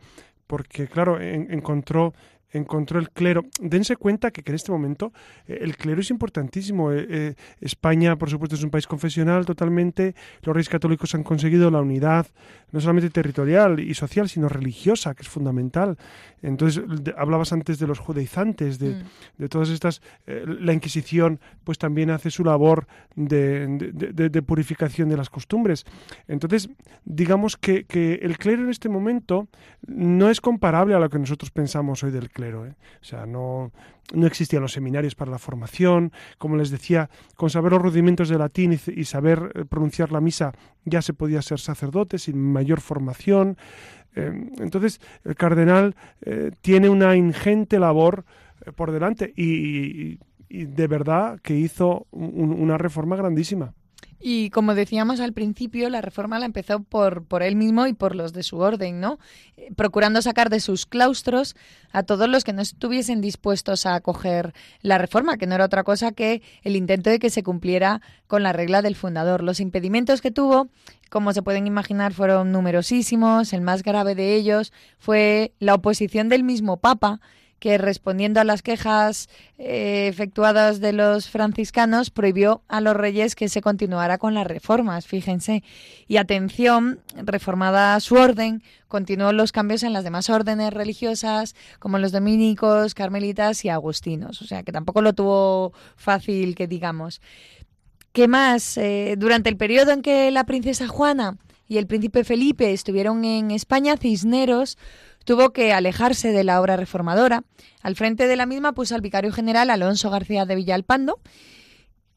porque 0.46 0.86
claro, 0.86 1.20
encontró 1.20 2.14
encontró 2.52 2.98
el 2.98 3.10
clero. 3.10 3.44
Dense 3.60 3.96
cuenta 3.96 4.30
que, 4.30 4.42
en 4.44 4.54
este 4.54 4.72
momento 4.72 5.12
eh, 5.46 5.58
el 5.60 5.76
clero 5.76 6.00
es 6.00 6.10
importantísimo. 6.10 6.92
Eh, 6.92 7.06
eh, 7.08 7.34
España, 7.60 8.16
por 8.16 8.30
supuesto, 8.30 8.56
es 8.56 8.62
un 8.62 8.70
país 8.70 8.86
confesional 8.86 9.46
totalmente. 9.46 10.14
Los 10.42 10.54
reyes 10.54 10.68
católicos 10.68 11.14
han 11.14 11.22
conseguido 11.22 11.70
la 11.70 11.80
unidad, 11.80 12.26
no 12.72 12.80
solamente 12.80 13.10
territorial 13.10 13.80
y 13.80 13.94
social, 13.94 14.28
sino 14.28 14.48
religiosa, 14.48 15.14
que 15.14 15.22
es 15.22 15.28
fundamental. 15.28 15.96
Entonces, 16.42 16.82
hablabas 17.16 17.52
antes 17.52 17.78
de 17.78 17.86
los 17.86 17.98
judaizantes, 17.98 18.78
de, 18.78 18.94
mm. 18.94 19.02
de 19.38 19.48
todas 19.48 19.68
estas. 19.68 20.00
la 20.26 20.72
Inquisición, 20.72 21.40
pues 21.64 21.78
también 21.78 22.10
hace 22.10 22.30
su 22.30 22.44
labor 22.44 22.86
de, 23.14 23.66
de, 23.92 24.42
purificación 24.42 25.08
de 25.08 25.16
las 25.16 25.28
costumbres. 25.28 25.84
Entonces, 26.28 26.70
digamos 27.04 27.56
que, 27.56 27.84
que 27.84 28.14
el 28.22 28.38
clero 28.38 28.62
en 28.62 28.70
este 28.70 28.88
momento 28.88 29.48
no 29.86 30.30
es 30.30 30.40
comparable 30.40 30.94
a 30.94 30.98
lo 30.98 31.10
que 31.10 31.18
nosotros 31.18 31.50
pensamos 31.50 32.02
hoy 32.02 32.10
del 32.10 32.30
clero 32.30 32.39
¿eh? 32.44 32.74
O 33.00 33.04
sea, 33.04 33.26
no, 33.26 33.72
no 34.12 34.26
existían 34.26 34.62
los 34.62 34.72
seminarios 34.72 35.14
para 35.14 35.30
la 35.30 35.38
formación. 35.38 36.12
Como 36.38 36.56
les 36.56 36.70
decía, 36.70 37.10
con 37.36 37.50
saber 37.50 37.72
los 37.72 37.82
rudimentos 37.82 38.28
de 38.28 38.38
latín 38.38 38.78
y, 38.86 39.04
saber 39.04 39.52
eh, 39.54 39.64
pronunciar 39.64 40.12
la 40.12 40.20
misa 40.20 40.52
ya 40.84 41.02
se 41.02 41.12
podía 41.12 41.42
ser 41.42 41.60
sacerdote 41.60 42.18
sin 42.18 42.38
mayor 42.38 42.80
formación. 42.80 43.56
Eh, 44.16 44.32
entonces, 44.58 45.00
el 45.24 45.34
cardenal 45.36 45.94
tiene 46.60 46.88
una 46.88 47.16
ingente 47.16 47.78
labor 47.78 48.24
por 48.74 48.90
delante 48.90 49.32
y, 49.36 50.18
de 50.48 50.86
verdad 50.88 51.38
que 51.42 51.54
hizo 51.56 52.06
una 52.10 52.76
reforma 52.76 53.16
grandísima. 53.16 53.74
Y 54.22 54.50
como 54.50 54.74
decíamos 54.74 55.18
al 55.18 55.32
principio, 55.32 55.88
la 55.88 56.02
reforma 56.02 56.38
la 56.38 56.44
empezó 56.44 56.80
por, 56.80 57.24
por 57.24 57.42
él 57.42 57.56
mismo 57.56 57.86
y 57.86 57.94
por 57.94 58.14
los 58.14 58.34
de 58.34 58.42
su 58.42 58.58
orden, 58.58 59.00
¿no? 59.00 59.18
Eh, 59.56 59.70
procurando 59.74 60.20
sacar 60.20 60.50
de 60.50 60.60
sus 60.60 60.84
claustros 60.84 61.56
a 61.90 62.02
todos 62.02 62.28
los 62.28 62.44
que 62.44 62.52
no 62.52 62.60
estuviesen 62.60 63.22
dispuestos 63.22 63.86
a 63.86 63.94
acoger 63.94 64.52
la 64.82 64.98
reforma, 64.98 65.38
que 65.38 65.46
no 65.46 65.54
era 65.54 65.64
otra 65.64 65.84
cosa 65.84 66.12
que 66.12 66.42
el 66.62 66.76
intento 66.76 67.08
de 67.08 67.18
que 67.18 67.30
se 67.30 67.42
cumpliera 67.42 68.02
con 68.26 68.42
la 68.42 68.52
regla 68.52 68.82
del 68.82 68.94
fundador. 68.94 69.42
Los 69.42 69.58
impedimentos 69.58 70.20
que 70.20 70.30
tuvo, 70.30 70.68
como 71.08 71.32
se 71.32 71.42
pueden 71.42 71.66
imaginar, 71.66 72.12
fueron 72.12 72.52
numerosísimos. 72.52 73.54
El 73.54 73.62
más 73.62 73.82
grave 73.82 74.14
de 74.14 74.34
ellos 74.34 74.72
fue 74.98 75.54
la 75.60 75.74
oposición 75.74 76.28
del 76.28 76.44
mismo 76.44 76.76
Papa, 76.76 77.20
que 77.60 77.78
respondiendo 77.78 78.40
a 78.40 78.44
las 78.44 78.62
quejas 78.62 79.28
eh, 79.58 80.08
efectuadas 80.08 80.80
de 80.80 80.92
los 80.92 81.28
franciscanos 81.28 82.10
prohibió 82.10 82.62
a 82.66 82.80
los 82.80 82.96
reyes 82.96 83.36
que 83.36 83.48
se 83.48 83.60
continuara 83.60 84.18
con 84.18 84.34
las 84.34 84.46
reformas, 84.46 85.06
fíjense. 85.06 85.62
Y 86.08 86.16
atención, 86.16 87.00
reformada 87.14 88.00
su 88.00 88.16
orden, 88.16 88.62
continuó 88.88 89.32
los 89.32 89.52
cambios 89.52 89.82
en 89.82 89.92
las 89.92 90.04
demás 90.04 90.30
órdenes 90.30 90.72
religiosas, 90.72 91.54
como 91.78 91.98
los 91.98 92.12
dominicos, 92.12 92.94
carmelitas 92.94 93.64
y 93.64 93.68
agustinos. 93.68 94.40
O 94.40 94.46
sea 94.46 94.62
que 94.62 94.72
tampoco 94.72 95.02
lo 95.02 95.12
tuvo 95.12 95.72
fácil, 95.96 96.54
que 96.54 96.66
digamos. 96.66 97.20
¿Qué 98.12 98.26
más? 98.26 98.78
Eh, 98.78 99.14
durante 99.18 99.50
el 99.50 99.56
periodo 99.56 99.92
en 99.92 100.02
que 100.02 100.30
la 100.30 100.44
princesa 100.44 100.88
Juana 100.88 101.36
y 101.68 101.76
el 101.76 101.86
príncipe 101.86 102.24
Felipe 102.24 102.72
estuvieron 102.72 103.24
en 103.24 103.50
España, 103.50 103.96
Cisneros 103.98 104.78
tuvo 105.24 105.52
que 105.52 105.72
alejarse 105.72 106.32
de 106.32 106.44
la 106.44 106.60
obra 106.60 106.76
reformadora. 106.76 107.44
Al 107.82 107.96
frente 107.96 108.26
de 108.26 108.36
la 108.36 108.46
misma 108.46 108.72
puso 108.72 108.94
al 108.94 109.00
vicario 109.00 109.32
general 109.32 109.70
Alonso 109.70 110.10
García 110.10 110.46
de 110.46 110.56
Villalpando 110.56 111.20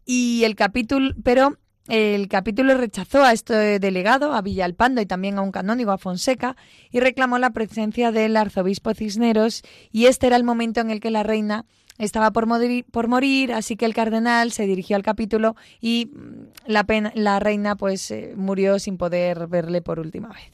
y 0.06 0.43
el 0.43 0.56
capítulo, 0.56 1.14
pero 1.24 1.58
el 1.88 2.30
capítulo 2.30 2.78
rechazó 2.78 3.24
a 3.24 3.34
este 3.34 3.80
delegado, 3.80 4.34
a 4.34 4.41
Villalpando 4.41 5.01
y 5.01 5.06
también 5.06 5.38
a 5.38 5.41
un 5.41 5.51
canónigo, 5.51 5.91
a 5.91 5.97
Fonseca, 5.97 6.56
y 6.91 6.99
reclamó 7.01 7.39
la 7.39 7.51
presencia 7.51 8.12
del 8.12 8.38
arzobispo 8.38 8.93
Cisneros, 8.93 9.64
y 9.91 10.06
este 10.06 10.28
era 10.28 10.38
el 10.38 10.45
momento 10.45 10.80
en 10.80 10.91
el 10.91 11.01
que 11.01 11.12
la 11.12 11.24
reina 11.24 11.66
estaba 11.97 12.32
por 12.32 12.45
morir, 12.45 12.86
por 12.89 13.08
morir 13.08 13.54
así 13.54 13.76
que 13.76 13.86
el 13.86 13.93
cardenal 13.93 14.51
se 14.51 14.66
dirigió 14.66 14.95
al 14.95 15.04
capítulo 15.04 15.56
y 15.80 16.12
la, 16.66 16.86
la 17.14 17.39
reina 17.39 17.76
pues 17.76 18.10
eh, 18.12 18.34
murió 18.36 18.80
sin 18.80 18.97
poder 18.97 19.47
verle 19.47 19.82
por 19.82 19.99
última 19.99 20.30
vez. 20.30 20.51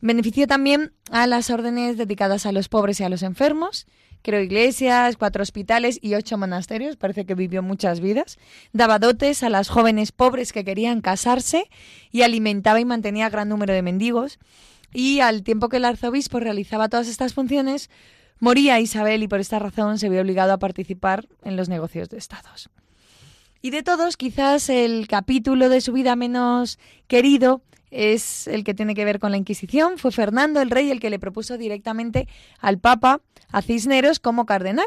Benefició 0.00 0.46
también 0.46 0.92
a 1.10 1.26
las 1.26 1.50
órdenes 1.50 1.98
dedicadas 1.98 2.46
a 2.46 2.52
los 2.52 2.68
pobres 2.68 3.00
y 3.00 3.04
a 3.04 3.08
los 3.08 3.22
enfermos. 3.22 3.86
Creó 4.22 4.40
iglesias, 4.40 5.16
cuatro 5.16 5.42
hospitales 5.42 5.98
y 6.02 6.14
ocho 6.14 6.36
monasterios. 6.38 6.96
Parece 6.96 7.24
que 7.26 7.34
vivió 7.34 7.62
muchas 7.62 8.00
vidas. 8.00 8.38
Daba 8.72 8.98
dotes 8.98 9.42
a 9.42 9.50
las 9.50 9.68
jóvenes 9.68 10.12
pobres 10.12 10.52
que 10.52 10.64
querían 10.64 11.00
casarse 11.00 11.70
y 12.10 12.22
alimentaba 12.22 12.80
y 12.80 12.84
mantenía 12.84 13.30
gran 13.30 13.48
número 13.48 13.72
de 13.72 13.82
mendigos. 13.82 14.38
Y 14.92 15.20
al 15.20 15.42
tiempo 15.42 15.68
que 15.68 15.78
el 15.78 15.84
arzobispo 15.84 16.40
realizaba 16.40 16.88
todas 16.88 17.08
estas 17.08 17.34
funciones, 17.34 17.90
moría 18.40 18.80
Isabel 18.80 19.22
y 19.22 19.28
por 19.28 19.40
esta 19.40 19.58
razón 19.58 19.98
se 19.98 20.08
vio 20.08 20.20
obligado 20.20 20.52
a 20.52 20.58
participar 20.58 21.28
en 21.42 21.56
los 21.56 21.68
negocios 21.68 22.08
de 22.08 22.18
estados. 22.18 22.70
Y 23.62 23.70
de 23.70 23.82
todos, 23.82 24.16
quizás 24.16 24.70
el 24.70 25.06
capítulo 25.06 25.68
de 25.68 25.82
su 25.82 25.92
vida 25.92 26.16
menos 26.16 26.78
querido 27.06 27.62
es 27.90 28.46
el 28.46 28.64
que 28.64 28.74
tiene 28.74 28.94
que 28.94 29.04
ver 29.04 29.18
con 29.18 29.30
la 29.30 29.36
Inquisición. 29.36 29.98
Fue 29.98 30.12
Fernando 30.12 30.60
el 30.60 30.70
rey 30.70 30.90
el 30.90 31.00
que 31.00 31.10
le 31.10 31.18
propuso 31.18 31.58
directamente 31.58 32.28
al 32.58 32.78
Papa 32.78 33.20
a 33.50 33.62
Cisneros 33.62 34.20
como 34.20 34.46
cardenal. 34.46 34.86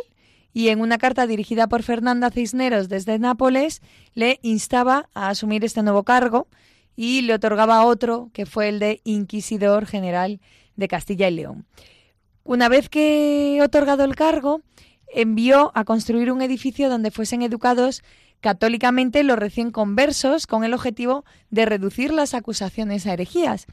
Y 0.53 0.69
en 0.69 0.81
una 0.81 0.99
carta 0.99 1.25
dirigida 1.25 1.67
por 1.67 1.81
Fernando 1.81 2.27
a 2.27 2.31
Cisneros 2.31 2.87
desde 2.87 3.17
Nápoles, 3.17 3.81
le 4.13 4.39
instaba 4.43 5.09
a 5.13 5.29
asumir 5.29 5.65
este 5.65 5.81
nuevo 5.81 6.03
cargo 6.03 6.47
y 6.95 7.21
le 7.21 7.33
otorgaba 7.33 7.85
otro, 7.85 8.29
que 8.33 8.45
fue 8.45 8.69
el 8.69 8.79
de 8.79 9.01
Inquisidor 9.03 9.87
General 9.87 10.39
de 10.75 10.87
Castilla 10.87 11.27
y 11.27 11.35
León. 11.35 11.65
Una 12.43 12.69
vez 12.69 12.89
que 12.89 13.59
otorgado 13.63 14.03
el 14.03 14.15
cargo, 14.15 14.61
envió 15.07 15.71
a 15.75 15.85
construir 15.85 16.31
un 16.31 16.41
edificio 16.41 16.89
donde 16.89 17.11
fuesen 17.11 17.41
educados 17.41 18.03
católicamente 18.43 19.23
los 19.23 19.39
recién 19.39 19.71
conversos 19.71 20.47
con 20.47 20.65
el 20.65 20.73
objetivo 20.73 21.23
de 21.49 21.65
reducir 21.65 22.11
las 22.13 22.33
acusaciones 22.33 23.07
a 23.07 23.13
herejías. 23.13 23.67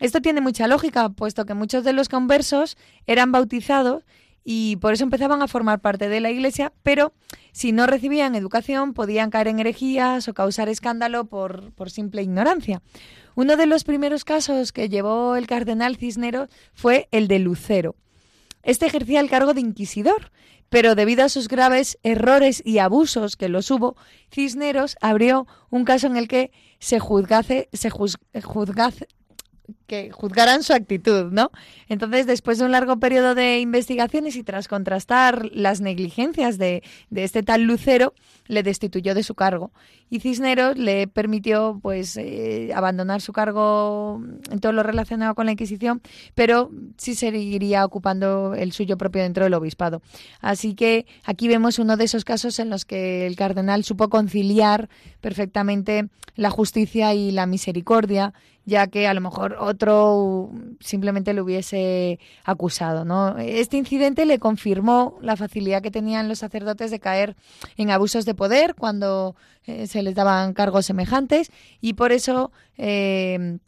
Esto 0.00 0.20
tiene 0.20 0.40
mucha 0.40 0.66
lógica, 0.66 1.08
puesto 1.08 1.46
que 1.46 1.54
muchos 1.54 1.84
de 1.84 1.92
los 1.92 2.08
conversos 2.08 2.76
eran 3.06 3.30
bautizados 3.30 4.02
y 4.42 4.74
por 4.76 4.92
eso 4.92 5.04
empezaban 5.04 5.40
a 5.40 5.46
formar 5.46 5.78
parte 5.78 6.08
de 6.08 6.18
la 6.18 6.30
Iglesia, 6.30 6.72
pero 6.82 7.12
si 7.52 7.70
no 7.70 7.86
recibían 7.86 8.34
educación 8.34 8.92
podían 8.92 9.30
caer 9.30 9.46
en 9.46 9.60
herejías 9.60 10.26
o 10.26 10.34
causar 10.34 10.68
escándalo 10.68 11.26
por, 11.26 11.70
por 11.74 11.88
simple 11.88 12.22
ignorancia. 12.22 12.82
Uno 13.36 13.56
de 13.56 13.66
los 13.66 13.84
primeros 13.84 14.24
casos 14.24 14.72
que 14.72 14.88
llevó 14.88 15.36
el 15.36 15.46
cardenal 15.46 15.96
Cisneros 15.96 16.48
fue 16.74 17.06
el 17.12 17.28
de 17.28 17.38
Lucero. 17.38 17.94
Este 18.64 18.86
ejercía 18.86 19.20
el 19.20 19.30
cargo 19.30 19.54
de 19.54 19.60
inquisidor 19.60 20.32
pero 20.68 20.94
debido 20.94 21.24
a 21.24 21.28
sus 21.28 21.48
graves 21.48 21.98
errores 22.02 22.62
y 22.64 22.78
abusos 22.78 23.36
que 23.36 23.48
los 23.48 23.70
hubo, 23.70 23.96
Cisneros 24.32 24.96
abrió 25.00 25.46
un 25.70 25.84
caso 25.84 26.06
en 26.06 26.16
el 26.16 26.28
que 26.28 26.50
se 26.78 26.98
juzgase, 26.98 27.68
se 27.72 27.90
juzgase, 27.90 29.08
que 29.86 30.10
juzgaran 30.10 30.62
su 30.62 30.72
actitud, 30.72 31.30
¿no? 31.32 31.50
Entonces, 31.88 32.26
después 32.26 32.58
de 32.58 32.64
un 32.64 32.72
largo 32.72 32.98
periodo 32.98 33.34
de 33.34 33.60
investigaciones 33.60 34.36
y 34.36 34.42
tras 34.42 34.68
contrastar 34.68 35.46
las 35.52 35.80
negligencias 35.80 36.58
de, 36.58 36.82
de, 37.10 37.24
este 37.24 37.42
tal 37.42 37.62
Lucero, 37.62 38.14
le 38.48 38.62
destituyó 38.62 39.14
de 39.14 39.22
su 39.22 39.34
cargo. 39.34 39.70
Y 40.10 40.20
Cisneros 40.20 40.76
le 40.76 41.06
permitió, 41.06 41.78
pues, 41.80 42.16
eh, 42.16 42.70
abandonar 42.74 43.20
su 43.20 43.32
cargo 43.32 44.20
en 44.50 44.58
todo 44.60 44.72
lo 44.72 44.82
relacionado 44.82 45.34
con 45.34 45.46
la 45.46 45.52
Inquisición, 45.52 46.00
pero 46.34 46.70
sí 46.96 47.14
seguiría 47.14 47.84
ocupando 47.84 48.54
el 48.54 48.72
suyo 48.72 48.96
propio 48.98 49.22
dentro 49.22 49.44
del 49.44 49.54
obispado. 49.54 50.02
Así 50.40 50.74
que 50.74 51.06
aquí 51.24 51.46
vemos 51.46 51.78
uno 51.78 51.96
de 51.96 52.04
esos 52.04 52.24
casos 52.24 52.58
en 52.58 52.70
los 52.70 52.84
que 52.84 53.26
el 53.26 53.36
cardenal 53.36 53.84
supo 53.84 54.08
conciliar 54.08 54.88
perfectamente 55.20 56.08
la 56.34 56.50
justicia 56.50 57.14
y 57.14 57.30
la 57.30 57.46
misericordia 57.46 58.32
ya 58.68 58.86
que 58.86 59.08
a 59.08 59.14
lo 59.14 59.22
mejor 59.22 59.56
otro 59.58 60.50
simplemente 60.78 61.32
lo 61.32 61.42
hubiese 61.42 62.20
acusado. 62.44 63.06
¿no? 63.06 63.38
Este 63.38 63.78
incidente 63.78 64.26
le 64.26 64.38
confirmó 64.38 65.18
la 65.22 65.36
facilidad 65.36 65.80
que 65.80 65.90
tenían 65.90 66.28
los 66.28 66.40
sacerdotes 66.40 66.90
de 66.90 67.00
caer 67.00 67.34
en 67.78 67.90
abusos 67.90 68.26
de 68.26 68.34
poder 68.38 68.74
cuando 68.74 69.36
eh, 69.64 69.86
se 69.86 70.02
les 70.02 70.14
daban 70.14 70.54
cargos 70.54 70.86
semejantes 70.86 71.50
y 71.82 71.92
por 71.92 72.12
eso 72.12 72.50
eh, 72.78 73.58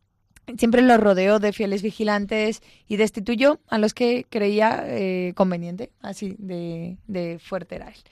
siempre 0.57 0.81
los 0.81 0.99
rodeó 0.99 1.39
de 1.39 1.53
fieles 1.53 1.83
vigilantes 1.83 2.63
y 2.89 2.97
destituyó 2.97 3.61
a 3.69 3.77
los 3.77 3.93
que 3.93 4.25
creía 4.31 4.85
eh, 4.87 5.35
conveniente, 5.37 5.91
así 6.01 6.37
de, 6.39 6.97
de 7.07 7.39
fuerte 7.39 7.75
era 7.75 7.89
él. 7.89 8.03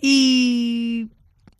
Y 0.00 1.08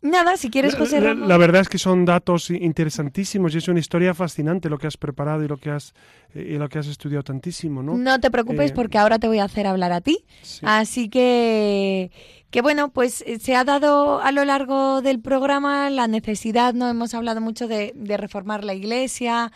nada, 0.01 0.37
si 0.37 0.49
quieres, 0.49 0.75
José 0.75 0.99
La, 1.01 1.09
Ramón. 1.09 1.27
la 1.29 1.37
verdad 1.37 1.61
es 1.61 1.69
que 1.69 1.77
son 1.77 2.05
datos 2.05 2.49
interesantísimos 2.49 3.53
y 3.53 3.59
es 3.59 3.67
una 3.67 3.79
historia 3.79 4.13
fascinante 4.13 4.69
lo 4.69 4.77
que 4.77 4.87
has 4.87 4.97
preparado 4.97 5.43
y 5.43 5.47
lo 5.47 5.57
que 5.57 5.69
has, 5.71 5.93
eh, 6.33 6.53
y 6.55 6.57
lo 6.57 6.67
que 6.69 6.79
has 6.79 6.87
estudiado 6.87 7.23
tantísimo, 7.23 7.83
¿no? 7.83 7.95
No 7.97 8.19
te 8.19 8.31
preocupes 8.31 8.71
Eh, 8.71 8.73
porque 8.73 8.97
ahora 8.97 9.19
te 9.19 9.27
voy 9.27 9.39
a 9.39 9.43
hacer 9.45 9.67
hablar 9.67 9.91
a 9.91 10.01
ti. 10.01 10.23
Sí. 10.41 10.61
Así 10.63 11.09
que, 11.09 12.11
que 12.49 12.61
bueno, 12.61 12.89
pues 12.91 13.23
eh, 13.27 13.39
se 13.39 13.55
ha 13.55 13.63
dado 13.63 14.21
a 14.21 14.31
lo 14.31 14.43
largo 14.45 15.01
del 15.01 15.19
programa 15.19 15.89
la 15.89 16.07
necesidad, 16.07 16.73
¿no? 16.73 16.89
Hemos 16.89 17.13
hablado 17.13 17.41
mucho 17.41 17.67
de, 17.67 17.93
de 17.95 18.17
reformar 18.17 18.63
la 18.63 18.73
iglesia 18.73 19.51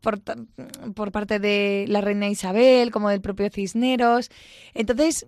por, 0.00 0.20
por 0.94 1.12
parte 1.12 1.38
de 1.38 1.84
la 1.88 2.00
reina 2.00 2.28
Isabel, 2.28 2.90
como 2.90 3.10
del 3.10 3.20
propio 3.20 3.50
Cisneros. 3.50 4.30
Entonces, 4.74 5.26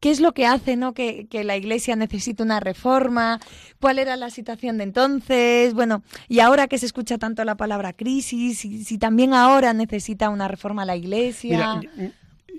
¿qué 0.00 0.10
es 0.10 0.20
lo 0.20 0.32
que 0.32 0.46
hace, 0.46 0.76
¿no? 0.76 0.94
Que, 0.94 1.26
que 1.28 1.44
la 1.44 1.56
iglesia 1.56 1.96
necesita 1.96 2.42
una 2.42 2.60
reforma. 2.60 3.40
¿Cuál 3.80 3.98
era 3.98 4.16
la 4.16 4.30
situación 4.30 4.78
de 4.78 4.84
entonces? 4.84 5.74
Bueno, 5.74 6.02
y 6.28 6.40
ahora 6.40 6.68
que 6.68 6.78
se 6.78 6.86
escucha 6.86 7.18
tanto 7.18 7.44
la 7.44 7.56
palabra 7.56 7.92
crisis, 7.92 8.58
si, 8.58 8.84
si 8.84 8.98
también 8.98 9.34
ahora 9.34 9.72
necesita 9.72 10.30
una 10.30 10.48
reforma 10.48 10.84
la 10.84 10.96
iglesia. 10.96 11.80
Mira, 11.80 12.12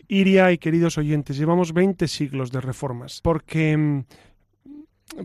Iria 0.08 0.52
y 0.52 0.58
queridos 0.58 0.98
oyentes, 0.98 1.38
llevamos 1.38 1.74
20 1.74 2.08
siglos 2.08 2.52
de 2.52 2.62
reformas, 2.62 3.22
porque, 3.22 3.76
mm, 3.76 4.04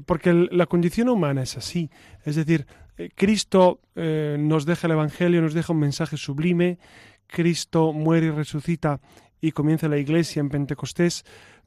porque 0.07 0.33
la 0.51 0.67
condición 0.67 1.09
humana 1.09 1.43
es 1.43 1.57
así. 1.57 1.91
Es 2.25 2.37
decir, 2.37 2.67
Cristo 3.15 3.81
eh, 3.97 4.37
nos 4.39 4.67
deja 4.67 4.87
el 4.87 4.93
Evangelio, 4.93 5.41
nos 5.43 5.55
deja 5.55 5.73
un 5.73 5.79
mensaje 5.81 6.17
sublime, 6.17 6.79
Cristo 7.27 7.93
muere 7.93 8.27
y 8.27 8.31
resucita 8.31 9.01
y 9.41 9.53
comienza 9.53 9.89
la 9.89 9.99
iglesia 9.99 10.41
en 10.41 10.49
Pentecostés, 10.51 11.25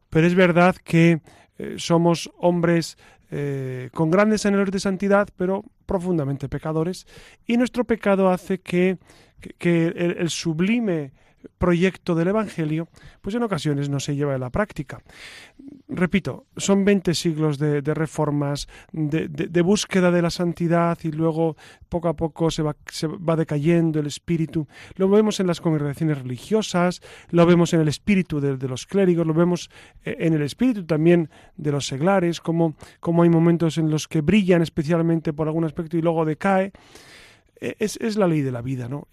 pero 0.10 0.28
es 0.28 0.36
verdad 0.36 0.76
que 0.76 1.22
eh, 1.58 1.76
somos 1.78 2.30
hombres 2.38 2.98
eh, 3.32 3.90
con 3.94 4.12
grandes 4.12 4.46
anhelos 4.46 4.70
de 4.72 4.80
santidad, 4.80 5.28
pero 5.36 5.64
profundamente 5.86 6.50
pecadores, 6.50 7.08
y 7.48 7.58
nuestro 7.58 7.84
pecado 7.84 8.30
hace 8.30 8.60
que, 8.60 8.98
que- 9.58 9.88
el 9.88 10.30
sublime 10.30 11.12
proyecto 11.58 12.16
del 12.16 12.30
Evangelio, 12.30 12.88
pues 13.22 13.36
en 13.36 13.44
ocasiones 13.44 13.90
no 13.90 14.00
se 14.00 14.16
lleva 14.16 14.36
a 14.36 14.38
la 14.38 14.50
práctica. 14.50 15.02
Repito, 15.88 16.46
son 16.58 16.86
20 16.86 17.14
siglos 17.14 17.58
de, 17.58 17.82
reformas, 17.94 18.68
de, 18.92 19.62
búsqueda 19.62 20.12
de 20.12 20.22
la 20.22 20.30
santidad 20.30 20.98
y 21.04 21.12
luego 21.12 21.56
poco 21.90 22.08
a 22.08 22.16
poco 22.16 22.50
se 22.50 22.64
va, 22.64 22.76
decayendo 23.36 24.00
el 24.00 24.08
espíritu. 24.08 24.68
Lo 24.96 25.10
vemos 25.10 25.40
en 25.40 25.48
las 25.48 25.62
congregaciones 25.62 26.20
religiosas, 26.20 27.02
lo 27.30 27.46
vemos 27.46 27.74
en 27.74 27.82
el 27.82 27.88
espíritu 27.88 28.40
de, 28.40 28.68
los 28.68 28.86
clérigos, 28.86 29.28
lo 29.28 29.34
vemos 29.34 29.70
eh, 30.04 30.16
en 30.20 30.34
el 30.34 30.42
espíritu 30.42 30.86
también 30.86 31.30
de 31.58 31.72
los 31.72 31.86
seglares, 31.86 32.42
como, 32.42 32.76
como 33.00 33.24
hay 33.24 33.30
momentos 33.30 33.78
en 33.78 33.90
los 33.90 34.08
que 34.08 34.22
brillan 34.22 34.62
especialmente 34.62 35.34
por 35.34 35.48
algún 35.48 35.66
aspecto 35.66 35.98
y 35.98 36.02
luego 36.02 36.26
decae. 36.26 36.72
Eh, 37.62 37.76
Es, 37.80 37.98
es 37.98 38.18
la 38.18 38.28
ley 38.28 38.42
de 38.42 38.52
la 38.52 38.62
vida, 38.62 38.90
¿no? 38.90 39.08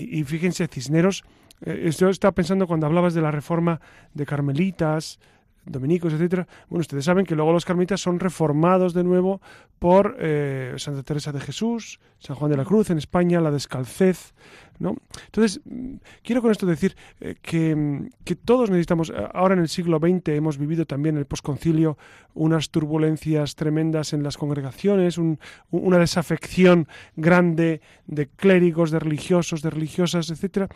Y, 0.00 0.24
fíjense, 0.24 0.66
Cisneros, 0.68 1.24
eh, 1.62 1.90
yo 1.96 2.08
estaba 2.08 2.32
pensando 2.32 2.66
cuando 2.66 2.86
hablabas 2.86 3.14
de 3.14 3.20
la 3.20 3.30
reforma 3.30 3.80
de 4.14 4.26
carmelitas, 4.26 5.18
dominicos, 5.64 6.12
etcétera. 6.12 6.46
Bueno, 6.68 6.80
ustedes 6.80 7.04
saben 7.04 7.26
que 7.26 7.36
luego 7.36 7.52
los 7.52 7.64
carmelitas 7.64 8.00
son 8.00 8.18
reformados 8.18 8.94
de 8.94 9.04
nuevo 9.04 9.40
por 9.78 10.16
eh, 10.18 10.74
Santa 10.76 11.02
Teresa 11.02 11.32
de 11.32 11.40
Jesús, 11.40 12.00
San 12.18 12.36
Juan 12.36 12.50
de 12.50 12.56
la 12.56 12.64
Cruz 12.64 12.90
en 12.90 12.98
España, 12.98 13.40
la 13.40 13.50
descalcez, 13.50 14.34
¿no? 14.80 14.96
Entonces, 15.26 15.60
mm, 15.64 15.94
quiero 16.24 16.42
con 16.42 16.50
esto 16.50 16.66
decir 16.66 16.96
eh, 17.20 17.36
que, 17.40 17.76
mm, 17.76 18.08
que 18.24 18.34
todos 18.34 18.68
necesitamos, 18.70 19.10
eh, 19.10 19.14
ahora 19.32 19.54
en 19.54 19.60
el 19.60 19.68
siglo 19.68 19.98
XX 20.00 20.28
hemos 20.34 20.58
vivido 20.58 20.86
también 20.86 21.16
el 21.16 21.26
posconcilio 21.26 21.96
unas 22.34 22.70
turbulencias 22.70 23.54
tremendas 23.54 24.12
en 24.12 24.22
las 24.24 24.36
congregaciones, 24.36 25.18
un- 25.18 25.38
una 25.70 25.98
desafección 25.98 26.88
grande 27.14 27.80
de 28.06 28.26
clérigos, 28.28 28.90
de 28.90 28.98
religiosos, 28.98 29.62
de 29.62 29.70
religiosas, 29.70 30.30
etcétera. 30.30 30.66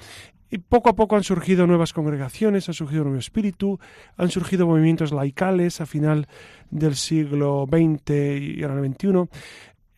Y 0.50 0.58
poco 0.58 0.90
a 0.90 0.94
poco 0.94 1.16
han 1.16 1.24
surgido 1.24 1.66
nuevas 1.66 1.92
congregaciones, 1.92 2.68
ha 2.68 2.72
surgido 2.74 3.00
un 3.02 3.08
nuevo 3.08 3.18
espíritu, 3.18 3.80
han 4.16 4.30
surgido 4.30 4.66
movimientos 4.66 5.10
laicales 5.10 5.80
a 5.80 5.86
final 5.86 6.28
del 6.70 6.94
siglo 6.94 7.66
XX 7.68 8.10
y 8.40 8.62
ahora 8.62 8.80
el 8.80 8.94
XXI. 8.94 9.28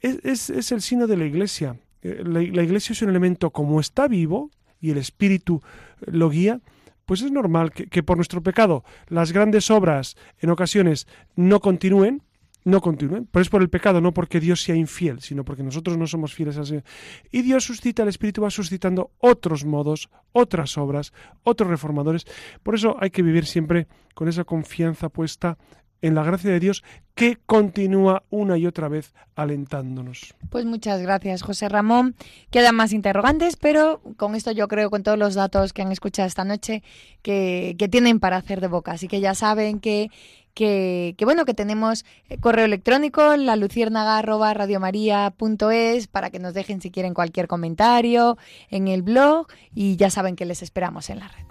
Es- 0.01 0.49
es 0.51 0.73
el 0.73 0.81
signo 0.81 1.07
de 1.07 1.17
la 1.17 1.25
Iglesia. 1.27 1.77
Eh, 2.03 2.23
La, 2.25 2.63
Iglesia 2.63 2.93
es 2.93 3.03
un 3.03 3.11
elemento 3.11 3.51
como 3.51 3.81
está 3.81 4.09
vivo 4.09 4.51
y 4.81 4.91
el 4.91 4.99
espíritu 4.99 5.63
lo 6.07 6.31
guía, 6.31 6.61
pues 7.05 7.23
es 7.23 7.31
normal 7.31 7.73
que, 7.73 7.87
que 7.87 8.03
por 8.03 8.17
nuestro 8.17 8.43
pecado 8.43 8.85
las 9.09 9.33
grandes 9.33 9.71
obras 9.71 10.17
en 10.41 10.51
ocasiones 10.51 11.07
no 11.37 11.61
continúen, 11.61 12.23
no 12.67 12.81
continúen, 12.81 13.29
pero 13.31 13.43
es 13.43 13.49
por 13.49 13.63
el 13.63 13.71
pecado, 13.71 14.01
no 14.01 14.13
porque 14.13 14.41
Dios 14.41 14.61
sea 14.61 14.75
infiel, 14.75 15.21
sino 15.21 15.45
porque 15.45 15.63
nosotros 15.63 15.97
no 15.97 16.09
somos 16.09 16.35
fieles 16.35 16.59
al 16.59 16.67
Señor. 16.67 16.83
Y 17.31 17.43
Dios 17.43 17.63
suscita, 17.63 18.03
el 18.03 18.09
Espíritu 18.09 18.43
va 18.43 18.51
suscitando 18.51 19.13
otros 19.19 19.65
modos, 19.65 20.11
otras 20.33 20.77
obras, 20.77 21.13
otros 21.45 21.71
reformadores. 21.71 22.27
Por 22.65 22.75
eso 22.75 22.97
hay 22.99 23.11
que 23.11 23.23
vivir 23.23 23.47
siempre 23.47 23.87
con 24.15 24.27
esa 24.27 24.43
confianza 24.43 25.11
puesta 25.11 25.59
en 26.03 26.15
la 26.15 26.23
gracia 26.23 26.51
de 26.51 26.61
Dios 26.61 26.85
que 27.15 27.39
continúa 27.47 28.23
una 28.31 28.59
y 28.59 28.67
otra 28.67 28.89
vez 28.89 29.15
alentándonos. 29.35 30.35
Pues 30.51 30.65
muchas 30.65 31.01
gracias, 31.01 31.43
José 31.43 31.69
Ramón. 31.69 32.15
Quedan 32.51 32.75
más 32.75 32.93
interrogantes, 32.93 33.57
pero 33.57 34.01
con 34.17 34.35
esto 34.35 34.53
yo 34.53 34.69
creo, 34.69 34.91
con 34.91 35.03
todos 35.03 35.19
los 35.19 35.35
datos 35.35 35.73
que 35.73 35.83
han 35.83 35.93
escuchado 35.93 36.29
esta 36.29 36.45
noche, 36.45 36.83
que, 37.23 37.75
que 37.79 37.89
tienen 37.89 38.21
para 38.21 38.37
hacer 38.37 38.61
de 38.61 38.69
boca. 38.69 38.93
Así 38.93 39.09
que 39.09 39.21
ya 39.21 39.35
saben 39.35 39.81
que, 39.81 40.11
que, 40.57 41.15
bueno, 41.23 41.45
que 41.45 41.55
tenemos 41.55 42.05
eh, 42.29 42.39
correo 42.39 42.65
electrónico, 42.65 43.37
la 43.37 43.57
radiomaria.es, 44.55 46.07
para 46.09 46.31
que 46.31 46.39
nos 46.39 46.55
dejen 46.55 46.81
si 46.81 46.91
quieren 46.91 47.13
cualquier 47.13 47.47
comentario 47.47 48.39
en 48.71 48.89
el 48.89 49.03
blog 49.03 49.49
y 49.75 49.97
ya 49.97 50.09
saben 50.09 50.35
que 50.35 50.47
les 50.47 50.63
esperamos 50.63 51.11
en 51.11 51.21
la 51.21 51.29
red. 51.29 51.45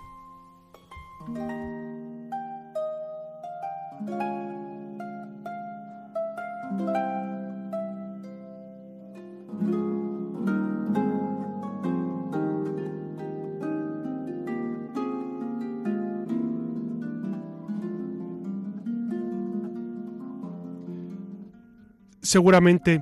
Seguramente 22.36 23.02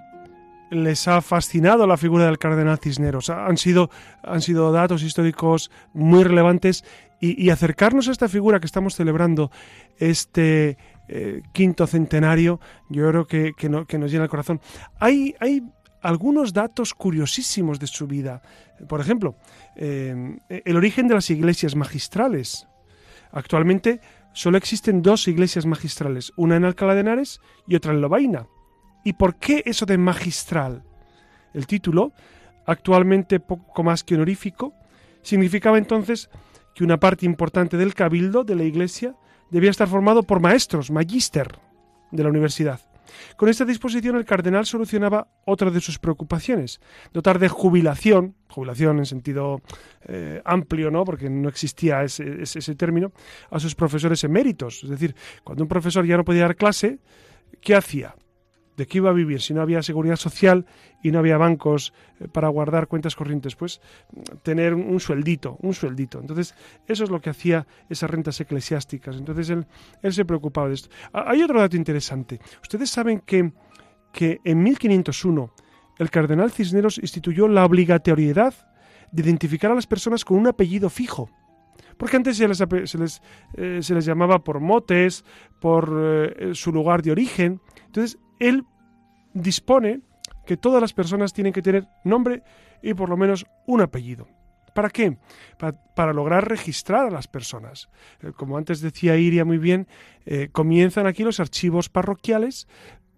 les 0.70 1.08
ha 1.08 1.20
fascinado 1.20 1.88
la 1.88 1.98
figura 1.98 2.26
del 2.28 2.38
cardenal 2.38 2.78
Cisneros. 2.78 3.32
Han 3.32 3.58
sido, 3.58 3.90
han 4.22 4.44
sido 4.44 4.72
datos 4.72 5.02
históricos 5.02 5.72
muy 5.92 6.24
relevantes 6.24 6.86
y, 7.20 7.50
acercarnos 7.50 8.08
a 8.08 8.12
esta 8.12 8.30
figura 8.30 8.60
que 8.60 8.68
estamos 8.68 8.94
celebrando 8.94 9.50
este 9.98 10.78
eh, 11.08 11.42
quinto 11.52 11.88
centenario, 11.88 12.60
yo 12.90 13.10
creo 13.10 13.26
que, 13.26 13.54
que, 13.58 13.70
no- 13.70 13.88
que 13.88 13.98
nos 13.98 14.12
llena 14.12 14.26
el 14.26 14.30
corazón. 14.30 14.62
Hay, 15.00 15.34
hay 15.40 15.64
algunos 16.04 16.54
datos 16.54 16.94
curiosísimos 16.94 17.80
de 17.80 17.88
su 17.88 18.06
vida. 18.06 18.44
Por 18.88 19.02
ejemplo, 19.02 19.36
eh, 19.76 20.38
el 20.48 20.78
origen 20.78 21.08
de 21.08 21.16
las 21.16 21.32
iglesias 21.32 21.76
magistrales. 21.76 22.68
Actualmente 23.32 24.00
solo 24.34 24.60
existen 24.60 25.02
dos 25.02 25.28
iglesias 25.28 25.66
magistrales, 25.66 26.32
una 26.36 26.56
en 26.56 26.66
Alcalá 26.66 26.94
de 26.94 27.00
Henares 27.00 27.40
y 27.68 27.74
otra 27.74 27.94
en 27.94 28.02
Lovaina. 28.02 28.46
¿Y 29.04 29.14
por 29.14 29.36
qué 29.36 29.64
eso 29.66 29.86
de 29.86 29.98
magistral? 29.98 30.84
El 31.54 31.68
título, 31.68 32.14
actualmente 32.66 33.40
poco 33.40 33.84
más 33.84 34.04
que 34.04 34.16
honorífico, 34.16 34.74
significaba 35.22 35.78
entonces 35.78 36.30
que 36.74 36.84
una 36.84 37.00
parte 37.00 37.26
importante 37.26 37.78
del 37.78 37.94
cabildo 37.94 38.44
de 38.44 38.56
la 38.56 38.64
iglesia 38.64 39.16
debía 39.52 39.70
estar 39.72 39.88
formado 39.88 40.24
por 40.24 40.40
maestros, 40.40 40.90
magister, 40.90 41.60
de 42.12 42.24
la 42.24 42.30
universidad. 42.30 42.80
Con 43.38 43.50
esta 43.50 43.66
disposición 43.66 44.16
el 44.16 44.26
cardenal 44.26 44.66
solucionaba 44.66 45.28
otra 45.46 45.70
de 45.70 45.82
sus 45.82 46.00
preocupaciones, 46.00 46.80
dotar 47.12 47.38
de 47.38 47.48
jubilación, 47.50 48.36
jubilación 48.50 48.98
en 48.98 49.06
sentido 49.06 49.62
eh, 50.08 50.42
amplio, 50.46 50.90
¿no? 50.90 51.04
porque 51.04 51.30
no 51.30 51.50
existía 51.50 52.04
ese- 52.04 52.42
ese 52.42 52.76
término, 52.76 53.12
a 53.52 53.60
sus 53.60 53.76
profesores 53.76 54.24
eméritos. 54.24 54.84
Es 54.84 54.90
decir, 54.90 55.16
cuando 55.44 55.64
un 55.64 55.68
profesor 55.70 56.06
ya 56.06 56.18
no 56.18 56.24
podía 56.24 56.44
dar 56.44 56.56
clase, 56.56 57.00
¿qué 57.62 57.76
hacía? 57.76 58.16
¿De 58.76 58.88
qué 58.88 58.98
iba 58.98 59.10
a 59.10 59.14
vivir 59.14 59.42
si 59.42 59.54
no 59.54 59.62
había 59.62 59.84
seguridad 59.84 60.16
social 60.16 60.66
y 61.02 61.12
no 61.12 61.20
había 61.20 61.38
bancos 61.38 61.94
eh, 62.20 62.28
para 62.28 62.48
guardar 62.48 62.88
cuentas 62.88 63.16
corrientes? 63.16 63.56
Pues 63.56 63.82
tener 64.42 64.74
un, 64.74 64.84
un 64.84 65.00
sueldito, 65.00 65.58
un 65.62 65.74
sueldito. 65.74 66.20
Entonces, 66.20 66.56
eso 66.88 67.04
es 67.04 67.10
lo 67.10 67.22
que 67.22 67.30
hacía 67.30 67.68
esas 67.90 68.10
rentas 68.10 68.40
eclesiásticas. 68.42 69.16
Entonces, 69.18 69.50
él, 69.50 69.66
él 70.02 70.14
se 70.14 70.26
preocupaba 70.26 70.70
de 70.70 70.76
esto. 70.76 70.90
Ah, 71.14 71.26
Hay 71.28 71.44
otro 71.44 71.60
dato 71.60 71.76
interesante. 71.76 72.40
Ustedes 72.62 72.90
saben 72.90 73.20
que, 73.20 73.52
que 74.12 74.40
en 74.44 74.64
1501 74.64 75.54
el 76.00 76.10
cardenal 76.10 76.52
Cisneros 76.52 76.98
instituyó 76.98 77.48
la 77.48 77.66
obligatoriedad 77.66 78.54
de 79.12 79.22
identificar 79.22 79.72
a 79.72 79.76
las 79.76 79.88
personas 79.88 80.26
con 80.26 80.38
un 80.38 80.48
apellido 80.48 80.90
fijo. 80.90 81.30
Porque 81.98 82.18
antes 82.18 82.38
se 82.38 82.48
les, 82.48 82.58
se 82.58 82.98
les, 82.98 83.22
eh, 83.54 83.80
se 83.82 83.94
les 83.94 84.06
llamaba 84.06 84.44
por 84.44 84.60
motes, 84.60 85.24
por 85.60 85.94
eh, 85.96 86.52
su 86.54 86.72
lugar 86.72 87.04
de 87.04 87.12
origen. 87.12 87.62
Entonces, 87.86 88.20
él 88.40 88.66
dispone 89.34 90.02
que 90.46 90.58
todas 90.58 90.82
las 90.82 90.94
personas 90.94 91.34
tienen 91.34 91.54
que 91.54 91.62
tener 91.62 91.88
nombre 92.04 92.44
y 92.82 92.94
por 92.94 93.10
lo 93.10 93.18
menos 93.18 93.46
un 93.66 93.82
apellido. 93.82 94.28
¿Para 94.74 94.90
qué? 94.90 95.18
Para, 95.96 96.14
lograr 96.14 96.50
registrar 96.50 97.06
a 97.06 97.12
las 97.12 97.28
personas. 97.28 97.90
Eh, 98.22 98.32
como 98.36 98.58
antes 98.58 98.82
decía 98.82 99.16
Iria 99.16 99.46
muy 99.46 99.60
bien, 99.60 99.88
comienzan 100.52 101.06
aquí 101.06 101.24
los 101.24 101.40
archivos 101.40 101.90
parroquiales 101.90 102.68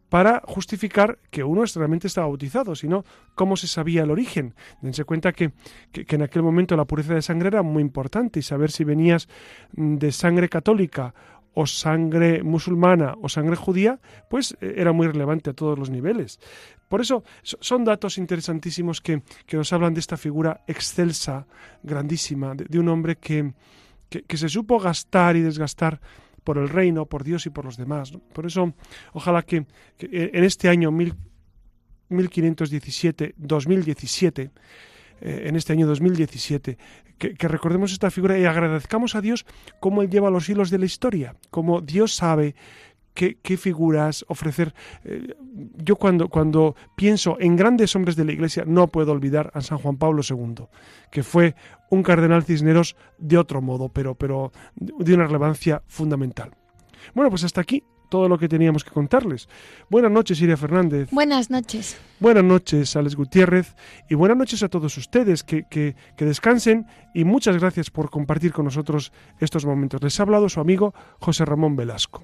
para 0.10 0.42
justificar 0.46 1.20
que 1.32 1.44
uno 1.44 1.64
realmente 1.76 2.08
estaba 2.08 2.28
bautizado, 2.28 2.76
sino 2.76 3.04
cómo 3.34 3.58
se 3.58 3.68
sabía 3.68 4.04
el 4.04 4.12
origen. 4.12 4.56
Dense 4.82 5.04
cuenta 5.04 5.34
que, 5.34 5.52
en 5.94 6.22
aquel 6.22 6.44
momento 6.44 6.78
la 6.78 6.86
pureza 6.86 7.16
de 7.16 7.22
sangre 7.22 7.50
era 7.50 7.64
muy 7.64 7.82
importante 7.82 8.40
y 8.40 8.44
saber 8.44 8.72
si 8.72 8.84
venías 8.84 9.28
mm, 9.76 9.96
de 9.96 10.12
sangre 10.12 10.48
católica 10.48 11.14
o 11.56 11.66
sangre 11.66 12.44
musulmana 12.44 13.16
o 13.22 13.30
sangre 13.30 13.56
judía, 13.56 14.00
pues 14.30 14.56
eh, 14.62 14.76
era 14.78 14.92
muy 14.92 15.08
relevante 15.08 15.50
a 15.50 15.54
todos 15.54 15.80
los 15.80 15.90
niveles. 15.90 16.40
Por 16.88 17.02
eso 17.02 17.24
son 17.42 17.84
datos 17.84 18.18
interesantísimos 18.18 19.02
que, 19.02 19.24
nos 19.52 19.74
hablan 19.74 19.94
de 19.94 20.02
esta 20.02 20.18
figura 20.18 20.62
excelsa, 20.68 21.48
grandísima, 21.82 22.54
de, 22.54 22.80
un 22.80 22.90
hombre 22.90 23.16
que, 23.16 23.54
que 24.10 24.38
se 24.38 24.50
supo 24.50 24.80
gastar 24.80 25.36
y 25.36 25.42
desgastar 25.42 26.00
por 26.46 26.58
el 26.60 26.70
reino, 26.70 27.08
por 27.08 27.26
Dios 27.26 27.46
y 27.48 27.50
por 27.50 27.66
los 27.66 27.76
demás. 27.76 28.14
Por 28.32 28.46
eso, 28.46 28.74
ojalá 29.14 29.42
que, 29.42 29.66
en 30.00 30.44
este 30.44 30.70
año 30.70 30.92
1517, 30.92 33.34
2017, 33.36 34.52
eh, 35.22 35.46
en 35.48 35.56
este 35.56 35.74
año 35.74 35.88
2017, 35.88 36.78
que, 37.18 37.48
recordemos 37.48 37.92
esta 37.92 38.12
figura 38.12 38.38
y 38.38 38.46
agradezcamos 38.46 39.16
a 39.16 39.22
Dios 39.22 39.46
cómo 39.80 40.02
Él 40.02 40.10
lleva 40.10 40.30
los 40.30 40.50
hilos 40.50 40.70
de 40.70 40.80
la 40.80 40.86
historia, 40.86 41.36
cómo 41.50 41.82
Dios 41.82 42.16
sabe 42.16 42.56
qué, 43.14 43.58
figuras 43.58 44.26
ofrecer. 44.28 44.74
Eh, 45.04 45.36
yo 45.78 45.96
cuando, 45.96 46.28
cuando 46.28 46.76
pienso 46.96 47.38
en 47.40 47.56
grandes 47.56 47.96
hombres 47.96 48.16
de 48.16 48.26
la 48.26 48.34
Iglesia 48.34 48.64
no 48.68 48.88
puedo 48.88 49.12
olvidar 49.12 49.52
a 49.54 49.62
San 49.62 49.78
Juan 49.78 49.98
Pablo 49.98 50.22
II, 50.28 50.66
que 51.12 51.24
fue 51.24 51.56
un 51.90 52.04
cardenal 52.04 52.44
Cisneros 52.44 52.96
de 53.18 53.38
otro 53.38 53.62
modo, 53.62 53.90
pero, 53.90 54.16
pero 54.16 54.52
de 54.76 55.14
una 55.14 55.26
relevancia 55.26 55.82
fundamental. 55.88 56.52
Bueno, 57.14 57.30
pues 57.30 57.44
hasta 57.44 57.62
aquí 57.62 57.84
todo 58.10 58.30
lo 58.30 58.38
que 58.38 58.48
teníamos 58.48 58.84
que 58.84 58.92
contarles. 58.92 59.48
Buenas 59.90 60.12
noches, 60.12 60.42
Iria 60.42 60.58
Fernández. 60.58 61.10
Buenas 61.12 61.50
noches. 61.50 61.98
Buenas 62.20 62.44
noches, 62.44 62.96
Alex 62.96 63.16
Gutiérrez. 63.16 63.76
Y 64.10 64.16
buenas 64.16 64.38
noches 64.38 64.64
a 64.64 64.70
todos 64.70 64.98
ustedes. 64.98 65.44
Que, 65.44 65.64
que, 65.70 65.96
que, 66.16 66.26
descansen 66.26 66.88
y 67.14 67.24
muchas 67.24 67.58
gracias 67.58 67.90
por 67.90 68.10
compartir 68.10 68.54
con 68.54 68.66
nosotros 68.66 69.12
estos 69.40 69.66
momentos. 69.66 70.02
Les 70.02 70.20
ha 70.20 70.24
hablado 70.24 70.50
su 70.50 70.60
amigo 70.60 70.94
José 71.20 71.46
Ramón 71.46 71.76
Velasco. 71.76 72.24